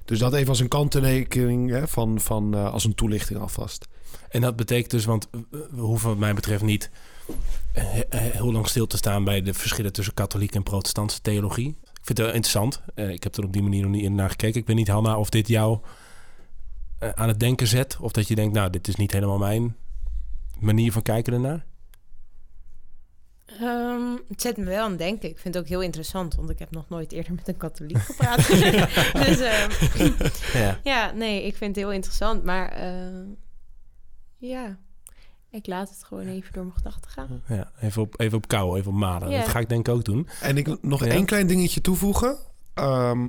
Dus 0.04 0.18
dat 0.18 0.34
even 0.34 0.48
als 0.48 0.60
een 0.60 0.68
kanttekening 0.68 1.82
van, 1.84 2.20
van 2.20 2.54
eh, 2.54 2.72
als 2.72 2.84
een 2.84 2.94
toelichting 2.94 3.38
alvast. 3.40 3.88
En 4.28 4.40
dat 4.40 4.56
betekent 4.56 4.90
dus, 4.90 5.04
want 5.04 5.28
we 5.50 5.80
hoeven 5.80 6.08
wat 6.08 6.18
mij 6.18 6.34
betreft 6.34 6.62
niet 6.62 6.90
eh, 7.72 7.98
eh, 7.98 8.04
heel 8.10 8.52
lang 8.52 8.68
stil 8.68 8.86
te 8.86 8.96
staan 8.96 9.24
bij 9.24 9.42
de 9.42 9.54
verschillen 9.54 9.92
tussen 9.92 10.14
katholieke 10.14 10.56
en 10.56 10.62
protestantse 10.62 11.20
theologie. 11.20 11.76
Ik 12.02 12.08
vind 12.08 12.18
het 12.18 12.26
wel 12.26 12.36
interessant. 12.36 12.82
Eh, 12.94 13.10
ik 13.10 13.22
heb 13.22 13.36
er 13.36 13.44
op 13.44 13.52
die 13.52 13.62
manier 13.62 13.82
nog 13.82 13.90
niet 13.90 14.02
in 14.02 14.14
naar 14.14 14.30
gekeken. 14.30 14.60
Ik 14.60 14.66
weet 14.66 14.76
niet, 14.76 14.88
Hanna, 14.88 15.18
of 15.18 15.30
dit 15.30 15.48
jou 15.48 15.78
eh, 16.98 17.08
aan 17.14 17.28
het 17.28 17.40
denken 17.40 17.66
zet. 17.66 17.96
Of 18.00 18.12
dat 18.12 18.28
je 18.28 18.34
denkt, 18.34 18.54
nou, 18.54 18.70
dit 18.70 18.88
is 18.88 18.96
niet 18.96 19.12
helemaal 19.12 19.38
mijn 19.38 19.76
manier 20.58 20.92
van 20.92 21.02
kijken 21.02 21.32
ernaar. 21.32 21.64
Ehm, 23.46 24.16
het 24.28 24.42
zet 24.42 24.56
me 24.56 24.64
wel 24.64 24.84
aan 24.84 24.90
het 24.90 24.98
denken. 24.98 25.28
Ik 25.28 25.38
vind 25.38 25.54
het 25.54 25.62
ook 25.62 25.68
heel 25.68 25.82
interessant, 25.82 26.34
want 26.34 26.50
ik 26.50 26.58
heb 26.58 26.70
nog 26.70 26.88
nooit 26.88 27.12
eerder 27.12 27.34
met 27.34 27.48
een 27.48 27.56
katholiek 27.56 27.98
gepraat. 28.10 28.46
dus 29.26 29.40
ehm, 29.40 29.70
Ja. 30.52 30.80
ja, 30.92 31.12
nee, 31.12 31.46
ik 31.46 31.56
vind 31.56 31.76
het 31.76 31.84
heel 31.84 31.92
interessant. 31.94 32.44
Maar 32.44 32.68
eh, 32.68 32.88
ja, 34.48 34.76
ik 35.50 35.66
laat 35.66 35.88
het 35.88 36.04
gewoon 36.04 36.26
even 36.26 36.52
door 36.52 36.62
mijn 36.64 36.76
gedachten 36.76 37.10
gaan. 37.10 37.42
ja 37.48 37.70
even, 37.80 38.02
op, 38.02 38.20
even 38.20 38.36
op 38.36 38.48
kou, 38.48 38.78
even 38.78 38.90
op 38.90 38.96
malen. 38.98 39.30
Ja. 39.30 39.38
Dat 39.40 39.48
ga 39.48 39.58
ik 39.58 39.68
denk 39.68 39.88
ik 39.88 39.94
ook 39.94 40.04
doen. 40.04 40.28
En 40.40 40.56
ik 40.56 40.82
nog 40.82 41.04
Ja. 41.04 41.10
één 41.10 41.24
klein 41.26 41.46
dingetje 41.46 41.80
toevoegen. 41.80 42.36
Ehm, 42.74 43.28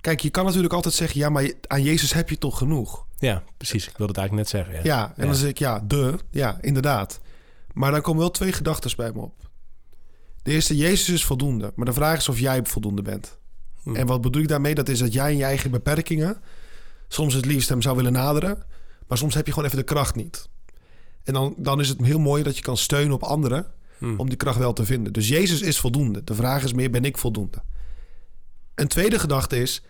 kijk, 0.00 0.20
je 0.20 0.30
kan 0.30 0.44
natuurlijk 0.44 0.72
altijd 0.72 0.94
zeggen... 0.94 1.20
ja, 1.20 1.28
maar 1.28 1.52
aan 1.66 1.82
Jezus 1.82 2.12
heb 2.12 2.28
je 2.30 2.38
toch 2.38 2.58
genoeg? 2.58 3.06
Ja, 3.18 3.42
precies. 3.56 3.88
Ik 3.88 3.96
wilde 3.96 4.12
het 4.12 4.20
eigenlijk 4.20 4.50
net 4.52 4.64
zeggen. 4.64 4.84
Ja. 4.84 4.96
Ja, 4.96 5.06
en 5.08 5.14
Ja. 5.16 5.24
dan 5.26 5.34
zeg 5.34 5.48
ik 5.48 5.58
ja, 5.58 5.80
de, 5.80 6.18
ja, 6.30 6.58
inderdaad. 6.60 7.20
Maar 7.72 7.90
dan 7.90 8.00
komen 8.00 8.20
wel 8.20 8.30
twee 8.30 8.52
gedachten 8.52 8.96
bij 8.96 9.12
me 9.12 9.20
op. 9.20 9.48
De 10.42 10.50
eerste, 10.50 10.76
Jezus 10.76 11.08
is 11.08 11.24
voldoende. 11.24 11.72
Maar 11.74 11.86
de 11.86 11.92
vraag 11.92 12.18
is 12.18 12.28
of 12.28 12.38
jij 12.38 12.60
voldoende 12.64 13.02
bent. 13.02 13.38
Hm. 13.82 13.96
En 13.96 14.06
wat 14.06 14.20
bedoel 14.20 14.42
ik 14.42 14.48
daarmee? 14.48 14.74
Dat 14.74 14.88
is 14.88 14.98
dat 14.98 15.12
jij 15.12 15.30
in 15.32 15.36
je 15.38 15.44
eigen 15.44 15.70
beperkingen... 15.70 16.40
soms 17.08 17.34
het 17.34 17.44
liefst 17.44 17.68
hem 17.68 17.82
zou 17.82 17.96
willen 17.96 18.12
naderen... 18.12 18.62
maar 19.10 19.18
soms 19.18 19.34
heb 19.34 19.46
je 19.46 19.52
gewoon 19.52 19.66
even 19.68 19.78
de 19.78 19.84
kracht 19.84 20.14
niet. 20.14 20.48
En 21.24 21.32
dan, 21.32 21.54
dan 21.56 21.80
is 21.80 21.88
het 21.88 22.04
heel 22.04 22.18
mooi 22.18 22.42
dat 22.42 22.56
je 22.56 22.62
kan 22.62 22.76
steunen 22.76 23.12
op 23.12 23.22
anderen... 23.22 23.66
Hm. 23.98 24.14
om 24.16 24.28
die 24.28 24.36
kracht 24.36 24.58
wel 24.58 24.72
te 24.72 24.84
vinden. 24.84 25.12
Dus 25.12 25.28
Jezus 25.28 25.60
is 25.60 25.78
voldoende. 25.78 26.24
De 26.24 26.34
vraag 26.34 26.64
is 26.64 26.72
meer, 26.72 26.90
ben 26.90 27.04
ik 27.04 27.18
voldoende? 27.18 27.62
Een 28.74 28.88
tweede 28.88 29.18
gedachte 29.18 29.60
is... 29.60 29.82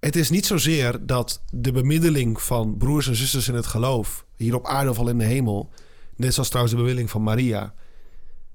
het 0.00 0.16
is 0.16 0.30
niet 0.30 0.46
zozeer 0.46 1.06
dat 1.06 1.42
de 1.50 1.72
bemiddeling 1.72 2.42
van 2.42 2.76
broers 2.76 3.08
en 3.08 3.16
zusters 3.16 3.48
in 3.48 3.54
het 3.54 3.66
geloof... 3.66 4.26
hier 4.36 4.54
op 4.54 4.66
aarde 4.66 4.90
of 4.90 4.98
al 4.98 5.08
in 5.08 5.18
de 5.18 5.24
hemel... 5.24 5.70
net 6.16 6.32
zoals 6.32 6.48
trouwens 6.48 6.74
de 6.74 6.80
bemiddeling 6.80 7.12
van 7.12 7.22
Maria... 7.22 7.74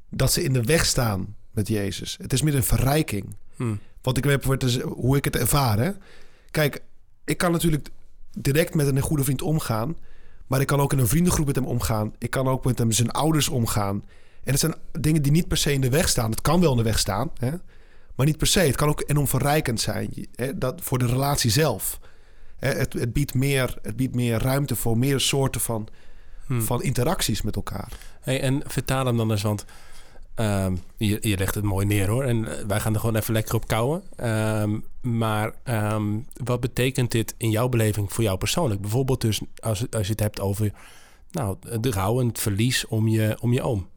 dat 0.10 0.32
ze 0.32 0.44
in 0.44 0.54
de 0.54 0.64
weg 0.64 0.86
staan 0.86 1.36
met 1.52 1.68
Jezus. 1.68 2.18
Het 2.22 2.34
is 2.34 2.42
meer 2.42 2.56
een 2.56 2.64
verrijking. 2.64 3.36
Hm. 3.56 3.76
Want 4.02 4.18
ik 4.18 4.24
weet 4.24 4.44
hoe 4.82 5.18
ik 5.18 5.26
het 5.26 5.36
ervaar. 5.36 5.80
Hè? 5.80 5.92
Kijk, 6.52 6.84
ik 7.26 7.38
kan 7.38 7.52
natuurlijk 7.52 7.90
direct 8.42 8.76
met 8.76 8.88
een 8.88 9.02
goede 9.02 9.24
vriend 9.24 9.42
omgaan. 9.42 9.98
Maar 10.48 10.62
ik 10.62 10.68
kan 10.68 10.80
ook 10.80 10.94
in 10.94 11.00
een 11.00 11.08
vriendengroep 11.08 11.46
met 11.46 11.56
hem 11.56 11.66
omgaan. 11.66 12.14
Ik 12.18 12.30
kan 12.30 12.48
ook 12.48 12.66
met 12.66 12.78
hem 12.78 12.92
zijn 12.92 13.12
ouders 13.12 13.50
omgaan. 13.50 14.04
En 14.44 14.52
het 14.52 14.60
zijn 14.60 14.76
dingen 15.00 15.22
die 15.22 15.32
niet 15.32 15.48
per 15.48 15.58
se 15.58 15.74
in 15.74 15.82
de 15.82 15.90
weg 15.90 16.10
staan. 16.10 16.32
Het 16.32 16.42
kan 16.42 16.60
wel 16.60 16.72
in 16.72 16.78
de 16.78 16.84
weg 16.84 17.00
staan, 17.00 17.32
hè? 17.38 17.52
maar 18.16 18.26
niet 18.26 18.38
per 18.38 18.48
se. 18.48 18.60
Het 18.60 18.76
kan 18.76 18.90
ook 18.90 19.04
enorm 19.08 19.28
verrijkend 19.28 19.82
zijn 19.82 20.28
hè? 20.36 20.58
Dat, 20.58 20.82
voor 20.82 20.98
de 20.98 21.06
relatie 21.06 21.52
zelf. 21.52 22.00
Hè? 22.58 22.70
Het, 22.70 22.94
het, 22.94 23.14
biedt 23.14 23.34
meer, 23.34 23.78
het 23.82 23.96
biedt 23.96 24.16
meer 24.16 24.42
ruimte 24.42 24.76
voor 24.76 24.98
meer 24.98 25.20
soorten 25.20 25.62
van, 25.62 25.88
Hmm. 26.48 26.62
van 26.62 26.84
interacties 26.84 27.42
met 27.42 27.56
elkaar. 27.56 27.92
Hey, 28.22 28.42
en 28.42 28.62
vertaal 28.66 29.06
hem 29.06 29.18
dan 29.18 29.32
eens, 29.32 29.42
want 29.42 29.66
ehm, 30.38 30.76
je, 30.98 31.18
je 31.22 31.38
legt 31.38 31.56
het 31.56 31.64
mooi 31.64 31.86
neer 31.86 32.10
hoor. 32.10 32.24
En 32.24 32.46
eh, 32.46 32.66
wij 32.68 32.80
gaan 32.80 32.94
er 32.94 33.00
gewoon 33.00 33.16
even 33.16 33.34
lekker 33.34 33.56
op 33.56 33.68
kouwen. 33.68 34.04
Ehm, 34.16 34.80
maar 35.02 35.54
ehm, 35.64 36.04
wat 36.44 36.60
betekent 36.60 37.12
dit 37.12 37.36
in 37.38 37.50
jouw 37.50 37.70
beleving 37.70 38.14
voor 38.14 38.24
jou 38.24 38.38
persoonlijk? 38.38 38.82
Bijvoorbeeld 38.82 39.22
dus 39.22 39.42
als, 39.60 39.86
als 39.92 40.06
je 40.06 40.12
het 40.12 40.20
hebt 40.20 40.40
over 40.40 40.72
nou, 41.32 41.58
de 41.80 41.92
rouw 41.92 42.20
en 42.20 42.28
het 42.28 42.40
verlies 42.40 42.88
om 42.88 43.08
je, 43.08 43.38
om 43.42 43.54
je 43.54 43.62
oom. 43.62 43.88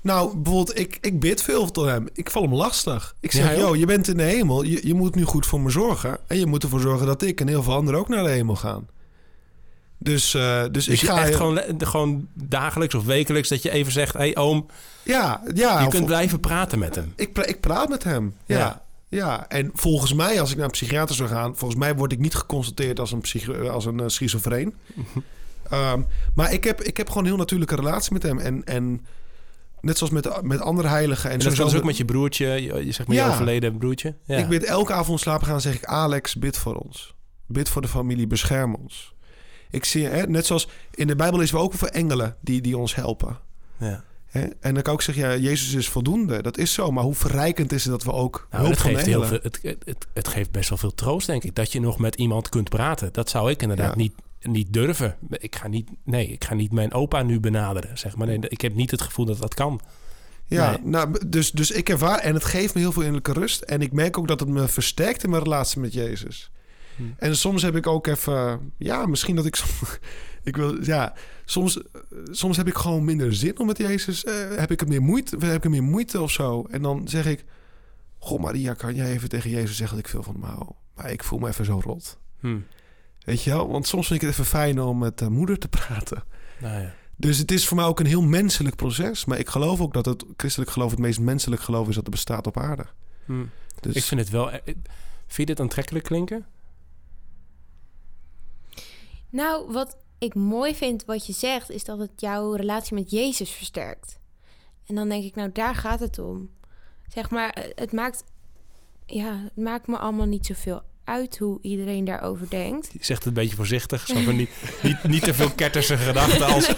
Nou, 0.00 0.36
bijvoorbeeld, 0.36 0.78
ik, 0.78 0.98
ik 1.00 1.20
bid 1.20 1.42
veel 1.42 1.70
tot 1.70 1.84
hem. 1.84 2.08
Ik 2.12 2.30
val 2.30 2.42
hem 2.42 2.54
lastig. 2.54 3.16
Ik 3.20 3.32
zeg, 3.32 3.50
joh. 3.50 3.58
joh, 3.58 3.76
je 3.76 3.86
bent 3.86 4.08
in 4.08 4.16
de 4.16 4.22
hemel. 4.22 4.62
Je, 4.62 4.86
je 4.86 4.94
moet 4.94 5.14
nu 5.14 5.24
goed 5.24 5.46
voor 5.46 5.60
me 5.60 5.70
zorgen. 5.70 6.18
En 6.26 6.38
je 6.38 6.46
moet 6.46 6.62
ervoor 6.62 6.80
zorgen 6.80 7.06
dat 7.06 7.22
ik 7.22 7.40
en 7.40 7.48
heel 7.48 7.62
veel 7.62 7.74
anderen 7.74 8.00
ook 8.00 8.08
naar 8.08 8.24
de 8.24 8.30
hemel 8.30 8.56
gaan. 8.56 8.86
Dus, 9.98 10.34
eh, 10.34 10.62
dus, 10.62 10.84
Dus 10.84 10.88
ik 11.02 11.08
ga... 11.08 11.24
echt 11.24 11.34
gewoon, 11.36 11.60
gewoon 11.78 12.28
dagelijks 12.34 12.94
of 12.94 13.04
wekelijks 13.04 13.48
dat 13.48 13.62
je 13.62 13.70
even 13.70 13.92
zegt... 13.92 14.12
hé 14.12 14.18
hey, 14.18 14.36
oom, 14.36 14.66
Ja, 15.02 15.42
ja. 15.54 15.80
je 15.80 15.86
of- 15.86 15.92
kunt 15.92 16.06
blijven 16.06 16.40
praten 16.40 16.78
met 16.78 16.94
hem. 16.94 17.12
ik, 17.16 17.38
ik 17.38 17.60
praat 17.60 17.88
met 17.88 18.04
hem. 18.04 18.34
Ja. 18.46 18.58
Ja. 18.58 18.82
ja. 19.08 19.48
en 19.48 19.70
volgens 19.74 20.12
mij, 20.12 20.40
als 20.40 20.50
ik 20.50 20.56
naar 20.56 20.64
een 20.64 20.70
psychiater 20.70 21.14
zou 21.14 21.28
gaan... 21.28 21.56
volgens 21.56 21.80
mij 21.80 21.94
word 21.94 22.12
ik 22.12 22.18
niet 22.18 22.34
geconstateerd 22.34 23.00
als 23.00 23.12
een, 23.12 23.20
psycho- 23.20 23.68
als 23.68 23.84
een 23.84 24.00
eh, 24.00 24.08
schizofreen. 24.08 24.74
Ehm, 25.70 26.02
maar 26.34 26.52
ik 26.52 26.64
heb, 26.64 26.82
ik 26.82 26.96
heb 26.96 27.08
gewoon 27.08 27.22
een 27.22 27.28
heel 27.28 27.38
natuurlijke 27.38 27.74
relatie 27.74 28.12
met 28.12 28.22
hem. 28.22 28.38
En, 28.38 28.64
en 28.64 29.06
net 29.80 29.98
zoals 29.98 30.12
met, 30.12 30.42
met 30.42 30.60
andere 30.60 30.88
heiligen... 30.88 31.30
En, 31.30 31.38
dat 31.38 31.56
dus 31.56 31.74
ook 31.74 31.84
met 31.84 31.96
je 31.96 32.04
broertje, 32.04 32.46
je, 32.46 32.92
zeg 32.92 33.06
maar 33.06 33.16
je 33.16 33.24
overleden 33.24 33.78
broertje. 33.78 34.14
Ja. 34.24 34.36
Ik 34.38 34.48
bid 34.48 34.64
elke 34.64 34.92
avond 34.92 35.20
slapen 35.20 35.46
gaan, 35.46 35.60
zeg 35.60 35.74
ik... 35.74 35.84
Alex, 35.84 36.34
bid 36.36 36.56
voor 36.56 36.74
ons. 36.74 37.14
Bid 37.46 37.68
voor 37.68 37.82
de 37.82 37.88
familie, 37.88 38.26
bescherm 38.26 38.74
ons. 38.74 39.14
Ik 39.70 39.84
zie, 39.84 40.06
hè, 40.06 40.26
net 40.26 40.46
zoals 40.46 40.68
in 40.94 41.06
de 41.06 41.16
Bijbel 41.16 41.40
is 41.40 41.50
we 41.50 41.58
ook 41.58 41.72
over 41.72 41.88
engelen 41.88 42.36
die, 42.40 42.60
die 42.60 42.76
ons 42.78 42.94
helpen. 42.94 43.38
ja. 43.78 44.04
Hè? 44.26 44.42
En 44.42 44.50
dan 44.60 44.72
kan 44.72 44.78
ik 44.82 44.88
ook 44.88 45.02
zeggen, 45.02 45.24
ja, 45.24 45.36
Jezus 45.36 45.72
is 45.72 45.88
voldoende. 45.88 46.42
Dat 46.42 46.58
is 46.58 46.72
zo. 46.72 46.90
Maar 46.90 47.04
hoe 47.04 47.14
verrijkend 47.14 47.72
is 47.72 47.82
het 47.82 47.92
dat 47.92 48.04
we 48.04 48.12
ook 48.12 48.46
Nou, 48.50 48.62
hulp 48.62 48.74
het, 48.74 48.82
van 48.82 48.90
geeft 48.94 49.06
heel 49.06 49.24
veel, 49.24 49.38
het, 49.42 49.58
het, 49.84 50.06
het 50.14 50.28
geeft 50.28 50.50
best 50.50 50.68
wel 50.68 50.78
veel 50.78 50.94
troost, 50.94 51.26
denk 51.26 51.44
ik. 51.44 51.54
Dat 51.54 51.72
je 51.72 51.80
nog 51.80 51.98
met 51.98 52.14
iemand 52.14 52.48
kunt 52.48 52.68
praten. 52.68 53.08
Dat 53.12 53.30
zou 53.30 53.50
ik 53.50 53.62
inderdaad 53.62 53.90
Ja. 53.90 53.96
niet, 53.96 54.12
niet 54.42 54.72
durven. 54.72 55.16
Ik 55.30 55.56
ga 55.56 55.68
niet, 55.68 55.88
nee, 56.04 56.26
ik 56.28 56.44
ga 56.44 56.54
niet 56.54 56.72
mijn 56.72 56.92
opa 56.92 57.22
nu 57.22 57.40
benaderen, 57.40 57.98
zeg 57.98 58.16
maar. 58.16 58.26
Nee, 58.26 58.38
ik 58.48 58.60
heb 58.60 58.74
niet 58.74 58.90
het 58.90 59.02
gevoel 59.02 59.24
dat 59.24 59.38
dat 59.38 59.54
kan. 59.54 59.80
Ja, 60.46 60.70
Nee. 60.70 60.78
nou, 60.82 61.26
dus, 61.28 61.50
dus 61.50 61.70
ik 61.70 61.88
ervaar... 61.88 62.18
En 62.18 62.34
het 62.34 62.44
geeft 62.44 62.74
me 62.74 62.80
heel 62.80 62.92
veel 62.92 63.02
innerlijke 63.02 63.32
rust. 63.40 63.62
En 63.62 63.80
ik 63.80 63.92
merk 63.92 64.18
ook 64.18 64.28
dat 64.28 64.40
het 64.40 64.48
me 64.48 64.68
versterkt 64.68 65.24
in 65.24 65.30
mijn 65.30 65.42
relatie 65.42 65.80
met 65.80 65.92
Jezus. 65.92 66.50
Hm. 66.96 67.02
En 67.16 67.36
soms 67.36 67.62
heb 67.62 67.76
ik 67.76 67.86
ook 67.86 68.06
even... 68.06 68.72
Ja, 68.76 69.06
misschien 69.06 69.36
dat 69.36 69.46
ik... 69.46 69.62
ik 70.42 70.56
wil, 70.56 70.84
ja, 70.84 71.14
soms, 71.44 71.80
soms 72.30 72.56
heb 72.56 72.66
ik 72.66 72.74
gewoon 72.74 73.04
minder 73.04 73.34
zin 73.34 73.58
om 73.58 73.66
met 73.66 73.78
Jezus... 73.78 74.24
eh, 74.24 74.34
heb 74.56 74.70
ik 74.70 74.80
er 74.80 74.88
meer 74.88 75.02
moeite, 75.02 75.36
heb 75.38 75.54
ik 75.56 75.64
er 75.64 75.70
meer 75.70 75.82
moeite 75.82 76.20
of 76.20 76.30
zo. 76.30 76.66
En 76.70 76.82
dan 76.82 77.08
zeg 77.08 77.26
ik... 77.26 77.44
Goh, 78.18 78.40
Maria, 78.40 78.74
kan 78.74 78.94
jij 78.94 79.10
even 79.10 79.28
tegen 79.28 79.50
Jezus 79.50 79.76
zeggen 79.76 79.96
dat 79.96 80.04
ik 80.04 80.10
veel 80.10 80.22
van 80.22 80.34
hem 80.34 80.42
hou? 80.42 80.70
Maar 80.94 81.10
ik 81.10 81.24
voel 81.24 81.38
me 81.38 81.48
even 81.48 81.64
zo 81.64 81.80
rot. 81.84 82.18
Hm. 82.40 82.56
Weet 83.24 83.42
je 83.42 83.50
wel? 83.50 83.68
Want 83.70 83.86
soms 83.86 84.06
vind 84.06 84.20
ik 84.22 84.26
het 84.28 84.36
even 84.38 84.50
fijn 84.50 84.80
om 84.80 84.98
met 84.98 85.18
de 85.18 85.30
moeder 85.30 85.58
te 85.58 85.68
praten. 85.78 86.24
Nou 86.58 86.80
ja. 86.82 86.94
Dus 87.16 87.38
het 87.38 87.50
is 87.50 87.66
voor 87.68 87.76
mij 87.76 87.86
ook 87.86 88.00
een 88.00 88.06
heel 88.06 88.22
menselijk 88.22 88.76
proces. 88.76 89.24
Maar 89.24 89.38
ik 89.38 89.48
geloof 89.48 89.80
ook 89.80 89.92
dat 89.92 90.04
het 90.06 90.24
christelijk 90.36 90.70
geloof 90.70 90.90
het 90.90 91.00
meest 91.00 91.20
menselijk 91.20 91.62
geloof 91.62 91.88
is 91.88 91.94
dat 91.94 92.04
er 92.04 92.10
bestaat 92.10 92.46
op 92.46 92.58
aarde. 92.58 92.86
Hm. 93.24 93.44
Dus 93.80 93.94
Ik 93.94 94.02
vind 94.02 94.20
het 94.20 94.30
wel... 94.30 94.50
eh, 94.50 94.58
Vind 95.26 95.48
je 95.48 95.54
dit 95.54 95.60
aantrekkelijk 95.60 96.04
klinken? 96.04 96.46
Nou, 99.30 99.72
wat 99.72 99.96
ik 100.18 100.34
mooi 100.34 100.74
vind 100.74 101.04
wat 101.04 101.26
je 101.26 101.32
zegt, 101.32 101.70
is 101.70 101.84
dat 101.84 101.98
het 101.98 102.10
jouw 102.16 102.54
relatie 102.54 102.94
met 102.94 103.10
Jezus 103.10 103.50
versterkt. 103.50 104.18
En 104.86 104.94
dan 104.94 105.08
denk 105.08 105.24
ik, 105.24 105.34
nou, 105.34 105.50
daar 105.52 105.74
gaat 105.74 106.00
het 106.00 106.18
om. 106.18 106.50
Zeg 107.08 107.30
maar, 107.30 107.50
eh, 107.50 107.64
het 107.74 107.92
maakt, 107.92 108.24
ja, 109.06 109.40
het 109.42 109.64
maakt 109.64 109.86
me 109.86 109.96
allemaal 109.98 110.26
niet 110.26 110.46
zoveel 110.46 110.82
uit 111.04 111.38
hoe 111.38 111.58
iedereen 111.62 112.04
daarover 112.04 112.50
denkt. 112.50 112.88
Je 112.92 112.98
zegt 113.00 113.18
het 113.18 113.28
een 113.28 113.42
beetje 113.42 113.56
voorzichtig. 113.56 114.06
Zo 114.06 114.20
van 114.20 114.36
niet, 114.36 114.50
niet, 114.82 115.02
niet 115.02 115.22
te 115.22 115.34
veel 115.34 115.50
ketterse 115.50 115.96
gedachten 115.96 116.46
als... 116.46 116.74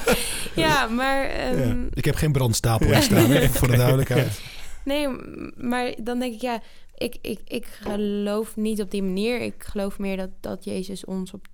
Ja, 0.55 0.87
maar 0.87 1.25
ehm, 1.25 1.81
ja. 1.81 1.87
ik 1.95 2.05
heb 2.05 2.15
geen 2.15 2.33
brandstapel 2.33 2.93
in 2.93 3.03
staan, 3.03 3.31
voor 3.59 3.69
de 3.69 3.77
duidelijkheid. 3.77 4.41
nee, 4.85 5.09
maar 5.57 5.95
dan 6.03 6.19
denk 6.19 6.35
ik, 6.35 6.41
ja, 6.41 6.63
ik, 6.95 7.17
ik, 7.23 7.41
ik 7.45 7.67
geloof 7.83 8.57
niet 8.57 8.81
op 8.81 8.91
die 8.91 9.03
manier. 9.03 9.41
Ik 9.41 9.55
geloof 9.59 9.99
meer 9.99 10.17
dat, 10.17 10.31
dat 10.41 10.65
Jezus 10.65 11.05
ons 11.05 11.33
op. 11.33 11.47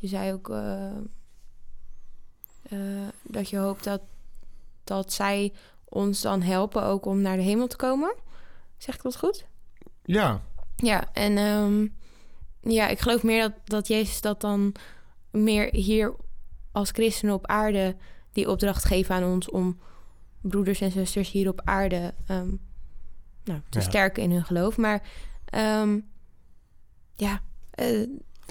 Je 0.00 0.08
zei 0.08 0.32
ook 0.32 0.48
eh, 0.50 0.96
eh, 2.62 3.08
dat 3.22 3.48
je 3.50 3.56
hoopt 3.56 3.84
dat, 3.84 4.00
dat 4.84 5.12
zij 5.12 5.52
ons 5.84 6.20
dan 6.20 6.42
helpen 6.42 6.82
ook 6.84 7.04
om 7.06 7.20
naar 7.20 7.36
de 7.36 7.42
hemel 7.42 7.66
te 7.66 7.76
komen. 7.76 8.14
Zeg 8.76 8.94
ik 8.94 9.02
dat 9.02 9.16
goed? 9.18 9.44
Ja, 10.04 10.42
Ja, 10.76 11.12
en 11.12 11.36
ehm, 11.36 11.86
ja, 12.72 12.88
ik 12.88 12.98
geloof 12.98 13.22
meer 13.22 13.42
dat, 13.42 13.52
dat 13.64 13.86
Jezus 13.88 14.20
dat 14.20 14.40
dan 14.40 14.74
meer 15.30 15.74
hier 15.74 16.14
als 16.72 16.90
christenen 16.90 17.34
op 17.34 17.46
aarde 17.46 17.96
die 18.32 18.50
opdracht 18.50 18.84
geven 18.84 19.14
aan 19.14 19.24
ons 19.24 19.50
om 19.50 19.80
broeders 20.40 20.80
en 20.80 20.90
zusters 20.90 21.30
hier 21.30 21.48
op 21.48 21.60
aarde 21.64 22.14
ehm, 22.26 22.54
nou, 23.44 23.60
te 23.68 23.78
Ja. 23.78 23.84
sterken 23.84 24.22
in 24.22 24.30
hun 24.30 24.44
geloof. 24.44 24.76
Maar 24.76 25.02
ehm, 25.44 26.00
ja, 27.16 27.40
eh, 27.70 28.06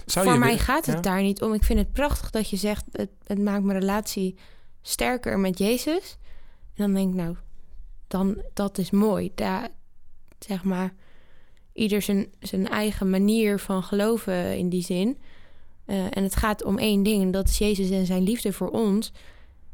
Zou 0.06 0.24
voor 0.24 0.34
je 0.34 0.40
mij 0.40 0.58
gaat 0.58 0.86
het 0.86 0.94
ja? 0.94 1.00
daar 1.00 1.22
niet 1.22 1.42
om. 1.42 1.54
Ik 1.54 1.64
vind 1.64 1.78
het 1.78 1.92
prachtig 1.92 2.30
dat 2.30 2.50
je 2.50 2.56
zegt, 2.56 2.84
het, 2.92 3.10
het 3.26 3.38
maakt 3.38 3.64
mijn 3.64 3.78
relatie 3.78 4.36
sterker 4.82 5.38
met 5.38 5.58
Jezus. 5.58 6.16
En 6.74 6.84
dan 6.84 6.94
denk 6.94 7.08
ik, 7.08 7.14
nou, 7.14 7.36
dan, 8.06 8.42
dat 8.54 8.78
is 8.78 8.90
mooi. 8.90 9.32
Daar, 9.34 9.68
zeg 10.38 10.64
maar, 10.64 10.94
ieder 11.72 12.02
zijn, 12.02 12.26
zijn 12.40 12.68
eigen 12.68 13.10
manier 13.10 13.58
van 13.58 13.82
geloven 13.82 14.58
in 14.58 14.68
die 14.68 14.82
zin. 14.82 15.18
Eh, 15.84 16.04
en 16.16 16.22
het 16.22 16.36
gaat 16.36 16.64
om 16.64 16.78
één 16.78 17.02
ding, 17.02 17.22
en 17.22 17.30
dat 17.30 17.48
is 17.48 17.58
Jezus 17.58 17.90
en 17.90 18.06
zijn 18.06 18.22
liefde 18.22 18.52
voor 18.52 18.70
ons. 18.70 19.12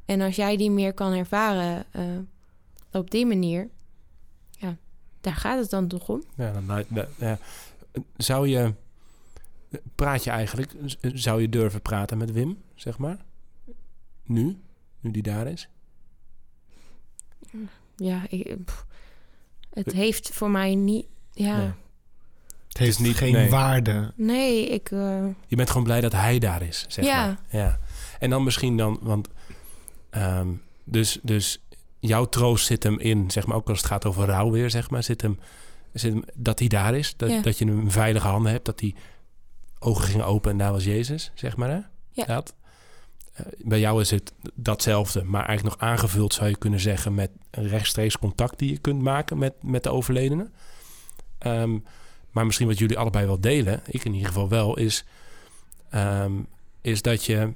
En 0.04 0.20
als 0.20 0.36
jij 0.36 0.56
die 0.56 0.70
meer 0.70 0.92
kan 0.92 1.12
ervaren 1.12 1.84
eh, 1.90 2.02
op 2.92 3.10
die 3.10 3.26
manier, 3.26 3.68
ja, 4.50 4.76
daar 5.20 5.34
gaat 5.34 5.58
het 5.58 5.70
dan 5.70 5.88
toch 5.88 6.08
om. 6.08 6.22
Ja, 6.36 6.52
dan, 6.52 6.84
nou. 7.18 7.36
Zou 8.16 8.48
je... 8.48 8.72
Praat 9.94 10.24
je 10.24 10.30
eigenlijk... 10.30 10.72
z- 10.84 10.96
Zou 11.00 11.40
je 11.40 11.48
durven 11.48 11.82
praten 11.82 12.18
met 12.18 12.32
Wim, 12.32 12.58
zeg 12.74 12.98
maar? 12.98 13.24
Nu? 14.24 14.56
Nu 15.00 15.10
die 15.10 15.22
daar 15.22 15.46
is? 15.46 15.68
Ja, 17.96 18.22
ik, 18.28 18.64
pff, 18.64 18.86
het 19.70 19.92
heeft 19.92 20.30
voor 20.32 20.50
mij 20.50 20.74
niet. 20.74 21.06
Ja, 21.32 21.56
Nee. 21.56 21.66
nee, 21.66 21.74
het 22.68 22.78
heeft 22.78 22.98
niet- 22.98 23.16
geen 23.16 23.32
nee. 23.32 23.50
waarde. 23.50 24.12
ik. 24.70 24.90
eh, 24.90 25.26
Je 25.46 25.56
bent 25.56 25.68
gewoon 25.70 25.84
blij 25.84 26.00
dat 26.00 26.12
hij 26.12 26.38
daar 26.38 26.62
is, 26.62 26.84
zeg 26.88 27.04
Ja. 27.04 27.26
maar. 27.26 27.38
Ja. 27.50 27.78
En 28.18 28.30
dan 28.30 28.44
misschien 28.44 28.76
dan... 28.76 28.98
Want, 29.02 29.28
ehm, 30.10 30.48
dus, 30.84 31.18
dus 31.22 31.62
jouw 31.98 32.24
troost 32.24 32.66
zit 32.66 32.82
hem 32.82 32.98
in, 32.98 33.30
zeg 33.30 33.46
maar... 33.46 33.56
Ook 33.56 33.68
als 33.68 33.78
het 33.78 33.86
gaat 33.86 34.04
over 34.04 34.24
rouw 34.26 34.50
weer, 34.50 34.70
zeg 34.70 34.90
maar... 34.90 35.02
Zit 35.02 35.22
hem, 35.22 35.38
zit 35.92 36.12
hem 36.12 36.24
dat 36.34 36.58
hij 36.58 36.68
daar 36.68 36.94
is. 36.94 37.16
Dat, 37.16 37.30
Ja. 37.30 37.40
dat 37.42 37.58
je 37.58 37.64
hem 37.64 37.80
in 37.80 37.90
veilige 37.90 38.26
handen 38.26 38.52
hebt. 38.52 38.64
Dat 38.64 38.78
die 38.78 38.94
ogen 39.78 40.04
gingen 40.04 40.26
open 40.26 40.50
en 40.50 40.58
daar 40.58 40.72
was 40.72 40.84
Jezus, 40.84 41.30
zeg 41.34 41.56
maar. 41.56 41.70
Hè? 41.70 41.78
Ja. 42.10 42.24
Dat. 42.24 42.54
Eh, 43.32 43.46
bij 43.58 43.80
jou 43.80 44.00
is 44.00 44.10
het 44.10 44.32
datzelfde. 44.54 45.24
Maar 45.24 45.46
eigenlijk 45.46 45.80
nog 45.80 45.88
aangevuld, 45.88 46.34
zou 46.34 46.48
je 46.48 46.56
kunnen 46.56 46.80
zeggen... 46.80 47.14
met 47.14 47.30
een 47.50 47.68
rechtstreeks 47.68 48.18
contact 48.18 48.58
die 48.58 48.70
je 48.70 48.78
kunt 48.78 49.02
maken 49.02 49.38
met, 49.38 49.54
met 49.62 49.82
de 49.82 49.90
overledene. 49.90 50.50
Ehm, 51.38 51.78
maar 52.30 52.46
misschien 52.46 52.66
wat 52.66 52.78
jullie 52.78 52.98
allebei 52.98 53.26
wel 53.26 53.40
delen, 53.40 53.82
ik 53.86 54.04
in 54.04 54.12
ieder 54.12 54.28
geval 54.28 54.48
wel, 54.48 54.76
is, 54.78 55.04
ehm, 55.90 56.32
is 56.80 57.02
dat 57.02 57.24
je, 57.24 57.52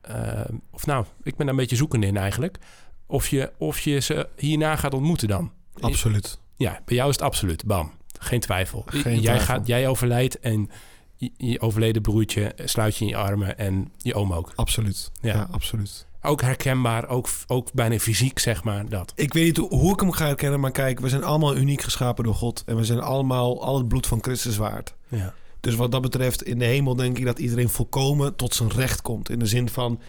ehm, 0.00 0.54
of 0.70 0.86
nou, 0.86 1.04
ik 1.22 1.36
ben 1.36 1.46
daar 1.46 1.48
een 1.48 1.60
beetje 1.60 1.76
zoekende 1.76 2.06
in 2.06 2.16
eigenlijk, 2.16 2.58
of 3.06 3.28
je, 3.28 3.52
of 3.58 3.80
je 3.80 4.00
ze 4.00 4.28
hierna 4.36 4.76
gaat 4.76 4.94
ontmoeten 4.94 5.28
dan. 5.28 5.52
Absoluut. 5.80 6.38
Ja, 6.56 6.80
bij 6.84 6.96
jou 6.96 7.08
is 7.08 7.16
het 7.16 7.24
absoluut, 7.24 7.64
bam, 7.64 7.92
geen 8.18 8.40
twijfel. 8.40 8.82
Geen 8.86 9.12
jij, 9.12 9.20
twijfel. 9.20 9.44
Gaat, 9.46 9.66
jij 9.66 9.88
overlijdt 9.88 10.40
en 10.40 10.70
je, 11.16 11.60
overleden 11.60 12.02
broertje 12.02 12.52
sluit 12.64 12.96
je 12.96 13.04
in 13.04 13.10
je 13.10 13.16
armen 13.16 13.58
en 13.58 13.92
je 13.98 14.14
oom 14.14 14.32
ook. 14.32 14.52
Absoluut. 14.54 15.10
Ja. 15.20 15.34
Ja, 15.34 15.48
absoluut. 15.50 16.06
Ook 16.22 16.40
herkenbaar, 16.40 17.08
ook, 17.08 17.28
ook 17.46 17.72
bijna 17.72 17.98
fysiek, 17.98 18.38
zeg 18.38 18.64
maar, 18.64 18.88
dat. 18.88 19.12
Ik 19.16 19.32
weet 19.32 19.44
niet 19.44 19.56
hoe, 19.56 19.68
hoe 19.68 19.92
ik 19.92 20.00
hem 20.00 20.12
ga 20.12 20.26
herkennen, 20.26 20.60
maar 20.60 20.70
kijk, 20.70 21.00
we 21.00 21.08
zijn 21.08 21.24
allemaal 21.24 21.56
uniek 21.56 21.82
geschapen 21.82 22.24
door 22.24 22.34
God. 22.34 22.62
En 22.66 22.76
we 22.76 22.84
zijn 22.84 23.00
allemaal 23.00 23.62
al 23.62 23.78
het 23.78 23.88
bloed 23.88 24.06
van 24.06 24.22
Christus 24.22 24.56
waard. 24.56 24.94
Ja. 25.08 25.34
Dus 25.60 25.74
wat 25.74 25.92
dat 25.92 26.02
betreft, 26.02 26.42
in 26.42 26.58
de 26.58 26.64
hemel 26.64 26.94
denk 26.96 27.18
ik 27.18 27.24
dat 27.24 27.38
iedereen 27.38 27.68
volkomen 27.68 28.36
tot 28.36 28.54
zijn 28.54 28.70
recht 28.70 29.02
komt. 29.02 29.30
In 29.30 29.38
de 29.38 29.46
zin 29.46 29.68
van 29.68 30.00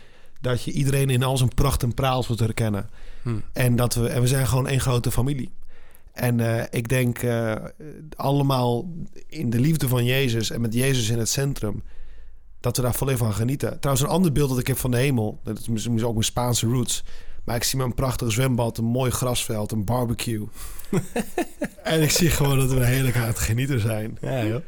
dat 0.41 0.63
je 0.63 0.71
iedereen 0.71 1.09
in 1.09 1.23
al 1.23 1.37
zijn 1.37 1.53
pracht 1.53 1.83
en 1.83 1.93
praal 1.93 2.23
zult 2.23 2.39
herkennen. 2.39 2.89
Hm. 3.21 3.39
En, 3.53 3.75
dat 3.75 3.93
we, 3.93 4.07
en 4.07 4.21
we 4.21 4.27
zijn 4.27 4.47
gewoon 4.47 4.67
één 4.67 4.79
grote 4.79 5.11
familie. 5.11 5.51
En 6.15 6.39
eh, 6.39 6.63
ik 6.69 6.87
denk 6.87 7.19
eh, 7.19 7.55
allemaal 8.15 8.89
in 9.27 9.49
de 9.49 9.59
liefde 9.59 9.87
van 9.87 10.05
Jezus 10.05 10.49
en 10.49 10.61
met 10.61 10.73
Jezus 10.73 11.09
in 11.09 11.17
het 11.17 11.29
centrum, 11.29 11.83
dat 12.59 12.77
we 12.77 12.83
daar 12.83 12.93
volledig 12.93 13.19
van 13.19 13.33
genieten. 13.33 13.79
Trouwens, 13.79 14.07
een 14.07 14.13
ander 14.13 14.31
beeld 14.31 14.49
dat 14.49 14.59
ik 14.59 14.67
heb 14.67 14.77
van 14.77 14.91
de 14.91 14.97
hemel, 14.97 15.39
dat 15.43 15.59
is 15.59 15.67
misschien 15.67 16.05
ook 16.05 16.13
mijn 16.13 16.25
Spaanse 16.25 16.67
roots, 16.67 17.03
maar 17.45 17.55
ik 17.55 17.63
zie 17.63 17.79
een 17.79 17.93
prachtig 17.93 18.31
zwembad, 18.31 18.77
een 18.77 18.85
mooi 18.85 19.11
grasveld, 19.11 19.71
een 19.71 19.85
barbecue. 19.85 20.47
en 21.83 22.01
ik 22.01 22.11
zie 22.11 22.29
gewoon 22.29 22.57
dat 22.59 22.69
we 22.71 22.79
er 22.79 22.85
heerlijk 22.85 23.15
aan 23.15 23.27
het 23.27 23.39
genieten 23.39 23.79
zijn. 23.79 24.17
Ja, 24.21 24.45
joh. 24.45 24.61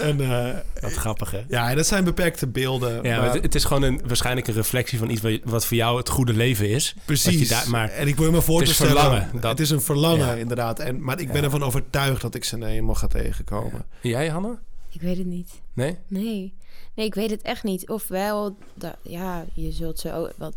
En 0.00 0.20
eh, 0.20 0.56
Wat 0.80 0.92
grappig, 0.92 1.30
hè? 1.30 1.42
ja, 1.48 1.70
en 1.70 1.76
dat 1.76 1.86
zijn 1.86 2.04
beperkte 2.04 2.46
beelden. 2.46 3.02
Ja, 3.02 3.20
maar- 3.20 3.32
het, 3.34 3.42
het 3.42 3.54
is 3.54 3.64
gewoon 3.64 3.82
een, 3.82 4.00
waarschijnlijk 4.06 4.46
een 4.48 4.54
reflectie 4.54 4.98
van 4.98 5.10
iets 5.10 5.20
wat, 5.20 5.38
wat 5.44 5.66
voor 5.66 5.76
jou 5.76 5.96
het 5.98 6.08
goede 6.08 6.32
leven 6.32 6.68
is. 6.68 6.94
Precies. 7.04 7.40
Je 7.40 7.48
daar- 7.48 7.70
maar 7.70 7.88
en 7.88 8.08
ik 8.08 8.16
wil 8.16 8.30
me 8.30 8.40
voor 8.42 8.56
het 8.56 8.64
te 8.64 8.70
is 8.70 8.76
stellen. 8.76 8.96
verlangen, 9.02 9.30
dat- 9.40 9.50
Het 9.50 9.60
is 9.60 9.70
een 9.70 9.80
verlangen, 9.80 10.26
Ja. 10.26 10.34
inderdaad. 10.34 10.78
En, 10.78 11.02
maar 11.04 11.20
ik 11.20 11.26
ben 11.26 11.36
Ja. 11.36 11.42
ervan 11.42 11.62
overtuigd 11.62 12.20
dat 12.22 12.34
ik 12.34 12.44
ze 12.44 12.64
helemaal 12.64 12.94
ga 12.94 13.06
tegenkomen. 13.06 13.84
jij, 14.00 14.28
Hanne? 14.28 14.58
Ik 14.90 15.00
weet 15.00 15.16
het 15.18 15.26
niet. 15.26 15.50
Nee? 15.72 15.96
Nee. 16.06 16.54
Nee, 16.94 17.06
ik 17.06 17.14
weet 17.14 17.30
het 17.30 17.42
echt 17.42 17.62
niet. 17.62 17.88
Ofwel, 17.88 18.56
ja, 19.02 19.44
je 19.52 19.72
zult 19.72 19.98
ze 19.98 20.12
ook 20.14 20.32
wel 20.36 20.52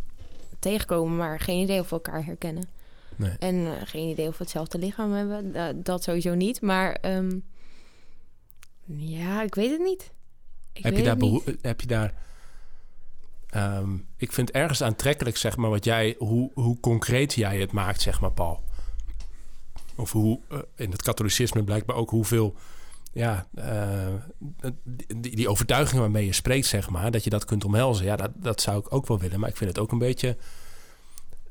tegenkomen, 0.71 1.17
maar 1.17 1.39
geen 1.39 1.61
idee 1.61 1.79
of 1.79 1.89
we 1.89 1.95
elkaar 1.95 2.25
herkennen. 2.25 2.63
Nee. 3.15 3.31
En 3.39 3.55
eh, 3.65 3.71
geen 3.85 4.09
idee 4.09 4.27
of 4.27 4.37
we 4.37 4.43
hetzelfde 4.43 4.77
lichaam 4.77 5.11
hebben. 5.13 5.51
Da- 5.51 5.73
dat 5.73 6.03
sowieso 6.03 6.33
niet. 6.35 6.61
Maar 6.61 6.91
ehm, 6.93 7.39
ja, 8.85 9.43
ik 9.43 9.55
weet 9.55 9.71
het 9.71 9.81
niet. 9.81 10.11
Ik 10.73 10.83
heb, 10.83 10.91
je 10.91 10.97
weet 10.97 11.05
daar 11.05 11.15
het 11.15 11.23
niet. 11.23 11.43
behoe- 11.43 11.57
heb 11.61 11.81
je 11.81 11.87
daar... 11.87 12.13
ehm, 13.49 13.95
ik 14.17 14.31
vind 14.31 14.51
ergens 14.51 14.81
aantrekkelijk, 14.81 15.37
zeg 15.37 15.57
maar, 15.57 15.69
wat 15.69 15.85
jij, 15.85 16.15
hoe, 16.17 16.51
hoe 16.53 16.79
concreet 16.79 17.33
jij 17.33 17.59
het 17.59 17.71
maakt, 17.71 18.01
zeg 18.01 18.21
maar, 18.21 18.31
Paul. 18.31 18.63
Of 19.95 20.11
hoe, 20.11 20.39
eh, 20.49 20.59
in 20.75 20.91
het 20.91 21.01
katholicisme 21.01 21.63
blijkbaar 21.63 21.95
ook 21.95 22.09
hoeveel... 22.09 22.55
Ja, 23.15 23.47
eh, 23.55 24.07
die, 25.15 25.35
die 25.35 25.49
overtuiging 25.49 25.99
waarmee 26.01 26.25
je 26.25 26.33
spreekt, 26.33 26.65
zeg 26.65 26.89
maar, 26.89 27.11
dat 27.11 27.23
je 27.23 27.29
dat 27.29 27.45
kunt 27.45 27.65
omhelzen. 27.65 28.05
Ja, 28.05 28.15
dat, 28.15 28.31
dat 28.35 28.61
zou 28.61 28.79
ik 28.79 28.93
ook 28.93 29.07
wel 29.07 29.19
willen. 29.19 29.39
Maar 29.39 29.49
ik 29.49 29.57
vind 29.57 29.69
het 29.69 29.79
ook 29.79 29.91
een 29.91 29.97
beetje, 29.97 30.37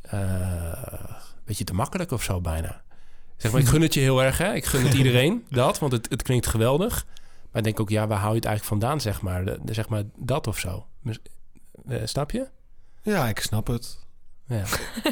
eh, 0.02 0.18
een 1.22 1.44
beetje 1.44 1.64
te 1.64 1.74
makkelijk 1.74 2.10
of 2.10 2.22
zo 2.22 2.40
bijna. 2.40 2.82
Zeg 3.36 3.52
maar, 3.52 3.60
ik 3.60 3.66
gun 3.66 3.82
het 3.82 3.94
je 3.94 4.00
heel 4.00 4.22
erg, 4.22 4.38
hè? 4.38 4.52
Ik 4.54 4.64
gun 4.64 4.84
het 4.84 4.94
iedereen, 4.94 5.44
dat, 5.50 5.78
want 5.78 5.92
het, 5.92 6.10
het 6.10 6.22
klinkt 6.22 6.46
geweldig. 6.46 7.06
Maar 7.50 7.62
ik 7.62 7.64
denk 7.64 7.80
ook, 7.80 7.90
ja, 7.90 8.06
waar 8.06 8.18
hou 8.18 8.30
je 8.30 8.36
het 8.36 8.44
eigenlijk 8.46 8.80
vandaan, 8.80 9.00
zeg 9.00 9.20
maar? 9.22 9.44
De, 9.44 9.58
de- 9.62 9.74
zeg 9.74 9.88
maar 9.88 10.02
dat 10.16 10.46
of 10.46 10.58
zo. 10.58 10.86
Mis- 11.00 11.18
eh, 11.88 12.00
snap 12.04 12.30
je? 12.30 12.48
Ja, 13.02 13.28
ik 13.28 13.38
snap 13.40 13.66
het. 13.66 13.98
Ja. 14.46 14.62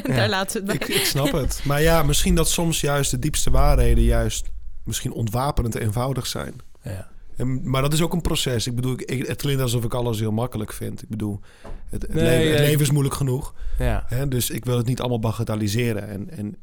Daar 0.15 0.29
laten 0.29 0.65
we 0.65 0.71
het 0.71 0.81
Ik, 0.81 0.87
bij. 0.87 0.95
ik 0.97 1.05
snap 1.05 1.31
het. 1.31 1.61
Maar 1.63 1.81
ja, 1.81 2.03
misschien 2.03 2.35
dat 2.35 2.49
soms 2.49 2.81
juist 2.81 3.11
de 3.11 3.19
diepste 3.19 3.51
waarheden 3.51 4.03
juist 4.03 4.51
misschien 4.83 5.11
ontwapenend 5.11 5.75
eenvoudig 5.75 6.27
zijn. 6.27 6.53
ja. 6.81 7.11
En, 7.35 7.69
maar 7.69 7.81
dat 7.81 7.93
is 7.93 8.01
ook 8.01 8.13
een 8.13 8.21
proces. 8.21 8.67
Ik 8.67 8.75
bedoel, 8.75 8.93
ik, 9.05 9.27
het 9.27 9.41
klinkt 9.41 9.61
alsof 9.61 9.83
ik 9.83 9.93
alles 9.93 10.19
heel 10.19 10.31
makkelijk 10.31 10.73
vind. 10.73 11.01
Ik 11.03 11.09
bedoel, 11.09 11.39
het, 11.89 12.01
het, 12.01 12.13
Nee, 12.13 12.23
leven, 12.23 12.47
het 12.49 12.57
nee. 12.59 12.67
leven 12.67 12.81
is 12.81 12.91
moeilijk 12.91 13.15
genoeg. 13.15 13.53
ja. 13.79 14.03
Hè? 14.07 14.27
Dus 14.27 14.49
ik 14.49 14.65
wil 14.65 14.77
het 14.77 14.85
niet 14.85 14.99
allemaal 14.99 15.19
bagatelliseren. 15.19 16.07
En, 16.09 16.29
en 16.29 16.57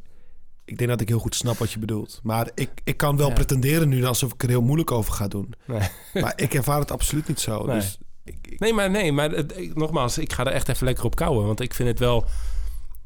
ik 0.64 0.78
denk 0.78 0.90
dat 0.90 1.00
ik 1.00 1.08
heel 1.08 1.18
goed 1.18 1.34
snap 1.34 1.56
wat 1.58 1.72
je 1.72 1.78
bedoelt. 1.78 2.20
Maar 2.22 2.50
ik, 2.54 2.70
ik 2.84 2.96
kan 2.96 3.16
wel 3.16 3.28
Ja. 3.28 3.34
pretenderen 3.34 3.88
nu 3.88 4.04
alsof 4.04 4.32
ik 4.32 4.42
er 4.42 4.48
heel 4.48 4.62
moeilijk 4.62 4.90
over 4.90 5.12
ga 5.12 5.28
doen. 5.28 5.54
Nee. 5.66 5.88
Maar 6.22 6.32
ik 6.36 6.54
ervaar 6.54 6.78
het 6.80 6.90
absoluut 6.90 7.28
niet 7.28 7.40
zo. 7.40 7.66
Nee. 7.66 7.74
Dus 7.78 7.98
ik, 8.24 8.36
ik- 8.42 8.60
Nee, 8.60 8.72
maar 8.72 8.90
nee, 8.90 9.12
maar 9.12 9.44
nogmaals, 9.74 10.18
ik 10.18 10.32
ga 10.32 10.44
er 10.44 10.52
echt 10.52 10.68
even 10.68 10.86
lekker 10.86 11.04
op 11.04 11.14
kouwen. 11.14 11.46
Want 11.46 11.60
ik 11.60 11.74
vind 11.74 11.88
het 11.88 11.98
wel, 11.98 12.24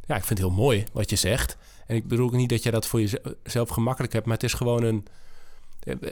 ja, 0.06 0.16
ik 0.16 0.24
vind 0.24 0.38
het 0.38 0.48
heel 0.48 0.56
mooi 0.56 0.84
wat 0.92 1.10
je 1.10 1.16
zegt. 1.16 1.56
En 1.86 1.96
ik 1.96 2.08
bedoel 2.08 2.26
ook 2.26 2.32
niet 2.32 2.48
dat 2.48 2.62
je 2.62 2.70
dat 2.70 2.86
voor 2.86 3.00
jezelf 3.00 3.68
gemakkelijk 3.68 4.12
hebt, 4.12 4.24
maar 4.26 4.34
het 4.34 4.44
is 4.44 4.52
gewoon 4.52 4.82
een. 4.82 5.06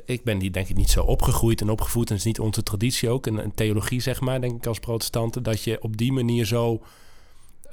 Ik 0.04 0.24
ben 0.24 0.38
die 0.38 0.50
denk 0.50 0.68
ik 0.68 0.76
niet 0.76 0.90
zo 0.90 1.02
opgegroeid 1.02 1.60
en 1.60 1.70
opgevoed. 1.70 2.06
En 2.08 2.16
het 2.16 2.18
is 2.18 2.24
niet 2.26 2.40
onze 2.40 2.62
traditie 2.62 3.08
ook. 3.10 3.26
Een, 3.26 3.52
theologie, 3.54 4.00
zeg 4.00 4.20
maar, 4.20 4.40
denk 4.40 4.56
ik 4.56 4.66
als 4.66 4.78
protestanten. 4.78 5.42
Dat 5.42 5.62
je 5.62 5.82
op 5.82 5.96
die 5.96 6.12
manier 6.12 6.44
zo 6.46 6.82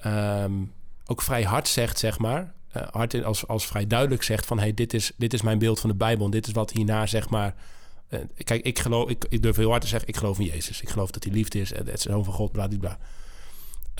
ehm, 0.01 0.53
ook 1.05 1.21
vrij 1.21 1.43
hard 1.43 1.67
zegt, 1.67 1.99
zeg 1.99 2.19
maar. 2.19 2.53
eh, 2.71 3.03
in- 3.07 3.23
als, 3.23 3.47
als 3.47 3.65
vrij 3.67 3.87
duidelijk 3.87 4.23
zegt 4.23 4.45
van... 4.45 4.59
hey, 4.59 4.73
dit 4.73 4.93
is, 4.93 5.11
dit 5.17 5.33
is 5.33 5.41
mijn 5.41 5.59
beeld 5.59 5.79
van 5.79 5.89
de 5.89 5.95
Bijbel 5.95 6.25
en 6.25 6.31
dit 6.31 6.47
is 6.47 6.53
wat 6.53 6.71
hierna, 6.71 7.05
zeg 7.05 7.29
maar... 7.29 7.55
eh, 8.07 8.19
kijk, 8.43 8.63
ik 8.65 8.79
geloof, 8.79 9.09
ik, 9.09 9.25
ik 9.29 9.41
durf 9.41 9.55
heel 9.55 9.69
hard 9.69 9.81
te 9.81 9.87
zeggen... 9.87 10.09
ik 10.09 10.17
geloof 10.17 10.39
in 10.39 10.45
Jezus. 10.45 10.81
Ik 10.81 10.89
geloof 10.89 11.11
dat 11.11 11.23
hij 11.23 11.33
liefde 11.33 11.59
is. 11.59 11.71
en 11.71 11.85
Het 11.87 12.01
zoon 12.01 12.23
van 12.23 12.33
God, 12.33 12.51
bla, 12.51 12.67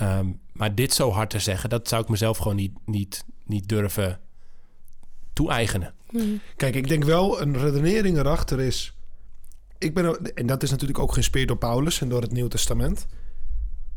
Ehm, 0.00 0.26
maar 0.52 0.74
dit 0.74 0.92
zo 0.94 1.10
hard 1.10 1.30
te 1.30 1.38
zeggen... 1.38 1.70
dat 1.70 1.88
zou 1.88 2.02
ik 2.02 2.08
mezelf 2.08 2.38
gewoon 2.38 2.56
niet, 2.56 2.72
niet, 2.84 3.24
niet 3.46 3.68
durven 3.68 4.18
toe-eigenen. 5.32 5.94
Hmm. 6.10 6.40
Kijk, 6.56 6.74
ik 6.74 6.88
denk 6.88 7.04
wel 7.04 7.40
een 7.40 7.58
redenering 7.58 8.18
erachter 8.18 8.60
is. 8.60 8.94
Ik 9.78 9.94
ben, 9.94 10.34
en 10.34 10.46
dat 10.46 10.62
is 10.62 10.70
natuurlijk 10.70 10.98
ook 10.98 11.12
geïnspireerd 11.12 11.48
door 11.48 11.58
Paulus 11.58 12.00
en 12.00 12.08
door 12.08 12.22
het 12.22 12.32
Nieuwe 12.32 12.48
Testament. 12.50 13.06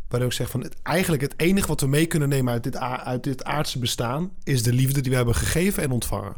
Waarin 0.07 0.29
ik 0.29 0.35
zeg 0.35 0.49
van 0.49 0.61
het, 0.63 0.75
eigenlijk 0.81 1.21
het 1.21 1.33
enige 1.37 1.67
wat 1.67 1.81
we 1.81 1.87
mee 1.87 2.05
kunnen 2.05 2.29
nemen 2.29 2.53
uit 2.53 2.63
dit, 2.63 2.75
a- 2.75 3.03
uit 3.03 3.23
dit 3.23 3.43
aardse 3.43 3.79
bestaan. 3.79 4.31
is 4.43 4.63
de 4.63 4.73
liefde 4.73 5.01
die 5.01 5.09
we 5.11 5.17
hebben 5.17 5.35
gegeven 5.35 5.83
en 5.83 5.91
ontvangen. 5.91 6.35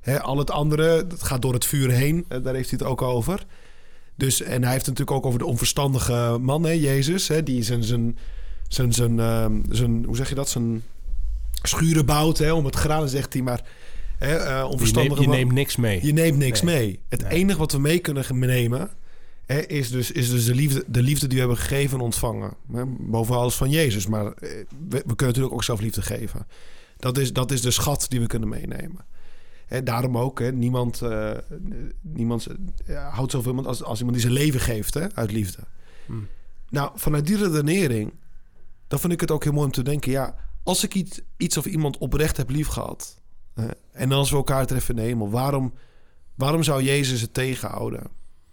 Hè, 0.00 0.20
al 0.22 0.38
het 0.38 0.50
andere, 0.50 1.06
dat 1.06 1.22
gaat 1.22 1.42
door 1.42 1.52
het 1.54 1.64
vuur 1.66 1.90
heen. 1.90 2.24
eh, 2.28 2.42
Daar 2.42 2.54
heeft 2.54 2.70
hij 2.70 2.78
het 2.78 2.88
ook 2.88 3.02
over. 3.02 3.46
Dus, 4.14 4.42
en 4.42 4.62
hij 4.62 4.72
heeft 4.72 4.86
het 4.86 4.98
natuurlijk 4.98 5.16
ook 5.16 5.26
over 5.26 5.38
de 5.38 5.46
onverstandige 5.46 6.38
man, 6.40 6.62
hè, 6.64 6.70
Jezus. 6.70 7.28
Hè, 7.28 7.42
die 7.42 7.62
zijn, 7.62 7.84
zijn, 7.84 8.18
zijn, 8.68 8.92
zijn, 8.92 9.20
ehm, 9.20 9.60
zijn, 9.70 10.04
hoe 10.04 10.16
zeg 10.16 10.28
je 10.28 10.34
dat? 10.34 10.48
Zijn 10.48 10.82
schuren 11.62 12.06
bouwt 12.06 12.38
hè, 12.38 12.52
om 12.52 12.64
het 12.64 12.74
graan, 12.76 13.08
zegt 13.08 13.32
hij. 13.32 13.42
Maar 13.42 13.62
hè, 14.18 14.36
eh, 14.36 14.46
Je 14.46 14.52
neemt, 14.54 14.72
onverstandige 14.72 15.22
je 15.22 15.28
neemt 15.28 15.52
niks 15.52 15.76
mee. 15.76 16.06
je 16.06 16.12
neemt 16.12 16.38
niks 16.38 16.62
Nee. 16.62 16.76
mee. 16.78 17.00
Het 17.08 17.22
Nee. 17.22 17.30
enige 17.30 17.58
wat 17.58 17.72
we 17.72 17.78
mee 17.78 17.98
kunnen 17.98 18.24
nemen... 18.38 18.90
Hè, 19.46 19.66
is 19.66 19.90
dus, 19.90 20.12
is 20.12 20.30
dus 20.30 20.44
de, 20.44 20.54
liefde, 20.54 20.84
de 20.86 21.02
liefde 21.02 21.26
die 21.26 21.34
we 21.34 21.44
hebben 21.46 21.58
gegeven 21.62 21.98
en 21.98 22.04
ontvangen. 22.04 22.52
Hè, 22.72 22.84
boven 22.86 23.36
alles 23.36 23.54
van 23.54 23.70
Jezus. 23.70 24.06
Maar 24.06 24.26
eh, 24.26 24.32
we, 24.32 24.66
we 24.88 25.02
kunnen 25.02 25.26
natuurlijk 25.26 25.54
ook 25.54 25.64
zelf 25.64 25.80
liefde 25.80 26.02
geven. 26.02 26.46
Dat 26.96 27.18
is, 27.18 27.32
dat 27.32 27.50
is 27.50 27.60
de 27.60 27.70
schat 27.70 28.06
die 28.08 28.20
we 28.20 28.26
kunnen 28.26 28.48
meenemen. 28.48 29.04
En 29.66 29.84
daarom 29.84 30.18
ook, 30.18 30.38
hè, 30.40 30.52
niemand, 30.52 31.02
eh, 31.02 31.30
niemand 32.00 32.46
eh, 32.86 33.14
houdt 33.14 33.30
zoveel 33.32 33.50
iemand 33.50 33.66
als, 33.66 33.82
als 33.82 33.98
iemand 33.98 34.16
die 34.16 34.26
zijn 34.26 34.38
leven 34.38 34.60
geeft 34.60 34.94
hè, 34.94 35.14
uit 35.14 35.32
liefde. 35.32 35.62
Hmm. 36.06 36.26
Nou, 36.70 36.90
vanuit 36.94 37.26
die 37.26 37.36
redenering, 37.36 38.12
dan 38.86 38.98
vind 38.98 39.12
ik 39.12 39.20
het 39.20 39.30
ook 39.30 39.44
heel 39.44 39.52
mooi 39.52 39.66
om 39.66 39.72
te 39.72 39.82
denken... 39.82 40.10
ja, 40.10 40.34
als 40.62 40.84
ik 40.84 40.94
iets, 40.94 41.20
iets 41.36 41.56
of 41.56 41.66
iemand 41.66 41.98
oprecht 41.98 42.36
heb 42.36 42.50
lief 42.50 42.66
gehad... 42.66 43.20
hè, 43.54 43.68
en 43.92 44.12
als 44.12 44.30
we 44.30 44.36
elkaar 44.36 44.66
treffen 44.66 44.96
in 44.96 45.02
de 45.02 45.08
hemel... 45.08 45.30
waarom, 45.30 45.74
waarom 46.34 46.62
zou 46.62 46.82
Jezus 46.82 47.20
het 47.20 47.34
tegenhouden? 47.34 48.10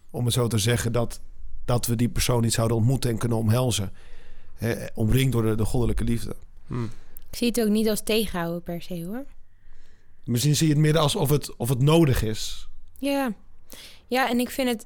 Om 0.10 0.26
het 0.26 0.34
zo 0.34 0.48
te 0.48 0.58
zeggen 0.58 0.92
dat, 0.92 1.22
dat 1.66 1.86
we 1.86 1.96
die 1.96 2.10
persoon 2.10 2.42
niet 2.42 2.54
zouden 2.54 2.78
ontmoeten 2.78 3.10
en 3.10 3.18
kunnen 3.18 3.38
omhelzen. 3.38 3.92
Hè, 4.54 4.86
omringd 4.94 5.32
door 5.32 5.44
de, 5.44 5.56
de 5.56 5.66
goddelijke 5.66 6.04
liefde. 6.04 6.36
Hm. 6.68 6.84
Ik 7.30 7.40
zie 7.40 7.48
het 7.48 7.62
ook 7.62 7.70
niet 7.70 7.90
als 7.90 8.04
tegenhouden 8.04 8.64
per 8.64 8.82
se 8.82 9.06
hoor. 9.06 9.26
Misschien 10.26 10.56
zie 10.56 10.68
je 10.68 10.74
het 10.74 10.82
meer 10.82 10.98
alsof 10.98 11.30
het, 11.30 11.56
of 11.56 11.70
het 11.70 11.82
nodig 11.82 12.24
is. 12.24 12.68
Ja. 12.98 13.34
Ja, 14.08 14.30
en 14.30 14.40
ik 14.40 14.50
vind 14.50 14.70
het 14.70 14.86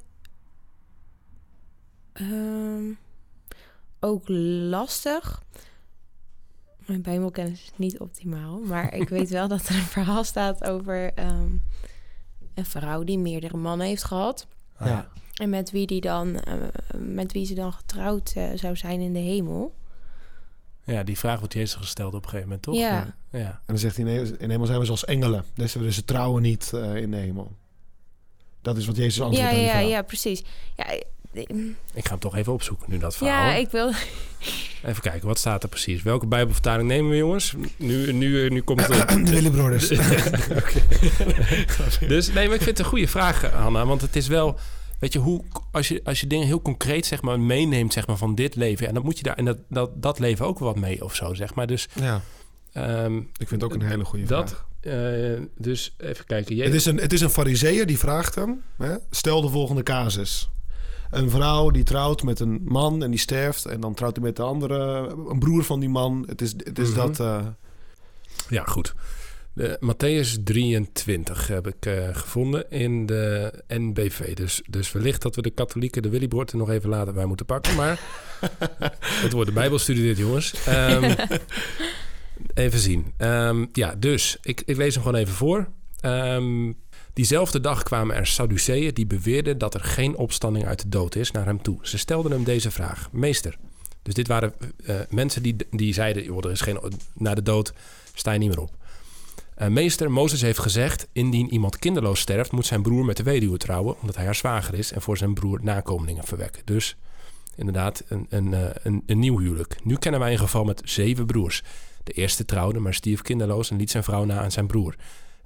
ehm, 2.14 2.92
ook 4.00 4.24
lastig. 4.70 5.44
Mijn 6.86 7.02
bijbelkennis 7.02 7.62
is 7.62 7.72
niet 7.76 8.00
optimaal, 8.00 8.60
maar 8.60 8.94
ik 8.94 9.10
weet 9.10 9.30
wel 9.30 9.48
dat 9.48 9.68
er 9.68 9.76
een 9.76 9.82
verhaal 9.82 10.24
staat 10.24 10.64
over 10.64 11.14
ehm, 11.14 11.52
een 12.54 12.66
vrouw 12.66 13.04
die 13.04 13.18
meerdere 13.18 13.58
mannen 13.58 13.88
heeft 13.88 14.04
gehad. 14.04 14.48
Ja. 14.80 15.10
En 15.34 15.50
met 15.50 15.72
wie, 15.72 15.88
die 15.88 16.02
dan, 16.02 16.40
eh, 16.40 16.54
met 16.98 17.32
wie 17.32 17.46
ze 17.46 17.54
dan 17.54 17.74
getrouwd 17.74 18.34
eh, 18.36 18.50
zou 18.56 18.76
zijn 18.76 19.00
in 19.00 19.14
de 19.14 19.20
hemel. 19.20 19.76
Ja, 20.84 21.04
die 21.04 21.18
vraag 21.18 21.40
wordt 21.40 21.54
Jezus 21.54 21.74
gesteld 21.74 22.14
op 22.14 22.24
een 22.24 22.30
gegeven 22.30 22.48
moment, 22.48 22.62
toch? 22.62 22.76
Ja. 22.76 23.16
ja. 23.32 23.50
En 23.50 23.62
dan 23.66 23.78
zegt 23.78 23.96
hij, 23.96 24.06
nee, 24.06 24.20
in 24.20 24.38
de 24.38 24.48
hemel 24.48 24.66
zijn 24.66 24.80
we 24.80 24.86
zoals 24.86 25.06
engelen. 25.06 25.46
Dus 25.54 25.74
we 25.74 25.80
dus 25.80 26.02
trouwen 26.06 26.42
niet 26.42 26.74
eh, 26.74 26.96
in 26.96 27.12
de 27.12 27.18
hemel. 27.18 27.52
Dat 28.62 28.78
is 28.78 28.86
wat 28.86 28.96
Jezus 28.96 29.22
antwoordt 29.22 29.52
Ja, 29.52 29.58
aan 29.58 29.80
die 29.80 29.88
ja, 29.90 29.96
ja, 29.96 30.02
precies. 30.02 30.44
Ja, 30.76 31.02
Ik 31.32 32.06
ga 32.06 32.10
hem 32.10 32.20
toch 32.20 32.36
even 32.36 32.54
opzoeken 32.54 32.92
nu, 32.92 32.98
dat 32.98 33.16
verhaal. 33.18 33.50
ja 33.50 33.56
ik 33.56 33.70
wil... 33.70 33.92
Even 34.86 35.02
kijken, 35.02 35.28
wat 35.28 35.38
staat 35.40 35.64
er 35.64 35.70
precies? 35.70 36.04
Welke 36.04 36.28
bijbelvertaling 36.28 36.88
nemen 36.88 37.12
we, 37.12 37.18
jongens? 37.18 37.54
Nu, 37.78 38.12
nu, 38.14 38.50
nu 38.50 38.62
komt 38.62 38.88
het... 38.88 39.10
De 39.26 39.32
Willy 39.32 39.50
Brothers. 39.50 39.88
Dus 42.08 42.28
nee, 42.34 42.46
maar 42.46 42.56
ik 42.56 42.62
vind 42.62 42.78
het 42.78 42.80
een 42.80 42.86
goede 42.86 43.08
vraag, 43.08 43.52
Hanna. 43.52 43.86
Want 43.86 44.02
het 44.02 44.16
is 44.16 44.28
wel, 44.28 44.60
weet 45.00 45.14
je, 45.14 45.20
hoe 45.20 45.44
als 45.72 45.88
je, 45.88 46.02
als 46.04 46.20
je 46.20 46.28
dingen 46.28 46.48
heel 46.48 46.62
concreet 46.62 47.06
zeg 47.06 47.22
maar 47.22 47.40
meeneemt 47.40 47.94
zeg 47.94 48.08
maar 48.08 48.18
van 48.18 48.36
dit 48.36 48.56
leven, 48.56 48.88
en 48.88 48.94
dan 48.94 49.04
moet 49.04 49.18
je 49.18 49.24
daar 49.24 49.36
en 49.36 49.46
dat, 49.46 49.58
dat, 49.70 50.02
dat 50.02 50.20
leven 50.20 50.46
ook 50.46 50.60
wat 50.60 50.76
mee 50.76 51.04
of 51.04 51.16
zo, 51.16 51.34
zeg 51.34 51.54
maar. 51.54 51.68
Dus, 51.68 51.88
ja, 51.94 52.22
ehm, 52.74 53.18
ik 53.18 53.48
vind 53.48 53.52
het 53.62 53.64
ook 53.64 53.74
een 53.74 53.82
hele 53.88 54.06
goede 54.06 54.26
Dat- 54.26 54.50
vraag. 54.50 54.66
eh, 54.94 55.42
dus 55.58 55.96
even 55.98 56.26
kijken. 56.26 56.58
Het 56.58 56.74
is 56.74 56.86
een, 56.86 56.98
het 56.98 57.14
is 57.14 57.22
een 57.22 57.30
fariseer 57.30 57.86
die 57.86 57.98
vraagt 57.98 58.36
hem... 58.36 58.62
Hè, 58.78 58.96
stel 59.12 59.42
de 59.42 59.50
volgende 59.50 59.84
casus. 59.84 60.50
Een 61.12 61.30
vrouw 61.30 61.70
die 61.70 61.84
trouwt 61.84 62.24
met 62.24 62.40
een 62.40 62.62
man 62.66 63.04
en 63.04 63.10
die 63.10 63.20
sterft. 63.20 63.66
En 63.66 63.80
dan 63.80 63.94
trouwt 63.94 64.16
hij 64.16 64.26
met 64.26 64.36
de 64.36 64.42
andere, 64.44 65.08
een 65.30 65.40
broer 65.40 65.64
van 65.64 65.80
die 65.80 65.90
man. 65.90 66.24
Het 66.28 66.42
is, 66.42 66.52
het 66.58 66.80
is 66.80 66.90
Mhm. 66.90 66.98
dat... 66.98 67.20
eh, 67.20 67.46
Ja, 68.50 68.64
goed. 68.64 68.94
De 69.54 69.78
Matthäus 69.80 70.44
23 70.44 71.48
heb 71.48 71.68
ik 71.68 71.86
eh, 71.86 72.08
gevonden 72.16 72.70
in 72.72 73.06
de 73.06 73.54
NBV. 73.68 74.36
Dus, 74.36 74.62
dus 74.70 74.92
wellicht 74.92 75.22
dat 75.22 75.36
we 75.36 75.42
de 75.42 75.50
katholieken 75.50 76.02
de 76.02 76.10
Willybord 76.10 76.52
er 76.52 76.58
nog 76.58 76.70
even 76.70 76.90
later 76.90 77.14
bij 77.14 77.26
moeten 77.26 77.46
pakken. 77.46 77.76
Maar 77.76 78.00
het 79.24 79.32
wordt 79.32 79.48
de 79.48 79.54
Bijbelstudie 79.56 80.04
dit, 80.04 80.18
jongens. 80.18 80.54
Ehm, 80.66 81.14
even 82.54 82.80
zien. 82.80 83.14
Ehm, 83.18 83.66
ja, 83.72 83.96
dus 83.96 84.38
ik, 84.42 84.62
ik 84.66 84.78
lees 84.78 84.94
hem 84.96 85.04
gewoon 85.04 85.20
even 85.20 85.34
voor. 85.34 85.68
Ehm, 86.00 86.72
diezelfde 87.18 87.60
dag 87.60 87.84
kwamen 87.84 88.16
er 88.16 88.28
Sadduceeën 88.28 88.94
die 88.94 89.06
beweerden 89.06 89.58
dat 89.58 89.74
er 89.74 89.80
geen 89.80 90.16
opstanding 90.16 90.66
uit 90.66 90.82
de 90.82 90.90
dood 90.90 91.16
is 91.16 91.32
naar 91.32 91.46
hem 91.46 91.62
toe. 91.62 91.78
Ze 91.82 91.98
stelden 91.98 92.32
hem 92.32 92.44
deze 92.44 92.72
vraag. 92.72 93.10
Meester, 93.12 93.58
dus 94.02 94.14
dit 94.14 94.28
waren 94.28 94.54
eh, 94.86 94.96
mensen 95.10 95.44
die, 95.44 95.56
die 95.72 95.94
zeiden, 95.94 96.38
er 96.38 96.52
is 96.52 96.62
geen, 96.62 96.80
na 97.14 97.36
de 97.36 97.42
dood 97.42 97.74
sta 98.14 98.32
je 98.32 98.40
niet 98.40 98.50
meer 98.50 98.60
op. 98.60 98.72
Eh, 99.56 99.68
meester, 99.68 100.12
Mozes 100.12 100.42
heeft 100.42 100.60
gezegd... 100.60 101.08
indien 101.12 101.54
iemand 101.54 101.80
kinderloos 101.80 102.20
sterft... 102.20 102.52
moet 102.52 102.66
zijn 102.66 102.82
broer 102.82 103.06
met 103.06 103.18
de 103.18 103.24
weduwe 103.24 103.58
trouwen... 103.58 103.96
omdat 104.00 104.16
hij 104.16 104.26
haar 104.26 104.36
zwager 104.36 104.74
is... 104.74 104.92
en 104.92 105.02
voor 105.02 105.18
zijn 105.18 105.34
broer 105.34 105.60
nakomelingen 105.64 106.24
verwekken. 106.24 106.62
Dus 106.66 106.98
inderdaad 107.56 108.04
een, 108.08 108.26
een, 108.30 108.54
eh, 108.54 108.70
een, 108.84 109.04
een 109.06 109.20
nieuw 109.20 109.40
huwelijk. 109.40 109.76
Nu 109.84 109.96
kennen 109.96 110.20
wij 110.20 110.32
een 110.32 110.40
geval 110.40 110.64
met 110.64 110.82
zeven 110.86 111.26
broers. 111.26 111.64
De 112.04 112.12
eerste 112.12 112.46
trouwde, 112.46 112.80
maar 112.80 112.94
stierf 112.94 113.22
kinderloos... 113.22 113.70
en 113.72 113.78
liet 113.78 113.92
zijn 113.92 114.04
vrouw 114.04 114.26
na 114.26 114.40
aan 114.40 114.52
zijn 114.52 114.68
broer. 114.68 114.96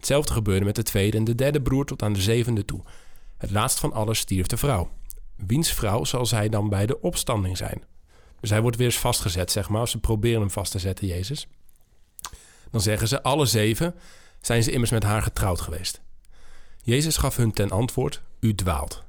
Hetzelfde 0.02 0.34
gebeurde 0.34 0.66
met 0.66 0.76
de 0.76 0.84
tweede 0.84 1.18
en 1.18 1.24
de 1.24 1.36
derde 1.36 1.62
broer... 1.62 1.86
tot 1.86 2.02
aan 2.02 2.14
de 2.14 2.22
zevende 2.22 2.66
toe. 2.66 2.82
Het 3.38 3.52
laatst 3.52 3.80
van 3.80 3.94
alles 3.94 4.20
stierf 4.20 4.48
de 4.48 4.58
vrouw. 4.58 4.90
Wiens 5.36 5.72
vrouw 5.72 6.04
zal 6.04 6.26
zij 6.26 6.50
dan 6.50 6.70
bij 6.70 6.86
de 6.86 7.02
opstanding 7.02 7.58
zijn? 7.58 7.84
Dus 8.40 8.50
hij 8.50 8.62
wordt 8.62 8.78
weer 8.78 8.86
eens 8.86 9.00
vastgezet, 9.00 9.52
zeg 9.52 9.70
maar. 9.70 9.88
Ze 9.88 10.00
proberen 10.00 10.40
hem 10.40 10.50
vast 10.50 10.72
te 10.72 10.80
zetten, 10.80 11.08
Jezus. 11.08 11.48
Dan 12.72 12.82
zeggen 12.82 13.08
ze, 13.08 13.24
alle 13.24 13.46
zeven 13.46 13.96
zijn 14.42 14.64
ze 14.64 14.72
immers 14.72 14.92
met 14.92 15.04
haar 15.04 15.22
getrouwd 15.22 15.62
geweest. 15.62 16.02
Jezus 16.84 17.18
gaf 17.18 17.36
hun 17.36 17.52
ten 17.52 17.72
antwoord, 17.72 18.22
u 18.40 18.56
dwaalt. 18.56 19.04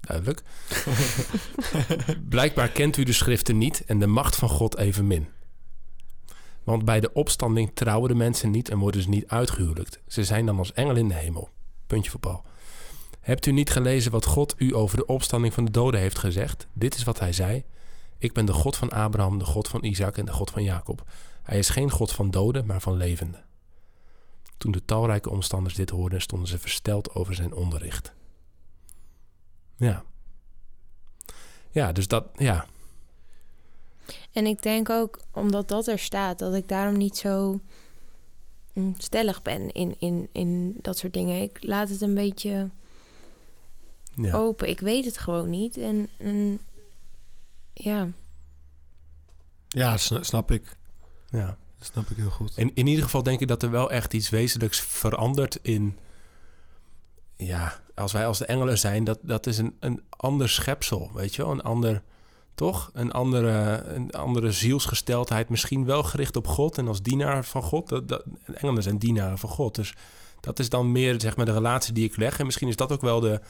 Duidelijk. 0.00 0.42
Blijkbaar 2.28 2.68
kent 2.68 2.96
u 2.96 3.02
de 3.02 3.12
schriften 3.12 3.58
niet 3.58 3.84
en 3.86 3.98
de 3.98 4.06
macht 4.06 4.36
van 4.36 4.48
God 4.48 4.76
evenmin. 4.76 5.28
Want 6.64 6.84
bij 6.84 7.00
de 7.00 7.12
opstanding 7.12 7.70
trouwen 7.74 8.08
de 8.08 8.14
mensen 8.14 8.50
niet 8.50 8.70
en 8.70 8.78
worden 8.78 9.02
ze 9.02 9.08
niet 9.08 9.26
uitgehuwelijkt. 9.26 10.00
Ze 10.06 10.24
zijn 10.24 10.46
dan 10.46 10.58
als 10.58 10.72
engel 10.72 10.96
in 10.96 11.08
de 11.08 11.14
hemel. 11.14 11.48
Puntje 11.86 12.10
voor 12.10 12.20
Paul. 12.20 12.44
Hebt 13.20 13.46
u 13.46 13.52
niet 13.52 13.70
gelezen 13.70 14.10
wat 14.10 14.24
God 14.24 14.54
u 14.56 14.74
over 14.74 14.96
de 14.96 15.06
opstanding 15.06 15.54
van 15.54 15.64
de 15.64 15.70
doden 15.70 16.00
heeft 16.00 16.18
gezegd? 16.18 16.66
Dit 16.72 16.94
is 16.94 17.04
wat 17.04 17.18
hij 17.18 17.32
zei. 17.32 17.64
Ik 18.18 18.32
ben 18.32 18.46
de 18.46 18.52
God 18.52 18.76
van 18.76 18.90
Abraham, 18.90 19.38
de 19.38 19.44
God 19.44 19.68
van 19.68 19.84
Isaac 19.84 20.18
en 20.18 20.24
de 20.24 20.32
God 20.32 20.50
van 20.50 20.62
Jacob. 20.62 21.10
Hij 21.42 21.58
is 21.58 21.68
geen 21.68 21.90
God 21.90 22.12
van 22.12 22.30
doden, 22.30 22.66
maar 22.66 22.80
van 22.80 22.96
levenden. 22.96 23.44
Toen 24.56 24.72
de 24.72 24.84
talrijke 24.84 25.30
omstanders 25.30 25.74
dit 25.74 25.90
hoorden, 25.90 26.20
stonden 26.20 26.48
ze 26.48 26.58
versteld 26.58 27.14
over 27.14 27.34
zijn 27.34 27.54
onderricht. 27.54 28.12
Ja. 29.76 30.04
Ja, 31.70 31.92
dus 31.92 32.08
dat, 32.08 32.26
ja. 32.36 32.66
En 34.32 34.46
ik 34.46 34.62
denk 34.62 34.90
ook, 34.90 35.20
omdat 35.32 35.68
dat 35.68 35.86
er 35.86 35.98
staat, 35.98 36.38
dat 36.38 36.54
ik 36.54 36.68
daarom 36.68 36.96
niet 36.96 37.16
zo 37.16 37.60
mm, 38.72 38.94
stellig 38.98 39.42
ben 39.42 39.72
in, 39.72 39.94
in, 39.98 40.28
in 40.32 40.78
dat 40.80 40.98
soort 40.98 41.12
dingen. 41.12 41.42
Ik 41.42 41.58
laat 41.60 41.88
het 41.88 42.00
een 42.00 42.14
beetje 42.14 42.70
ja. 44.14 44.32
open. 44.32 44.68
Ik 44.68 44.80
weet 44.80 45.04
het 45.04 45.18
gewoon 45.18 45.50
niet. 45.50 45.76
En, 45.76 46.08
en 46.18 46.60
ja, 47.72 48.08
ja, 49.74 49.96
sna- 49.96 50.22
snap 50.22 50.50
ik. 50.50 50.76
ja. 51.30 51.56
Dat 51.78 51.92
snap 51.92 52.10
ik 52.10 52.16
heel 52.16 52.30
goed. 52.30 52.56
In, 52.56 52.70
in 52.74 52.86
ieder 52.86 53.04
geval 53.04 53.22
denk 53.22 53.40
ik 53.40 53.48
dat 53.48 53.62
er 53.62 53.70
wel 53.70 53.90
echt 53.90 54.12
iets 54.14 54.30
wezenlijks 54.30 54.80
verandert 54.80 55.58
in... 55.62 55.98
Ja, 57.36 57.80
als 57.94 58.12
wij 58.12 58.26
als 58.26 58.38
de 58.38 58.46
engelen 58.46 58.78
zijn, 58.78 59.04
dat, 59.04 59.18
dat 59.22 59.46
is 59.46 59.58
een, 59.58 59.76
een 59.80 60.02
ander 60.10 60.48
schepsel, 60.48 61.10
weet 61.14 61.34
je 61.34 61.42
wel? 61.42 61.50
Een 61.50 61.62
ander, 61.62 62.02
toch? 62.54 62.90
Een 62.92 63.12
andere, 63.12 63.82
een 63.86 64.10
andere 64.10 64.52
zielsgesteldheid, 64.52 65.48
misschien 65.48 65.84
wel 65.84 66.02
gericht 66.02 66.36
op 66.36 66.46
God 66.46 66.78
en 66.78 66.88
als 66.88 67.02
dienaar 67.02 67.44
van 67.44 67.62
God. 67.62 67.88
Dat, 67.88 68.08
dat, 68.08 68.24
engelen 68.54 68.82
zijn 68.82 68.98
dienaren 68.98 69.38
van 69.38 69.48
God, 69.48 69.74
dus 69.74 69.94
dat 70.40 70.58
is 70.58 70.68
dan 70.68 70.92
meer 70.92 71.20
zeg 71.20 71.36
maar 71.36 71.46
de 71.46 71.52
relatie 71.52 71.92
die 71.92 72.04
ik 72.04 72.16
leg. 72.16 72.38
En 72.38 72.44
misschien 72.44 72.68
is 72.68 72.76
dat 72.76 72.92
ook 72.92 73.00
wel 73.00 73.20
de, 73.20 73.40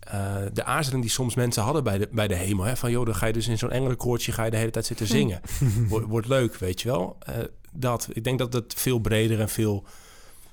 eh, 0.00 0.36
de 0.52 0.64
aarzeling 0.64 1.02
die 1.02 1.10
soms 1.10 1.34
mensen 1.34 1.62
hadden 1.62 1.84
bij 1.84 1.98
de, 1.98 2.08
bij 2.10 2.28
de 2.28 2.34
hemel. 2.34 2.64
Hè? 2.64 2.76
Van 2.76 2.90
joh, 2.90 3.04
dan 3.04 3.14
ga 3.14 3.26
je 3.26 3.32
dus 3.32 3.48
in 3.48 3.58
zo'n 3.58 3.70
engelenkoortje 3.70 4.32
ga 4.32 4.44
je 4.44 4.50
de 4.50 4.56
hele 4.56 4.70
tijd 4.70 4.86
zitten 4.86 5.06
zingen. 5.06 5.40
Wordt, 5.88 6.06
wordt 6.06 6.28
leuk, 6.28 6.56
weet 6.56 6.80
je 6.80 6.88
wel. 6.88 7.16
Eh, 7.18 7.34
dat, 7.72 8.08
ik 8.12 8.24
denk 8.24 8.38
dat 8.38 8.52
het 8.52 8.74
veel 8.74 8.98
breder 8.98 9.40
en 9.40 9.48
veel 9.48 9.84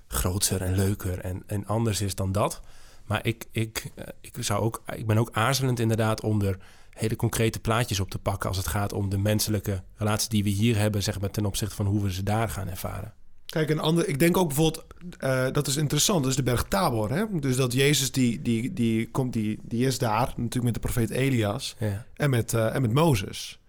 groter 0.08 0.62
en 0.62 0.76
leuker 0.76 1.20
en, 1.20 1.44
en 1.46 1.66
anders 1.66 2.02
is 2.02 2.16
dan 2.16 2.32
dat. 2.32 2.62
Maar 3.06 3.26
ik, 3.26 3.46
ik, 3.52 3.92
eh, 3.96 4.06
ik, 4.22 4.34
zou 4.40 4.62
ook, 4.62 4.84
ik 4.96 5.06
ben 5.06 5.18
ook 5.18 5.30
aarzelend 5.32 5.80
inderdaad 5.80 6.22
om 6.22 6.42
er 6.42 6.58
hele 6.96 7.16
concrete 7.16 7.60
plaatjes 7.60 8.00
op 8.00 8.10
te 8.10 8.20
pakken... 8.20 8.50
als 8.50 8.58
het 8.58 8.68
gaat 8.68 8.94
om 8.94 9.10
de 9.10 9.18
menselijke 9.18 9.84
relatie 9.96 10.30
die 10.30 10.44
we 10.44 10.50
hier 10.50 10.78
hebben... 10.78 11.04
zeg 11.04 11.20
maar, 11.20 11.30
ten 11.32 11.46
opzichte 11.46 11.76
van 11.76 11.86
hoe 11.86 12.04
we 12.04 12.14
ze 12.14 12.24
daar 12.24 12.50
gaan 12.50 12.68
ervaren. 12.68 13.14
Kijk, 13.46 13.70
een 13.70 13.80
ander, 13.80 14.08
ik 14.08 14.20
denk 14.20 14.38
ook 14.38 14.48
bijvoorbeeld, 14.48 14.86
eh, 15.20 15.46
dat 15.52 15.68
is 15.68 15.76
interessant, 15.76 16.22
dat 16.22 16.30
is 16.32 16.38
de 16.38 16.44
berg 16.44 16.64
Tabor. 16.64 17.12
Hè? 17.12 17.24
Dus 17.40 17.56
dat 17.56 17.74
Jezus, 17.74 18.12
die, 18.12 18.42
die, 18.42 18.74
die, 18.74 19.10
komt, 19.12 19.34
die, 19.34 19.60
die 19.64 19.86
is 19.86 19.98
daar, 19.98 20.34
natuurlijk 20.36 20.64
met 20.64 20.74
de 20.74 20.80
profeet 20.80 21.10
Elias 21.10 21.76
Ja. 21.80 22.06
en 22.14 22.30
met, 22.30 22.54
eh, 22.54 22.76
en 22.76 22.82
met 22.82 22.94
Mozes. 22.94 23.60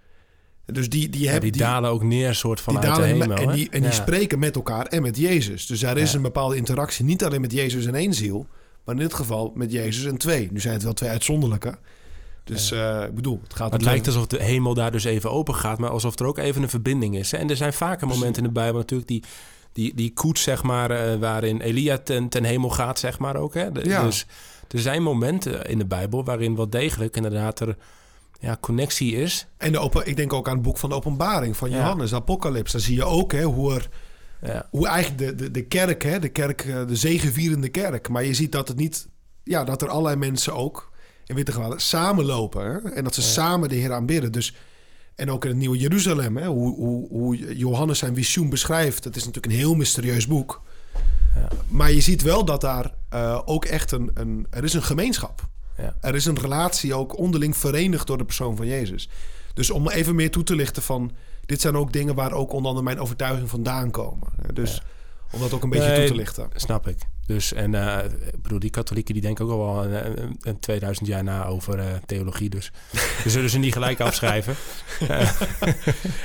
Dus 0.65 0.89
die, 0.89 1.09
die, 1.09 1.23
Ja, 1.23 1.31
hebben 1.31 1.53
die, 1.53 1.61
dalen 1.61 1.91
ook 1.91 2.03
neer 2.03 2.35
soort 2.35 2.61
van 2.61 2.79
uit 2.79 2.97
de 2.97 3.03
hemel. 3.03 3.37
en 3.37 3.53
die, 3.53 3.71
en 3.71 3.83
die 3.83 3.93
spreken 3.93 4.39
met 4.39 4.55
elkaar 4.55 4.87
en 4.87 5.03
met 5.03 5.17
Jezus. 5.17 5.67
Dus 5.67 5.83
er 5.83 5.99
is 5.99 6.13
een 6.13 6.23
bepaalde 6.23 6.57
interactie, 6.57 7.05
niet 7.05 7.25
alleen 7.25 7.41
met 7.41 7.53
Jezus 7.53 7.87
en 7.87 7.95
één 7.95 8.15
ziel, 8.15 8.47
maar 8.85 8.95
in 8.95 9.01
dit 9.01 9.15
geval 9.15 9.53
met 9.55 9.73
Jezus 9.73 10.05
en 10.05 10.17
twee. 10.17 10.49
Nu 10.53 10.61
zijn 10.61 10.75
het 10.75 10.83
wel 10.83 10.93
twee 10.93 11.11
uitzonderlijke. 11.11 11.79
Dus 12.47 12.71
eh, 12.71 13.03
ik 13.03 13.15
bedoel, 13.15 13.41
het 13.43 13.51
gaat 13.55 13.71
Maar 13.71 13.79
het 13.79 13.89
lijkt 13.89 14.07
alsof 14.07 14.27
de 14.27 14.43
hemel 14.43 14.75
daar 14.75 14.91
dus 14.91 15.05
even 15.05 15.31
open 15.31 15.55
gaat, 15.55 15.79
maar 15.79 15.91
alsof 15.91 16.19
er 16.19 16.27
ook 16.27 16.39
even 16.39 16.63
een 16.63 16.69
verbinding 16.69 17.17
is. 17.17 17.33
En 17.33 17.51
er 17.51 17.57
zijn 17.57 17.73
vaker 17.73 18.07
momenten 18.07 18.43
in 18.43 18.49
de 18.49 18.55
Bijbel 18.55 18.79
natuurlijk 18.79 19.09
die, 19.09 19.23
die, 19.73 19.95
die 19.95 20.13
koets, 20.13 20.43
zeg 20.43 20.63
maar, 20.63 20.91
eh, 20.91 21.19
waarin 21.19 21.61
Elia 21.61 21.99
ten, 21.99 22.29
ten 22.29 22.45
hemel 22.45 22.71
gaat, 22.71 22.99
zeg 22.99 23.19
maar 23.19 23.37
ook. 23.37 23.55
Hè. 23.55 23.73
De- 23.73 23.89
Ja. 23.89 24.03
Dus 24.03 24.27
er 24.71 24.79
zijn 24.79 25.03
momenten 25.03 25.65
in 25.65 25.79
de 25.79 25.87
Bijbel 25.87 26.25
waarin 26.25 26.57
wel 26.57 26.71
degelijk 26.71 27.17
inderdaad 27.17 27.61
er 27.61 27.77
ja, 28.41 28.57
connectie 28.61 29.13
is. 29.15 29.47
En 29.57 29.73
de 29.73 29.79
open, 29.79 30.07
ik 30.07 30.17
denk 30.17 30.33
ook 30.33 30.49
aan 30.49 30.55
het 30.55 30.63
boek 30.63 30.79
van 30.79 30.89
de 30.89 30.95
openbaring 30.97 31.57
van. 31.57 31.71
Johannes, 31.71 32.15
Apocalyps. 32.15 32.73
Daar 32.73 32.81
zie 32.81 32.95
je 32.97 33.05
ook 33.05 33.33
hè, 33.33 33.43
hoe, 33.43 33.75
er, 33.75 33.89
Ja, 34.43 34.67
hoe 34.71 34.87
eigenlijk 34.87 35.19
de, 35.19 35.35
de, 35.45 35.51
de 35.51 35.63
kerk, 35.63 36.03
hè, 36.03 36.19
de 36.19 36.29
kerk, 36.29 36.61
eh, 36.65 36.87
de 36.87 36.97
zegevierende 36.97 37.69
kerk. 37.69 38.09
Maar 38.09 38.25
je 38.25 38.35
ziet 38.35 38.53
dat 38.53 38.69
het 38.69 38.77
niet, 38.77 39.09
ja, 39.45 39.65
dat 39.65 39.83
er 39.83 39.89
allerlei 39.89 40.17
mensen 40.17 40.55
ook 40.55 40.93
in 41.27 41.35
witte 41.35 41.53
gewaden 41.53 41.81
samenlopen. 41.81 42.65
Hè? 42.65 42.91
En 42.91 43.05
dat 43.05 43.15
ze 43.15 43.21
Ja. 43.21 43.27
samen 43.27 43.69
de 43.69 43.75
Heer 43.75 43.93
aanbidden. 43.93 44.33
Dus, 44.33 44.55
en 45.15 45.31
ook 45.31 45.45
in 45.45 45.51
het 45.51 45.59
Nieuwe 45.59 45.77
Jeruzalem, 45.79 46.37
hè, 46.37 46.47
hoe, 46.47 46.75
hoe, 46.75 47.09
hoe 47.09 47.57
Johannes 47.57 47.99
zijn 47.99 48.15
visioen 48.15 48.51
beschrijft. 48.51 49.03
Dat 49.03 49.17
is 49.17 49.25
natuurlijk 49.25 49.53
een 49.53 49.59
heel 49.59 49.75
mysterieus 49.75 50.27
boek. 50.27 50.63
Ja. 51.35 51.49
Maar 51.69 51.93
je 51.93 52.01
ziet 52.01 52.23
wel 52.23 52.45
dat 52.45 52.61
daar 52.61 52.91
eh, 53.09 53.41
ook 53.45 53.65
echt 53.65 53.93
een, 53.93 54.11
een... 54.15 54.47
Er 54.51 54.65
is 54.65 54.73
een 54.75 54.83
gemeenschap. 54.83 55.49
Ja. 55.79 55.97
Er 56.01 56.15
is 56.15 56.25
een 56.25 56.39
relatie 56.41 56.95
ook 56.95 57.19
onderling 57.19 57.57
verenigd 57.57 58.07
door 58.07 58.19
de 58.19 58.25
persoon 58.25 58.57
van 58.57 58.67
Jezus. 58.67 59.09
Dus 59.55 59.71
om 59.71 59.89
even 59.89 60.15
meer 60.15 60.31
toe 60.31 60.43
te 60.43 60.55
lichten 60.55 60.83
van... 60.83 61.13
Dit 61.47 61.61
zijn 61.61 61.77
ook 61.77 61.93
dingen 61.93 62.15
waar 62.15 62.33
ook 62.33 62.53
onder 62.53 62.67
andere 62.69 62.85
mijn 62.85 63.01
overtuiging 63.01 63.49
vandaan 63.51 63.91
komen. 63.91 64.29
Dus 64.53 64.83
om 65.33 65.41
dat 65.41 65.53
ook 65.53 65.63
een 65.63 65.71
beetje 65.71 65.89
Nee, 65.89 65.99
toe 65.99 66.07
te 66.09 66.15
lichten. 66.23 66.49
snap 66.55 66.89
ik. 66.89 66.99
Dus, 67.27 67.53
en 67.53 67.75
eh, 67.75 68.05
ik 68.33 68.43
bedoel, 68.43 68.59
die 68.59 68.71
katholieken 68.71 69.13
die 69.15 69.23
denken 69.23 69.45
ook 69.45 69.51
al 69.51 69.59
wel 69.75 69.85
een, 69.85 70.23
een, 70.23 70.37
een 70.41 70.59
2000 70.61 71.09
jaar 71.09 71.25
na 71.25 71.47
over 71.47 71.79
eh, 71.79 71.87
theologie. 72.07 72.51
Dus 72.51 72.71
we 73.25 73.31
zullen 73.31 73.51
ze 73.51 73.59
niet 73.59 73.73
gelijk 73.73 74.01
afschrijven. 74.01 74.55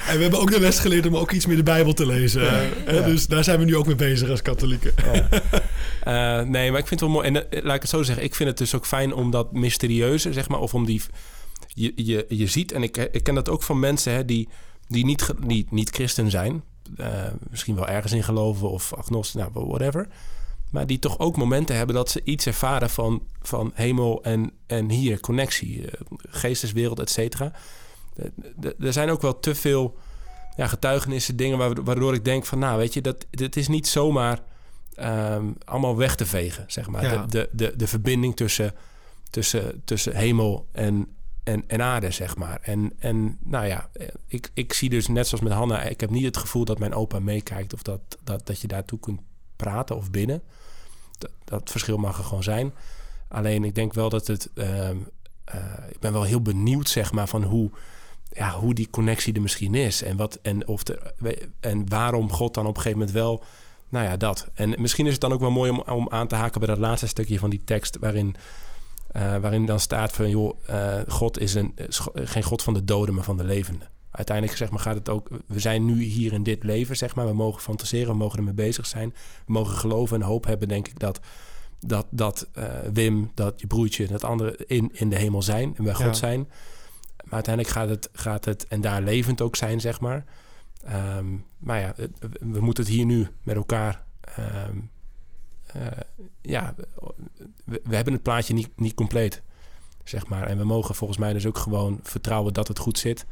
En 0.07 0.15
we 0.17 0.21
hebben 0.21 0.39
ook 0.39 0.51
de 0.51 0.59
les 0.59 0.79
geleerd 0.79 1.05
om 1.05 1.15
ook 1.17 1.31
iets 1.31 1.45
meer 1.45 1.55
de 1.55 1.63
Bijbel 1.63 1.93
te 1.93 2.05
lezen. 2.05 2.41
hè? 2.49 2.91
Ja. 2.91 3.01
Dus 3.01 3.27
daar 3.27 3.43
zijn 3.43 3.59
we 3.59 3.65
nu 3.65 3.75
ook 3.75 3.85
mee 3.85 3.95
bezig 3.95 4.29
als 4.29 4.41
katholieken. 4.41 4.93
Ja. 5.13 5.27
Eh, 6.01 6.41
nee, 6.41 6.71
maar 6.71 6.79
ik 6.79 6.87
vind 6.87 6.99
het 6.99 7.09
wel 7.09 7.09
mooi. 7.09 7.27
En 7.27 7.51
eh, 7.51 7.63
laat 7.63 7.75
ik 7.75 7.81
het 7.81 7.89
zo 7.89 8.03
zeggen. 8.03 8.23
Ik 8.23 8.35
vind 8.35 8.49
het 8.49 8.57
dus 8.57 8.75
ook 8.75 8.85
fijn 8.85 9.13
om 9.13 9.31
dat 9.31 9.51
mysterieuze, 9.53 10.33
zeg 10.33 10.47
maar, 10.49 10.59
of 10.59 10.73
om 10.73 10.85
die. 10.85 11.01
Je, 11.67 11.91
je, 11.95 12.25
je 12.29 12.47
ziet, 12.47 12.71
en 12.71 12.83
ik, 12.83 12.97
ik 12.97 13.23
ken 13.23 13.35
dat 13.35 13.49
ook 13.49 13.63
van 13.63 13.79
mensen 13.79 14.13
hè, 14.13 14.25
die, 14.25 14.49
die 14.87 15.05
niet, 15.05 15.33
niet, 15.39 15.71
niet 15.71 15.89
christen 15.89 16.29
zijn. 16.31 16.63
eh, 16.97 17.07
misschien 17.49 17.75
wel 17.75 17.87
ergens 17.87 18.13
in 18.13 18.23
geloven 18.23 18.69
of 18.69 18.93
agnostisch, 18.93 19.41
nou, 19.41 19.51
whatever. 19.53 20.07
Maar 20.71 20.87
die 20.87 20.99
toch 20.99 21.19
ook 21.19 21.37
momenten 21.37 21.75
hebben 21.75 21.95
dat 21.95 22.09
ze 22.09 22.21
iets 22.23 22.45
ervaren 22.45 22.89
van, 22.89 23.23
van 23.41 23.71
hemel 23.73 24.23
en, 24.23 24.51
en 24.67 24.89
hier, 24.89 25.19
connectie, 25.19 25.87
eh, 25.91 26.01
geesteswereld, 26.29 26.99
et 26.99 27.09
cetera. 27.09 27.51
Eh, 28.15 28.71
Er 28.79 28.93
zijn 28.93 29.09
ook 29.09 29.21
wel 29.21 29.39
te 29.39 29.55
veel 29.55 29.97
ja, 30.55 30.67
getuigenissen, 30.67 31.35
dingen 31.35 31.57
waar- 31.57 31.83
waardoor 31.83 32.13
ik 32.13 32.25
denk 32.25 32.45
van, 32.45 32.59
nou, 32.59 32.77
weet 32.77 32.93
je, 32.93 33.01
dat, 33.01 33.25
dit 33.29 33.55
is 33.55 33.67
niet 33.67 33.87
zomaar 33.87 34.39
ehm, 34.95 35.45
allemaal 35.65 35.97
weg 35.97 36.15
te 36.15 36.25
vegen, 36.25 36.63
zeg 36.67 36.87
maar. 36.87 37.03
Ja. 37.03 37.25
De, 37.25 37.29
de, 37.29 37.49
de, 37.51 37.73
de 37.75 37.87
verbinding 37.87 38.35
tussen, 38.35 38.73
tussen, 39.29 39.81
tussen 39.85 40.15
hemel 40.15 40.67
en, 40.71 41.07
en, 41.43 41.63
en 41.67 41.81
aarde, 41.81 42.11
zeg 42.11 42.35
maar. 42.35 42.59
En, 42.61 42.93
en 42.99 43.37
nou 43.43 43.65
ja, 43.65 43.89
eh, 43.93 44.07
ik, 44.27 44.49
ik 44.53 44.73
zie 44.73 44.89
dus 44.89 45.07
net 45.07 45.27
zoals 45.27 45.43
met 45.43 45.53
Hanna... 45.53 45.81
ik 45.81 45.99
heb 46.01 46.09
niet 46.09 46.25
het 46.25 46.37
gevoel 46.37 46.65
dat 46.65 46.79
mijn 46.79 46.93
opa 46.93 47.19
meekijkt... 47.19 47.73
of 47.73 47.81
dat, 47.81 48.01
dat, 48.23 48.45
dat 48.47 48.59
je 48.61 48.67
daartoe 48.67 48.99
kunt 48.99 49.19
praten 49.61 49.95
of 49.95 50.11
binnen. 50.11 50.41
Dat, 51.17 51.31
dat 51.43 51.71
verschil 51.71 51.97
mag 51.97 52.17
er 52.17 52.23
gewoon 52.23 52.43
zijn. 52.43 52.73
Alleen 53.27 53.63
ik 53.63 53.75
denk 53.75 53.93
wel 53.93 54.09
dat 54.09 54.27
het... 54.27 54.49
ehm, 54.53 54.97
eh, 55.43 55.89
ik 55.89 55.99
ben 55.99 56.13
wel 56.13 56.23
heel 56.23 56.41
benieuwd, 56.41 56.89
zeg 56.89 57.11
maar, 57.11 57.27
van 57.27 57.43
hoe, 57.43 57.71
ja, 58.29 58.51
hoe 58.51 58.73
die 58.73 58.89
connectie 58.89 59.33
er 59.33 59.41
misschien 59.41 59.75
is. 59.75 60.03
En, 60.03 60.17
wat, 60.17 60.39
en, 60.41 60.67
of 60.67 60.83
de, 60.83 60.99
en 61.59 61.89
waarom 61.89 62.31
God 62.31 62.53
dan 62.53 62.65
op 62.65 62.75
een 62.75 62.81
gegeven 62.81 62.99
moment 62.99 63.17
wel... 63.17 63.43
Nou 63.89 64.05
ja, 64.05 64.17
dat. 64.17 64.49
En 64.53 64.81
misschien 64.81 65.05
is 65.05 65.11
het 65.11 65.21
dan 65.21 65.33
ook 65.33 65.39
wel 65.39 65.51
mooi 65.51 65.71
om, 65.71 65.79
om 65.79 66.09
aan 66.09 66.27
te 66.27 66.35
haken 66.35 66.59
bij 66.59 66.69
dat 66.69 66.77
laatste 66.77 67.07
stukje 67.07 67.39
van 67.39 67.49
die 67.49 67.63
tekst... 67.63 67.97
waarin, 67.99 68.35
eh, 69.07 69.37
waarin 69.37 69.65
dan 69.65 69.79
staat 69.79 70.11
van... 70.11 70.29
joh, 70.29 70.57
eh, 70.67 71.01
God 71.07 71.39
is 71.39 71.53
een, 71.53 71.75
geen 72.13 72.43
God 72.43 72.63
van 72.63 72.73
de 72.73 72.83
doden, 72.83 73.15
maar 73.15 73.23
van 73.23 73.37
de 73.37 73.43
levenden. 73.43 73.89
Uiteindelijk 74.11 74.57
zeg 74.57 74.69
maar, 74.69 74.79
gaat 74.79 74.95
het 74.95 75.09
ook... 75.09 75.29
We 75.47 75.59
zijn 75.59 75.85
nu 75.85 76.01
hier 76.03 76.33
in 76.33 76.43
dit 76.43 76.63
leven, 76.63 76.97
zeg 76.97 77.15
maar. 77.15 77.25
We 77.27 77.33
mogen 77.33 77.61
fantaseren, 77.61 78.07
we 78.11 78.17
mogen 78.17 78.37
ermee 78.37 78.53
bezig 78.53 78.85
zijn. 78.85 79.09
We 79.45 79.51
mogen 79.53 79.75
geloven 79.75 80.21
en 80.21 80.27
hoop 80.27 80.45
hebben, 80.45 80.67
denk 80.67 80.87
ik, 80.87 80.99
dat... 80.99 81.19
Dat, 81.85 82.07
dat 82.09 82.47
eh, 82.53 82.65
Wim, 82.93 83.31
dat 83.33 83.59
je 83.61 83.67
broertje, 83.67 84.07
dat 84.07 84.23
andere 84.23 84.57
in, 84.65 84.89
in 84.93 85.09
de 85.09 85.15
hemel 85.15 85.41
zijn 85.41 85.75
en 85.77 85.83
bij 85.83 85.93
God 85.93 86.05
Ja. 86.05 86.13
zijn. 86.13 86.39
Maar 87.23 87.33
uiteindelijk 87.33 87.75
gaat 87.75 87.89
het, 87.89 88.09
gaat 88.13 88.45
het 88.45 88.67
en 88.67 88.81
daar 88.81 89.01
levend 89.01 89.41
ook 89.41 89.55
zijn, 89.55 89.81
zeg 89.81 89.99
maar. 89.99 90.25
Ehm, 90.83 91.25
maar 91.57 91.79
ja, 91.79 91.93
we 92.39 92.61
moeten 92.61 92.83
het 92.83 92.93
hier 92.93 93.05
nu 93.05 93.27
met 93.43 93.55
elkaar. 93.55 94.03
ehm, 94.37 94.77
eh, 95.65 95.85
ja, 96.41 96.75
we, 97.65 97.81
we 97.83 97.95
hebben 97.95 98.13
het 98.13 98.23
plaatje 98.23 98.53
niet, 98.53 98.69
niet 98.75 98.93
compleet, 98.93 99.41
zeg 100.03 100.27
maar. 100.27 100.47
En 100.47 100.57
we 100.57 100.63
mogen 100.63 100.95
volgens 100.95 101.19
mij 101.19 101.33
dus 101.33 101.45
ook 101.45 101.57
gewoon 101.57 101.99
vertrouwen 102.03 102.53
dat 102.53 102.67
het 102.67 102.79
goed 102.79 102.97
zit. 102.99 103.25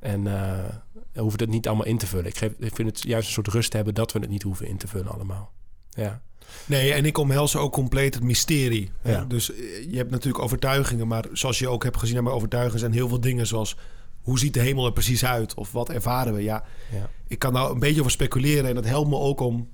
En 0.00 0.26
eh, 0.26 0.64
we 1.12 1.20
hoeven 1.20 1.40
het 1.40 1.48
niet 1.48 1.66
allemaal 1.66 1.86
in 1.86 1.98
te 1.98 2.06
vullen. 2.06 2.26
Ik, 2.26 2.38
geef, 2.38 2.52
ik 2.58 2.74
vind 2.74 2.88
het 2.88 3.02
juist 3.02 3.26
een 3.26 3.32
soort 3.32 3.48
rust 3.48 3.72
hebben 3.72 3.94
dat 3.94 4.12
we 4.12 4.18
het 4.18 4.30
niet 4.30 4.42
hoeven 4.42 4.66
in 4.66 4.76
te 4.76 4.88
vullen 4.88 5.12
allemaal. 5.12 5.52
Ja, 5.88 6.22
Nee, 6.66 6.92
en 6.92 7.04
ik 7.04 7.18
omhels 7.18 7.56
ook 7.56 7.72
compleet 7.72 8.14
het 8.14 8.22
mysterie. 8.22 8.90
Ja. 9.04 9.24
Dus 9.24 9.52
eh, 9.52 9.90
je 9.90 9.96
hebt 9.96 10.10
natuurlijk 10.10 10.44
overtuigingen, 10.44 11.08
maar 11.08 11.24
zoals 11.32 11.58
je 11.58 11.68
ook 11.68 11.84
hebt 11.84 11.96
gezien 11.96 12.16
aan 12.16 12.22
mijn 12.22 12.34
overtuigingen 12.34 12.78
zijn 12.78 12.92
heel 12.92 13.08
veel 13.08 13.20
dingen 13.20 13.46
zoals 13.46 13.76
hoe 14.22 14.38
ziet 14.38 14.54
de 14.54 14.60
hemel 14.60 14.86
er 14.86 14.92
precies 14.92 15.24
uit 15.24 15.54
of 15.54 15.72
wat 15.72 15.90
ervaren 15.90 16.34
we? 16.34 16.42
Ja, 16.42 16.64
ja. 16.92 17.10
ik 17.26 17.38
kan 17.38 17.52
daar 17.52 17.70
een 17.70 17.78
beetje 17.78 18.00
over 18.00 18.12
speculeren 18.12 18.68
en 18.68 18.74
dat 18.74 18.84
helpt 18.84 19.10
me 19.10 19.16
ook 19.16 19.40
om 19.40 19.68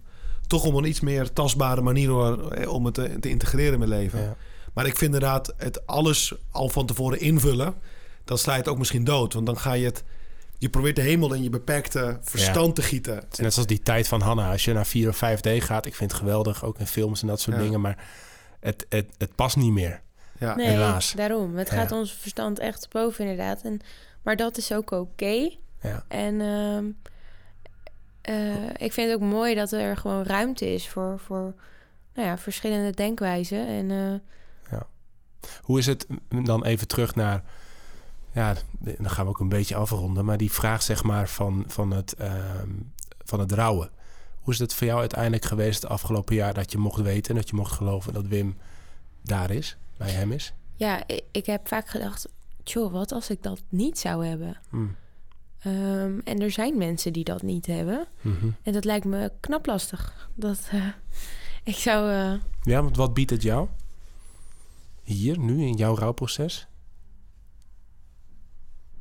toch 0.46 0.64
om 0.64 0.76
een 0.76 0.88
iets 0.88 1.00
meer 1.00 1.32
tastbare 1.32 1.80
manier 1.80 2.42
eh, 2.52 2.72
om 2.72 2.84
het 2.84 2.94
te, 2.94 3.16
te 3.20 3.28
integreren 3.28 3.72
in 3.72 3.78
mijn 3.78 3.90
leven. 3.90 4.20
ja. 4.20 4.36
Maar 4.72 4.86
ik 4.86 4.96
vind 4.96 5.14
inderdaad 5.14 5.54
het 5.56 5.86
alles 5.86 6.34
al 6.50 6.68
van 6.68 6.86
tevoren 6.86 7.20
invullen, 7.20 7.74
je 8.24 8.50
het 8.50 8.68
ook 8.68 8.78
misschien 8.78 9.04
dood, 9.04 9.32
want 9.32 9.46
dan 9.46 9.58
ga 9.58 9.72
je 9.72 9.84
het 9.84 10.04
je 10.64 10.70
probeert 10.70 10.96
de 10.96 11.02
hemel 11.02 11.32
in 11.34 11.42
je 11.42 11.50
beperkte 11.50 12.18
verstand 12.22 12.74
te 12.74 12.82
gieten. 12.82 13.14
Het 13.14 13.32
is 13.32 13.38
net 13.38 13.52
zoals 13.52 13.68
die 13.68 13.82
tijd 13.82 14.08
van 14.08 14.20
Hanna. 14.20 14.50
Als 14.50 14.64
je 14.64 14.72
naar 14.72 14.86
4 14.86 15.08
of 15.08 15.16
5D 15.16 15.48
gaat, 15.58 15.86
ik 15.86 15.94
vind 15.94 16.10
het 16.10 16.20
geweldig, 16.20 16.64
ook 16.64 16.78
in 16.78 16.86
films 16.86 17.22
en 17.22 17.28
dat 17.28 17.40
soort 17.40 17.56
Ja. 17.56 17.62
dingen. 17.62 17.80
Maar 17.80 18.04
het, 18.60 18.86
het, 18.88 19.06
het 19.18 19.34
past 19.34 19.56
niet 19.56 19.72
meer. 19.72 20.00
Ja. 20.38 20.54
Nee, 20.54 20.66
helaas. 20.66 21.12
daarom. 21.12 21.56
Het 21.56 21.68
Ja. 21.70 21.74
gaat 21.74 21.92
ons 21.92 22.12
verstand 22.12 22.58
echt 22.58 22.88
boven 22.90 23.20
inderdaad. 23.24 23.62
En, 23.62 23.80
maar 24.22 24.36
dat 24.36 24.56
is 24.56 24.72
ook 24.72 24.90
oké. 24.90 25.50
Ja. 25.80 26.04
En 26.08 26.40
ehm, 26.40 26.84
eh, 28.20 28.68
ik 28.76 28.92
vind 28.92 29.10
het 29.10 29.14
ook 29.22 29.28
mooi 29.28 29.54
dat 29.54 29.72
er 29.72 29.96
gewoon 29.96 30.22
ruimte 30.22 30.74
is 30.74 30.88
voor, 30.88 31.18
voor 31.18 31.54
nou 32.14 32.28
ja, 32.28 32.38
verschillende 32.38 32.90
denkwijzen. 32.90 33.66
En 33.66 33.90
eh, 33.90 34.80
Hoe 35.62 35.78
is 35.78 35.86
het 35.86 36.06
dan 36.44 36.64
even 36.64 36.86
terug 36.88 37.14
naar... 37.14 37.42
Ja, 38.34 38.54
dan 38.78 39.10
gaan 39.10 39.24
we 39.24 39.30
ook 39.30 39.40
een 39.40 39.48
beetje 39.48 39.74
afronden. 39.76 40.24
Maar 40.24 40.36
die 40.36 40.52
vraag 40.52 40.82
zeg 40.82 41.02
maar 41.02 41.28
van, 41.28 41.64
van, 41.66 41.90
het, 41.90 42.12
ehm, 42.14 42.68
van 43.24 43.40
het 43.40 43.52
rouwen. 43.52 43.90
Hoe 44.40 44.52
is 44.52 44.58
het 44.58 44.74
voor 44.74 44.86
jou 44.86 45.00
uiteindelijk 45.00 45.44
geweest 45.44 45.82
het 45.82 45.90
afgelopen 45.90 46.34
jaar... 46.34 46.54
dat 46.54 46.72
je 46.72 46.78
mocht 46.78 47.00
weten, 47.02 47.34
dat 47.34 47.48
je 47.48 47.56
mocht 47.56 47.72
geloven 47.72 48.12
dat 48.12 48.26
Wim 48.26 48.56
daar 49.22 49.50
is, 49.50 49.76
bij 49.96 50.10
hem 50.10 50.32
is? 50.32 50.52
ja, 50.76 51.02
ik, 51.30 51.46
heb 51.46 51.68
vaak 51.68 51.88
gedacht, 51.88 52.28
joh, 52.64 52.92
wat 52.92 53.12
als 53.12 53.30
ik 53.30 53.42
dat 53.42 53.62
niet 53.68 53.98
zou 53.98 54.26
hebben? 54.26 54.56
Hm. 54.70 54.86
Ehm, 55.58 56.18
en 56.24 56.40
er 56.40 56.50
zijn 56.50 56.78
mensen 56.78 57.12
die 57.12 57.24
dat 57.24 57.42
niet 57.42 57.66
hebben. 57.66 58.06
Mhm. 58.20 58.48
En 58.62 58.72
dat 58.72 58.84
lijkt 58.84 59.04
me 59.04 59.32
knap 59.40 59.66
lastig. 59.66 60.28
Dat, 60.34 60.68
eh, 60.70 60.86
ik 61.74 61.76
zou... 61.76 62.10
eh, 62.10 62.40
Ja, 62.62 62.82
want 62.82 62.96
wat 62.96 63.14
biedt 63.14 63.30
het 63.30 63.42
jou? 63.42 63.68
Hier, 65.02 65.38
nu, 65.38 65.62
in 65.66 65.74
jouw 65.74 65.96
rouwproces? 65.96 66.66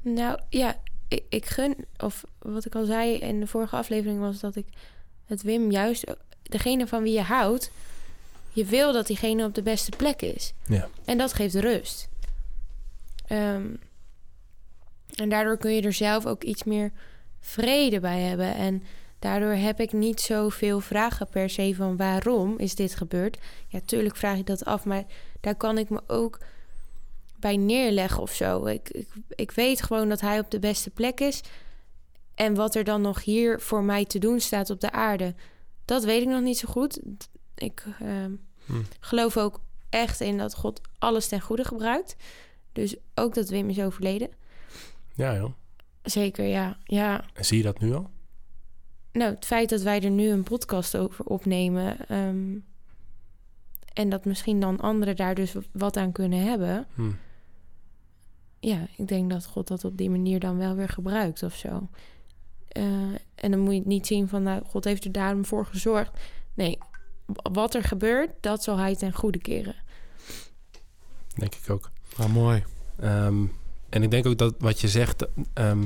Nou 0.03 0.39
ja, 0.49 0.79
ik, 1.07 1.23
ik 1.29 1.45
gun, 1.45 1.75
of 1.97 2.23
wat 2.39 2.65
ik 2.65 2.75
al 2.75 2.85
zei 2.85 3.15
in 3.17 3.39
de 3.39 3.47
vorige 3.47 3.75
aflevering 3.75 4.19
was 4.19 4.39
dat 4.39 4.55
ik 4.55 4.65
het 5.25 5.41
Wim 5.41 5.71
juist, 5.71 6.13
degene 6.43 6.87
van 6.87 7.03
wie 7.03 7.13
je 7.13 7.21
houdt, 7.21 7.71
je 8.53 8.65
wil 8.65 8.93
dat 8.93 9.07
diegene 9.07 9.45
op 9.45 9.55
de 9.55 9.61
beste 9.61 9.91
plek 9.97 10.21
is. 10.21 10.53
Ja. 10.67 10.89
En 11.05 11.17
dat 11.17 11.33
geeft 11.33 11.55
rust. 11.55 12.09
Ehm, 13.27 13.67
en 15.15 15.29
daardoor 15.29 15.57
kun 15.57 15.71
je 15.71 15.81
er 15.81 15.93
zelf 15.93 16.25
ook 16.25 16.43
iets 16.43 16.63
meer 16.63 16.91
vrede 17.39 17.99
bij 17.99 18.19
hebben. 18.19 18.55
En 18.55 18.83
daardoor 19.19 19.53
heb 19.53 19.79
ik 19.79 19.93
niet 19.93 20.21
zoveel 20.21 20.79
vragen 20.79 21.27
per 21.27 21.49
se 21.49 21.75
van 21.75 21.97
waarom 21.97 22.57
is 22.57 22.75
dit 22.75 22.95
gebeurd. 22.95 23.37
Ja, 23.67 23.79
tuurlijk 23.85 24.15
vraag 24.15 24.37
ik 24.37 24.45
dat 24.45 24.65
af, 24.65 24.85
maar 24.85 25.03
daar 25.41 25.55
kan 25.55 25.77
ik 25.77 25.89
me 25.89 26.01
ook 26.07 26.39
bij 27.43 27.57
neerleggen 27.57 28.21
of 28.21 28.33
zo. 28.33 28.65
Ik, 28.65 28.89
ik, 28.89 29.09
ik 29.29 29.51
weet 29.51 29.81
gewoon 29.81 30.09
dat 30.09 30.21
hij 30.21 30.39
op 30.39 30.51
de 30.51 30.59
beste 30.59 30.89
plek 30.89 31.19
is. 31.19 31.41
En 32.35 32.55
wat 32.55 32.75
er 32.75 32.83
dan 32.83 33.01
nog 33.01 33.23
hier 33.23 33.61
voor 33.61 33.83
mij 33.83 34.05
te 34.05 34.19
doen 34.19 34.39
staat 34.39 34.69
op 34.69 34.79
de 34.79 34.91
aarde, 34.91 35.35
dat 35.85 36.03
weet 36.03 36.21
ik 36.21 36.27
nog 36.27 36.41
niet 36.41 36.57
zo 36.57 36.67
goed. 36.67 36.99
Ik 37.55 37.83
ehm, 37.99 38.31
Hm. 38.65 38.81
geloof 38.99 39.37
ook 39.37 39.59
echt 39.89 40.21
in 40.21 40.37
dat 40.37 40.55
God 40.55 40.81
alles 40.99 41.27
ten 41.27 41.41
goede 41.41 41.63
gebruikt. 41.63 42.15
Dus 42.71 42.95
ook 43.15 43.33
dat 43.33 43.49
Wim 43.49 43.69
is 43.69 43.79
overleden. 43.79 44.29
Ja, 45.15 45.35
joh. 45.35 45.51
Zeker, 46.03 46.45
ja. 46.45 46.77
ja. 46.83 47.25
En 47.33 47.45
zie 47.45 47.57
je 47.57 47.63
dat 47.63 47.79
nu 47.79 47.93
al? 47.93 48.09
Nou, 49.11 49.33
het 49.33 49.45
feit 49.45 49.69
dat 49.69 49.81
wij 49.81 50.01
er 50.01 50.09
nu 50.09 50.29
een 50.29 50.43
podcast 50.43 50.97
over 50.97 51.25
opnemen... 51.25 52.07
ehm, 52.07 52.57
en 53.93 54.09
dat 54.09 54.25
misschien 54.25 54.59
dan 54.59 54.79
anderen 54.79 55.15
daar 55.15 55.35
dus 55.35 55.55
wat 55.71 55.97
aan 55.97 56.11
kunnen 56.11 56.39
hebben... 56.39 56.87
Hm. 56.95 57.11
Ja, 58.63 58.87
ik 58.97 59.07
denk 59.07 59.29
dat 59.29 59.45
God 59.45 59.67
dat 59.67 59.83
op 59.85 59.97
die 59.97 60.09
manier 60.09 60.39
dan 60.39 60.57
wel 60.57 60.75
weer 60.75 60.89
gebruikt 60.89 61.43
of 61.43 61.55
zo. 61.55 61.89
Eh, 62.67 62.83
en 63.35 63.51
dan 63.51 63.59
moet 63.59 63.71
je 63.73 63.79
het 63.79 63.87
niet 63.87 64.07
zien 64.07 64.27
van, 64.27 64.43
nou, 64.43 64.61
God 64.65 64.83
heeft 64.83 65.05
er 65.05 65.11
daarom 65.11 65.45
voor 65.45 65.65
gezorgd. 65.65 66.11
Nee, 66.53 66.77
wat 67.51 67.73
er 67.75 67.83
gebeurt, 67.83 68.29
dat 68.41 68.63
zal 68.63 68.77
hij 68.77 68.95
ten 68.95 69.13
goede 69.13 69.39
keren. 69.39 69.75
Denk 71.35 71.55
ik 71.55 71.69
ook. 71.69 71.91
Ah, 72.17 72.33
mooi. 72.33 72.63
Ehm, 72.99 73.45
en 73.89 74.03
ik 74.03 74.11
denk 74.11 74.25
ook 74.25 74.37
dat 74.37 74.55
wat 74.59 74.79
je 74.81 74.87
zegt, 74.87 75.25
ehm, 75.53 75.83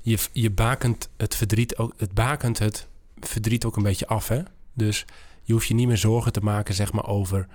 je, 0.00 0.18
je 0.32 0.50
bakent 0.50 1.08
het 1.16 1.34
verdriet 1.36 1.76
ook, 1.76 1.92
het 1.96 2.12
bakent 2.14 2.58
het 2.58 2.88
verdriet 3.20 3.64
ook 3.64 3.76
een 3.76 3.82
beetje 3.82 4.06
af, 4.06 4.28
hè? 4.28 4.42
Dus 4.72 5.04
je 5.42 5.52
hoeft 5.52 5.66
je 5.66 5.74
niet 5.74 5.86
meer 5.86 5.96
zorgen 5.96 6.32
te 6.32 6.40
maken, 6.40 6.74
zeg 6.74 6.92
maar, 6.92 7.06
over 7.06 7.48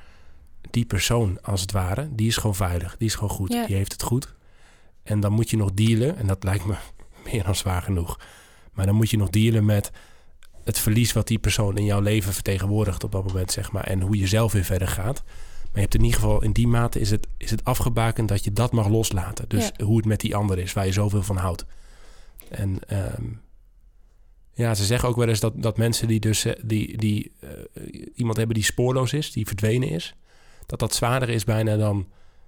die 0.69 0.85
persoon 0.85 1.41
als 1.41 1.61
het 1.61 1.71
ware. 1.71 2.09
Die 2.11 2.27
is 2.27 2.37
gewoon 2.37 2.55
veilig, 2.55 2.97
die 2.97 3.07
is 3.07 3.15
gewoon 3.15 3.29
goed, 3.29 3.53
Ja. 3.53 3.65
die 3.65 3.75
heeft 3.75 3.91
het 3.91 4.03
goed. 4.03 4.35
En 5.07 5.19
dan 5.19 5.31
moet 5.31 5.49
je 5.49 5.57
nog 5.57 5.71
dealen, 5.73 6.17
en 6.17 6.27
dat 6.27 6.43
lijkt 6.43 6.65
me 6.65 6.75
meer 7.31 7.43
dan 7.43 7.55
zwaar 7.55 7.81
genoeg. 7.81 8.19
Maar 8.73 8.85
dan 8.85 8.95
moet 8.95 9.09
je 9.09 9.17
nog 9.17 9.29
dealen 9.29 9.65
met 9.65 9.91
het 10.63 10.79
verlies 10.79 11.13
wat 11.13 11.27
die 11.27 11.39
persoon 11.39 11.77
in 11.77 11.85
jouw 11.85 12.01
leven 12.01 12.33
vertegenwoordigt 12.33 13.03
op 13.03 13.11
dat 13.11 13.27
moment, 13.27 13.51
zeg 13.51 13.71
maar. 13.71 13.83
En 13.83 14.01
hoe 14.01 14.17
je 14.17 14.27
zelf 14.27 14.51
weer 14.51 14.63
verder 14.63 14.87
gaat. 14.87 15.23
Maar 15.23 15.73
je 15.73 15.81
hebt 15.81 15.95
in 15.95 16.03
ieder 16.03 16.19
geval 16.19 16.43
in 16.43 16.51
die 16.51 16.67
mate 16.67 16.99
is 16.99 17.11
het, 17.11 17.27
is 17.37 17.51
het 17.51 17.63
afgebakend 17.63 18.27
dat 18.27 18.43
je 18.43 18.53
dat 18.53 18.71
mag 18.71 18.87
loslaten. 18.87 19.45
Dus 19.49 19.71
hoe 19.83 19.97
het 19.97 20.05
met 20.05 20.19
die 20.19 20.35
ander 20.35 20.59
is, 20.59 20.73
waar 20.73 20.85
je 20.85 20.91
zoveel 20.91 21.23
van 21.23 21.37
houdt. 21.37 21.65
En 22.49 22.79
ehm, 22.87 23.25
ja, 24.53 24.73
ze 24.73 24.85
zeggen 24.85 25.09
ook 25.09 25.15
wel 25.15 25.27
eens 25.27 25.39
dat, 25.39 25.53
dat 25.55 25.77
mensen 25.77 26.07
die 26.07 26.19
dus 26.19 26.45
eh, 26.45 26.53
die, 26.63 26.97
die, 26.97 27.31
eh, 27.39 27.49
iemand 28.15 28.37
hebben 28.37 28.55
die 28.55 28.63
spoorloos 28.63 29.13
is, 29.13 29.31
die 29.31 29.47
verdwenen 29.47 29.89
is, 29.89 30.15
dat 30.65 30.79
dat 30.79 30.95
zwaarder 30.95 31.29
is 31.29 31.43
bijna 31.43 31.75
dan, 31.75 32.07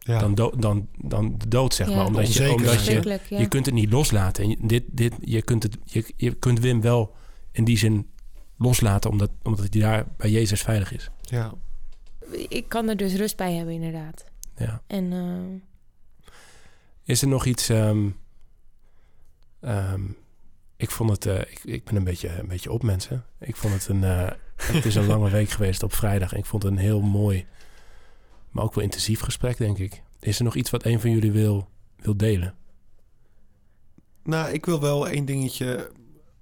Ja. 0.10 0.20
dan, 0.20 0.36
do- 0.36 0.54
dan, 0.58 0.88
dan 0.98 1.36
de 1.38 1.48
dood, 1.48 1.74
zeg 1.74 1.90
Ja. 1.90 1.96
maar. 1.96 2.06
Omdat, 2.06 2.34
je, 2.34 2.52
omdat 2.52 2.86
je, 2.86 3.18
je 3.30 3.48
kunt 3.48 3.66
het 3.66 3.76
niet 3.76 3.92
loslaten. 3.92 4.68
Dit, 4.68 4.84
dit, 4.88 5.14
je, 5.22 5.42
kunt 5.42 5.64
het, 5.64 5.78
je, 5.84 6.14
je 6.16 6.34
kunt 6.34 6.60
Wim 6.60 6.82
wel 6.82 7.16
in 7.52 7.64
die 7.64 7.78
zin 7.78 8.10
loslaten, 8.58 9.10
omdat, 9.10 9.30
omdat 9.44 9.68
hij 9.72 9.82
daar 9.82 10.06
bij 10.18 10.30
Jezus 10.30 10.62
veilig 10.62 10.94
is. 10.94 11.10
ja. 11.22 11.54
Ik 12.50 12.66
kan 12.70 12.90
er 12.90 12.98
dus 12.98 13.14
rust 13.16 13.38
bij 13.38 13.54
hebben, 13.54 13.74
inderdaad. 13.74 14.26
Ja. 14.56 14.82
En 14.88 15.14
eh, 15.14 16.32
Is 17.04 17.22
er 17.22 17.28
nog 17.28 17.46
iets... 17.46 17.70
ehm, 17.70 18.08
ehm, 19.62 20.02
ik 20.78 20.92
vond 20.92 21.10
het... 21.10 21.26
eh, 21.26 21.40
ik, 21.40 21.60
ik 21.64 21.84
ben 21.84 21.96
een 21.96 22.04
beetje, 22.04 22.40
een 22.40 22.48
beetje 22.48 22.72
op, 22.72 22.84
mensen. 22.84 23.26
Ik 23.40 23.56
vond 23.56 23.74
het 23.74 23.88
een... 23.88 24.04
eh, 24.04 24.28
het 24.56 24.86
is 24.86 24.96
een 24.96 25.06
lange 25.06 25.30
week 25.40 25.50
geweest 25.50 25.84
op 25.84 25.94
vrijdag. 25.94 26.32
En 26.34 26.40
ik 26.40 26.46
vond 26.46 26.64
het 26.64 26.72
een 26.72 26.78
heel 26.78 27.02
mooi 27.02 27.46
maar 28.52 28.64
ook 28.64 28.74
wel 28.74 28.84
intensief 28.84 29.20
gesprek, 29.20 29.58
denk 29.58 29.78
ik. 29.78 30.04
Is 30.20 30.38
er 30.38 30.44
nog 30.44 30.56
iets 30.56 30.70
wat 30.70 30.86
een 30.86 31.00
van 31.00 31.12
jullie 31.12 31.32
wil, 31.32 31.68
wil 31.96 32.18
delen? 32.18 32.56
Nou, 34.24 34.52
ik 34.52 34.66
wil 34.66 34.80
wel 34.82 35.08
één 35.08 35.26
dingetje 35.26 35.92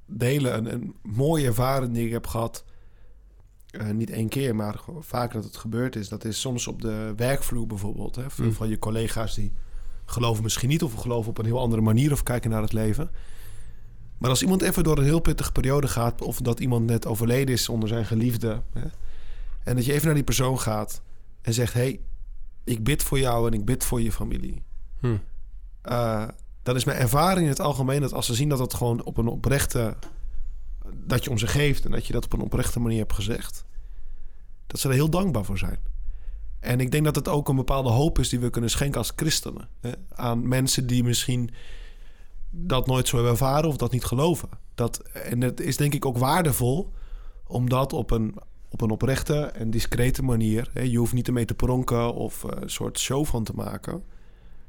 delen. 0.05 0.57
Een, 0.57 0.73
een 0.73 0.95
mooie 1.01 1.45
ervaring 1.45 1.93
die 1.93 2.05
ik 2.05 2.11
heb 2.11 2.27
gehad. 2.27 2.65
Eh, 3.67 3.89
niet 3.89 4.09
één 4.09 4.29
keer, 4.29 4.55
maar 4.55 4.79
vaker 4.99 5.35
dat 5.35 5.43
het 5.43 5.57
gebeurd 5.57 5.95
is. 5.95 6.09
Dat 6.09 6.25
is 6.25 6.39
soms 6.39 6.67
op 6.67 6.81
de 6.81 7.13
werkvloer 7.15 7.67
bijvoorbeeld. 7.67 8.15
Hè. 8.15 8.29
Veel 8.29 8.45
Mm. 8.45 8.53
van 8.53 8.69
je 8.69 8.79
collega's 8.79 9.35
die 9.35 9.53
geloven 10.05 10.43
misschien 10.43 10.69
niet... 10.69 10.83
of 10.83 10.93
geloven 10.93 11.29
op 11.29 11.37
een 11.37 11.45
heel 11.45 11.59
andere 11.59 11.81
manier 11.81 12.11
of 12.11 12.23
kijken 12.23 12.49
naar 12.49 12.61
het 12.61 12.73
leven. 12.73 13.09
Maar 14.17 14.29
als 14.29 14.41
iemand 14.41 14.61
even 14.61 14.83
door 14.83 14.97
een 14.97 15.03
heel 15.03 15.19
pittige 15.19 15.51
periode 15.51 15.87
gaat... 15.87 16.21
of 16.21 16.41
dat 16.41 16.59
iemand 16.59 16.85
net 16.85 17.05
overleden 17.05 17.53
is 17.53 17.69
onder 17.69 17.89
zijn 17.89 18.05
geliefde... 18.05 18.61
Hè, 18.73 18.81
en 19.63 19.75
dat 19.75 19.85
je 19.85 19.93
even 19.93 20.05
naar 20.05 20.15
die 20.15 20.23
persoon 20.23 20.59
gaat 20.59 21.01
en 21.41 21.53
zegt... 21.53 21.73
hey, 21.73 21.99
ik 22.63 22.83
bid 22.83 23.03
voor 23.03 23.19
jou 23.19 23.47
en 23.47 23.53
ik 23.53 23.65
bid 23.65 23.83
voor 23.83 24.01
je 24.01 24.11
familie. 24.11 24.63
Hm. 24.99 25.17
Uh, 25.83 26.27
dan 26.63 26.75
is 26.75 26.85
mijn 26.85 26.97
ervaring 26.97 27.43
in 27.43 27.51
het 27.51 27.59
algemeen 27.59 28.01
dat 28.01 28.13
als 28.13 28.25
ze 28.25 28.33
zien 28.33 28.49
dat 28.49 28.59
het 28.59 28.73
gewoon 28.73 29.03
op 29.03 29.17
een 29.17 29.27
oprechte. 29.27 29.97
dat 30.93 31.23
je 31.23 31.29
om 31.29 31.37
ze 31.37 31.47
geeft 31.47 31.85
en 31.85 31.91
dat 31.91 32.05
je 32.05 32.13
dat 32.13 32.25
op 32.25 32.33
een 32.33 32.41
oprechte 32.41 32.79
manier 32.79 32.97
hebt 32.97 33.13
gezegd, 33.13 33.65
dat 34.67 34.79
ze 34.79 34.87
er 34.87 34.93
heel 34.93 35.09
dankbaar 35.09 35.45
voor 35.45 35.57
zijn. 35.57 35.79
En 36.59 36.79
ik 36.79 36.91
denk 36.91 37.03
dat 37.03 37.15
het 37.15 37.27
ook 37.27 37.49
een 37.49 37.55
bepaalde 37.55 37.89
hoop 37.89 38.19
is 38.19 38.29
die 38.29 38.39
we 38.39 38.49
kunnen 38.49 38.69
schenken 38.69 38.97
als 38.99 39.13
christenen. 39.15 39.69
Hè? 39.79 39.91
Aan 40.09 40.47
mensen 40.47 40.87
die 40.87 41.03
misschien 41.03 41.49
dat 42.49 42.87
nooit 42.87 43.07
zo 43.07 43.15
hebben 43.15 43.33
ervaren 43.33 43.69
of 43.69 43.77
dat 43.77 43.91
niet 43.91 44.05
geloven. 44.05 44.49
Dat, 44.75 44.97
en 44.99 45.41
het 45.41 45.59
is 45.59 45.77
denk 45.77 45.93
ik 45.93 46.05
ook 46.05 46.17
waardevol 46.17 46.93
om 47.43 47.69
dat 47.69 47.93
op 47.93 48.11
een, 48.11 48.35
op 48.69 48.81
een 48.81 48.89
oprechte 48.89 49.35
en 49.41 49.69
discrete 49.69 50.23
manier. 50.23 50.69
Hè? 50.73 50.81
Je 50.81 50.97
hoeft 50.97 51.13
niet 51.13 51.27
ermee 51.27 51.45
te 51.45 51.53
pronken 51.53 52.13
of 52.13 52.43
uh, 52.43 52.51
een 52.61 52.69
soort 52.69 52.99
show 52.99 53.25
van 53.25 53.43
te 53.43 53.53
maken. 53.55 54.03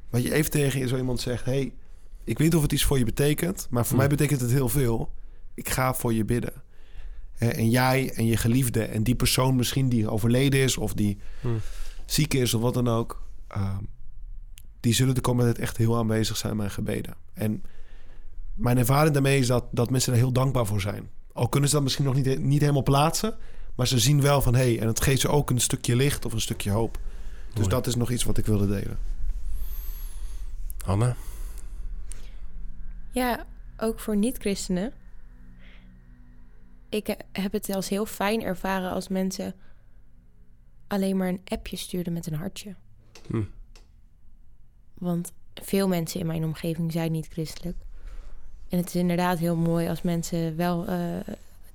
Maar 0.09 0.21
je 0.21 0.33
even 0.33 0.51
tegen 0.51 0.87
zo 0.87 0.97
iemand 0.97 1.19
zegt: 1.19 1.45
hey, 1.45 1.73
ik 2.23 2.37
weet 2.37 2.47
niet 2.47 2.55
of 2.55 2.61
het 2.61 2.71
iets 2.71 2.83
voor 2.85 2.97
je 2.97 3.05
betekent, 3.05 3.67
maar 3.69 3.83
voor 3.83 3.91
Hm. 3.93 3.97
mij 3.99 4.07
betekent 4.09 4.41
het 4.41 4.51
heel 4.51 4.69
veel. 4.69 5.11
Ik 5.53 5.69
ga 5.69 5.93
voor 5.93 6.13
je 6.13 6.25
bidden. 6.25 6.53
Hè, 7.33 7.47
En 7.47 7.69
jij 7.69 8.11
en 8.13 8.25
je 8.25 8.37
geliefde 8.37 8.83
en 8.83 9.03
die 9.03 9.15
persoon 9.15 9.55
misschien 9.55 9.89
die 9.89 10.09
overleden 10.09 10.59
is 10.59 10.77
of 10.77 10.93
die 10.93 11.17
Hm. 11.41 11.47
ziek 12.05 12.33
is 12.33 12.53
of 12.53 12.61
wat 12.61 12.73
dan 12.73 12.87
ook, 12.87 13.23
ehm, 13.47 13.83
die 14.79 14.93
zullen 14.93 15.15
de 15.15 15.21
komende 15.21 15.51
tijd 15.51 15.63
echt 15.65 15.77
heel 15.77 15.97
aanwezig 15.97 16.37
zijn 16.37 16.55
mijn 16.57 16.71
gebeden. 16.71 17.15
En 17.33 17.63
mijn 18.53 18.77
ervaring 18.77 19.13
daarmee 19.13 19.39
is 19.39 19.47
dat, 19.47 19.65
dat 19.71 19.89
mensen 19.89 20.13
er 20.13 20.19
heel 20.19 20.31
dankbaar 20.31 20.65
voor 20.65 20.81
zijn. 20.81 21.09
Al 21.33 21.49
kunnen 21.49 21.69
ze 21.69 21.75
dat 21.75 21.83
misschien 21.83 22.05
nog 22.05 22.15
niet, 22.15 22.39
niet 22.39 22.61
helemaal 22.61 22.83
plaatsen, 22.83 23.37
maar 23.79 23.87
ze 23.87 23.99
zien 23.99 24.21
wel 24.21 24.41
van 24.41 24.55
hé, 24.55 24.61
hey, 24.61 24.79
en 24.79 24.87
het 24.87 25.01
geeft 25.01 25.21
ze 25.21 25.27
ook 25.27 25.49
een 25.49 25.59
stukje 25.59 25.95
licht 25.95 26.25
of 26.25 26.33
een 26.33 26.41
stukje 26.41 26.71
hoop. 26.71 26.99
Dus 27.47 27.55
Mooi. 27.57 27.69
dat 27.69 27.87
is 27.87 27.95
nog 27.95 28.11
iets 28.11 28.23
wat 28.23 28.37
ik 28.37 28.45
wilde 28.45 28.67
delen. 28.67 28.97
Anne? 30.85 31.15
Ja, 33.11 33.45
ook 33.77 33.99
voor 33.99 34.15
niet-christenen. 34.15 34.93
Ik 36.89 37.07
he- 37.07 37.41
heb 37.41 37.51
het 37.51 37.69
als 37.69 37.89
heel 37.89 38.05
fijn 38.05 38.41
ervaren 38.41 38.91
als 38.91 39.07
mensen 39.07 39.55
alleen 40.87 41.17
maar 41.17 41.27
een 41.27 41.41
appje 41.45 41.77
stuurden 41.77 42.13
met 42.13 42.27
een 42.27 42.35
hartje. 42.35 42.75
Hm. 43.27 43.43
Want 44.93 45.31
veel 45.53 45.87
mensen 45.87 46.19
in 46.19 46.25
mijn 46.27 46.43
omgeving 46.43 46.91
zijn 46.91 47.11
niet 47.11 47.27
christelijk. 47.27 47.77
En 48.69 48.77
het 48.77 48.87
is 48.87 48.95
inderdaad 48.95 49.39
heel 49.39 49.55
mooi 49.55 49.87
als 49.87 50.01
mensen 50.01 50.55
wel 50.55 50.85
eh, 50.87 50.97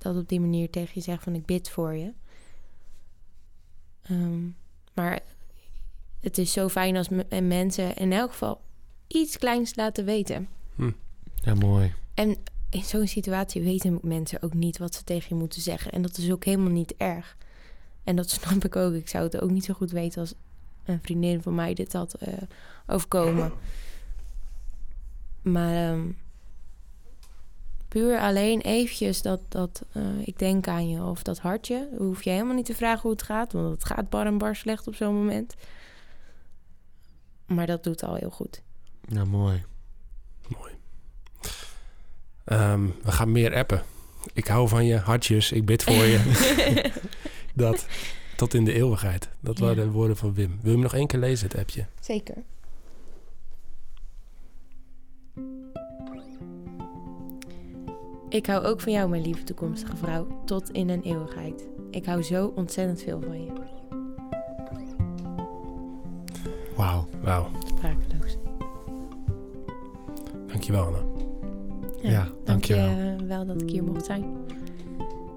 dat 0.05 0.16
op 0.16 0.28
die 0.28 0.40
manier 0.40 0.70
tegen 0.70 0.90
je 0.94 1.00
zeggen 1.00 1.24
van 1.24 1.34
ik 1.34 1.46
bid 1.46 1.70
voor 1.70 1.94
je. 1.94 2.12
Ehm, 4.02 4.42
maar 4.94 5.20
het 6.20 6.38
is 6.38 6.52
zo 6.52 6.68
fijn 6.68 6.96
als 6.96 7.09
me- 7.09 7.26
en 7.28 7.48
mensen 7.48 7.96
in 7.96 8.12
elk 8.12 8.30
geval 8.30 8.61
iets 9.07 9.38
kleins 9.38 9.74
laten 9.74 10.05
weten. 10.05 10.48
Ja, 11.34 11.55
mooi. 11.55 11.92
En 12.14 12.36
in 12.70 12.82
zo'n 12.84 13.07
situatie 13.07 13.62
weten 13.62 13.98
mensen 14.02 14.42
ook 14.42 14.55
niet 14.55 14.78
wat 14.78 14.94
ze 14.94 15.05
tegen 15.05 15.26
je 15.28 15.34
moeten 15.34 15.62
zeggen. 15.62 15.92
En 15.92 16.02
dat 16.02 16.18
is 16.18 16.30
ook 16.32 16.44
helemaal 16.44 16.70
niet 16.72 16.94
erg. 16.96 17.36
En 18.05 18.16
dat 18.16 18.30
snap 18.40 18.64
ik 18.64 18.76
ook. 18.76 18.94
Ik 18.94 19.09
zou 19.09 19.24
het 19.24 19.40
ook 19.40 19.50
niet 19.50 19.64
zo 19.64 19.74
goed 19.74 19.90
weten 19.90 20.20
als 20.20 20.34
een 20.84 21.00
vriendin 21.02 21.42
van 21.42 21.55
mij 21.55 21.74
dit 21.74 21.92
had 21.92 22.14
eh, 22.14 22.32
overkomen. 22.86 23.52
Maar 25.42 25.92
ehm, 25.92 26.11
puur 27.95 28.18
alleen 28.18 28.61
eventjes 28.61 29.22
dat, 29.22 29.40
dat 29.49 29.82
eh, 29.92 30.03
ik 30.24 30.38
denk 30.38 30.68
aan 30.68 30.88
je 30.88 31.03
of 31.03 31.22
dat 31.22 31.38
hartje. 31.38 31.88
Dan 31.97 32.07
hoef 32.07 32.22
je 32.22 32.30
helemaal 32.30 32.55
niet 32.55 32.66
te 32.66 32.74
vragen 32.74 33.01
hoe 33.03 33.11
het 33.11 33.22
gaat. 33.22 33.53
Want 33.53 33.70
het 33.74 33.84
gaat 33.84 34.09
bar 34.11 34.26
en 34.26 34.38
bar 34.38 34.57
slecht 34.57 34.86
op 34.86 34.95
zo'n 34.95 35.14
moment. 35.14 35.55
Maar 37.47 37.66
dat 37.66 37.84
doet 37.84 38.03
al 38.05 38.14
heel 38.14 38.30
goed. 38.30 38.62
Ja, 39.09 39.24
mooi. 39.24 39.64
Mooi. 40.49 40.72
Ehm, 42.45 42.86
we 43.03 43.12
gaan 43.12 43.32
meer 43.32 43.55
appen. 43.55 43.82
Ik 44.32 44.47
hou 44.47 44.68
van 44.68 44.84
je, 44.84 44.97
hartjes, 44.97 45.53
ik 45.53 45.64
bid 45.64 45.82
voor 45.82 46.05
je. 46.05 46.20
dat, 47.55 47.86
tot 48.36 48.55
in 48.55 48.64
de 48.64 48.72
eeuwigheid. 48.72 49.28
Dat 49.40 49.59
Ja. 49.59 49.64
waren 49.64 49.84
de 49.84 49.90
woorden 49.90 50.16
van 50.16 50.34
Wim. 50.34 50.49
Wil 50.51 50.59
je 50.62 50.70
hem 50.70 50.80
nog 50.80 50.95
één 50.95 51.07
keer 51.07 51.18
lezen, 51.18 51.49
het 51.49 51.59
appje? 51.59 51.86
Zeker. 52.01 52.36
Ik 58.35 58.47
hou 58.47 58.64
ook 58.64 58.80
van 58.80 58.93
jou, 58.93 59.09
mijn 59.09 59.22
lieve 59.22 59.45
toekomstige 59.45 59.97
vrouw, 59.97 60.26
tot 60.45 60.70
in 60.70 60.89
een 60.89 61.03
eeuwigheid. 61.03 61.68
Ik 61.91 62.07
hou 62.07 62.22
zo 62.22 62.53
ontzettend 62.55 63.03
veel 63.03 63.20
van 63.20 63.45
je. 63.45 63.53
Wauw. 66.76 67.07
Wauw, 67.22 67.47
Sprakeloos. 67.66 68.37
dankjewel 70.47 70.85
Anne. 70.85 70.99
Ja, 72.03 72.22
Dank 72.22 72.47
dankjewel. 72.47 72.89
je 72.89 73.16
wel 73.26 73.47
dat 73.47 73.62
ik 73.62 73.70
hier 73.70 73.85
mocht 73.85 74.05
zijn. 74.05 74.24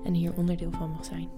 En 0.04 0.14
hier 0.14 0.34
onderdeel 0.36 0.72
van 0.72 0.90
mag 0.90 1.06
zijn. 1.06 1.30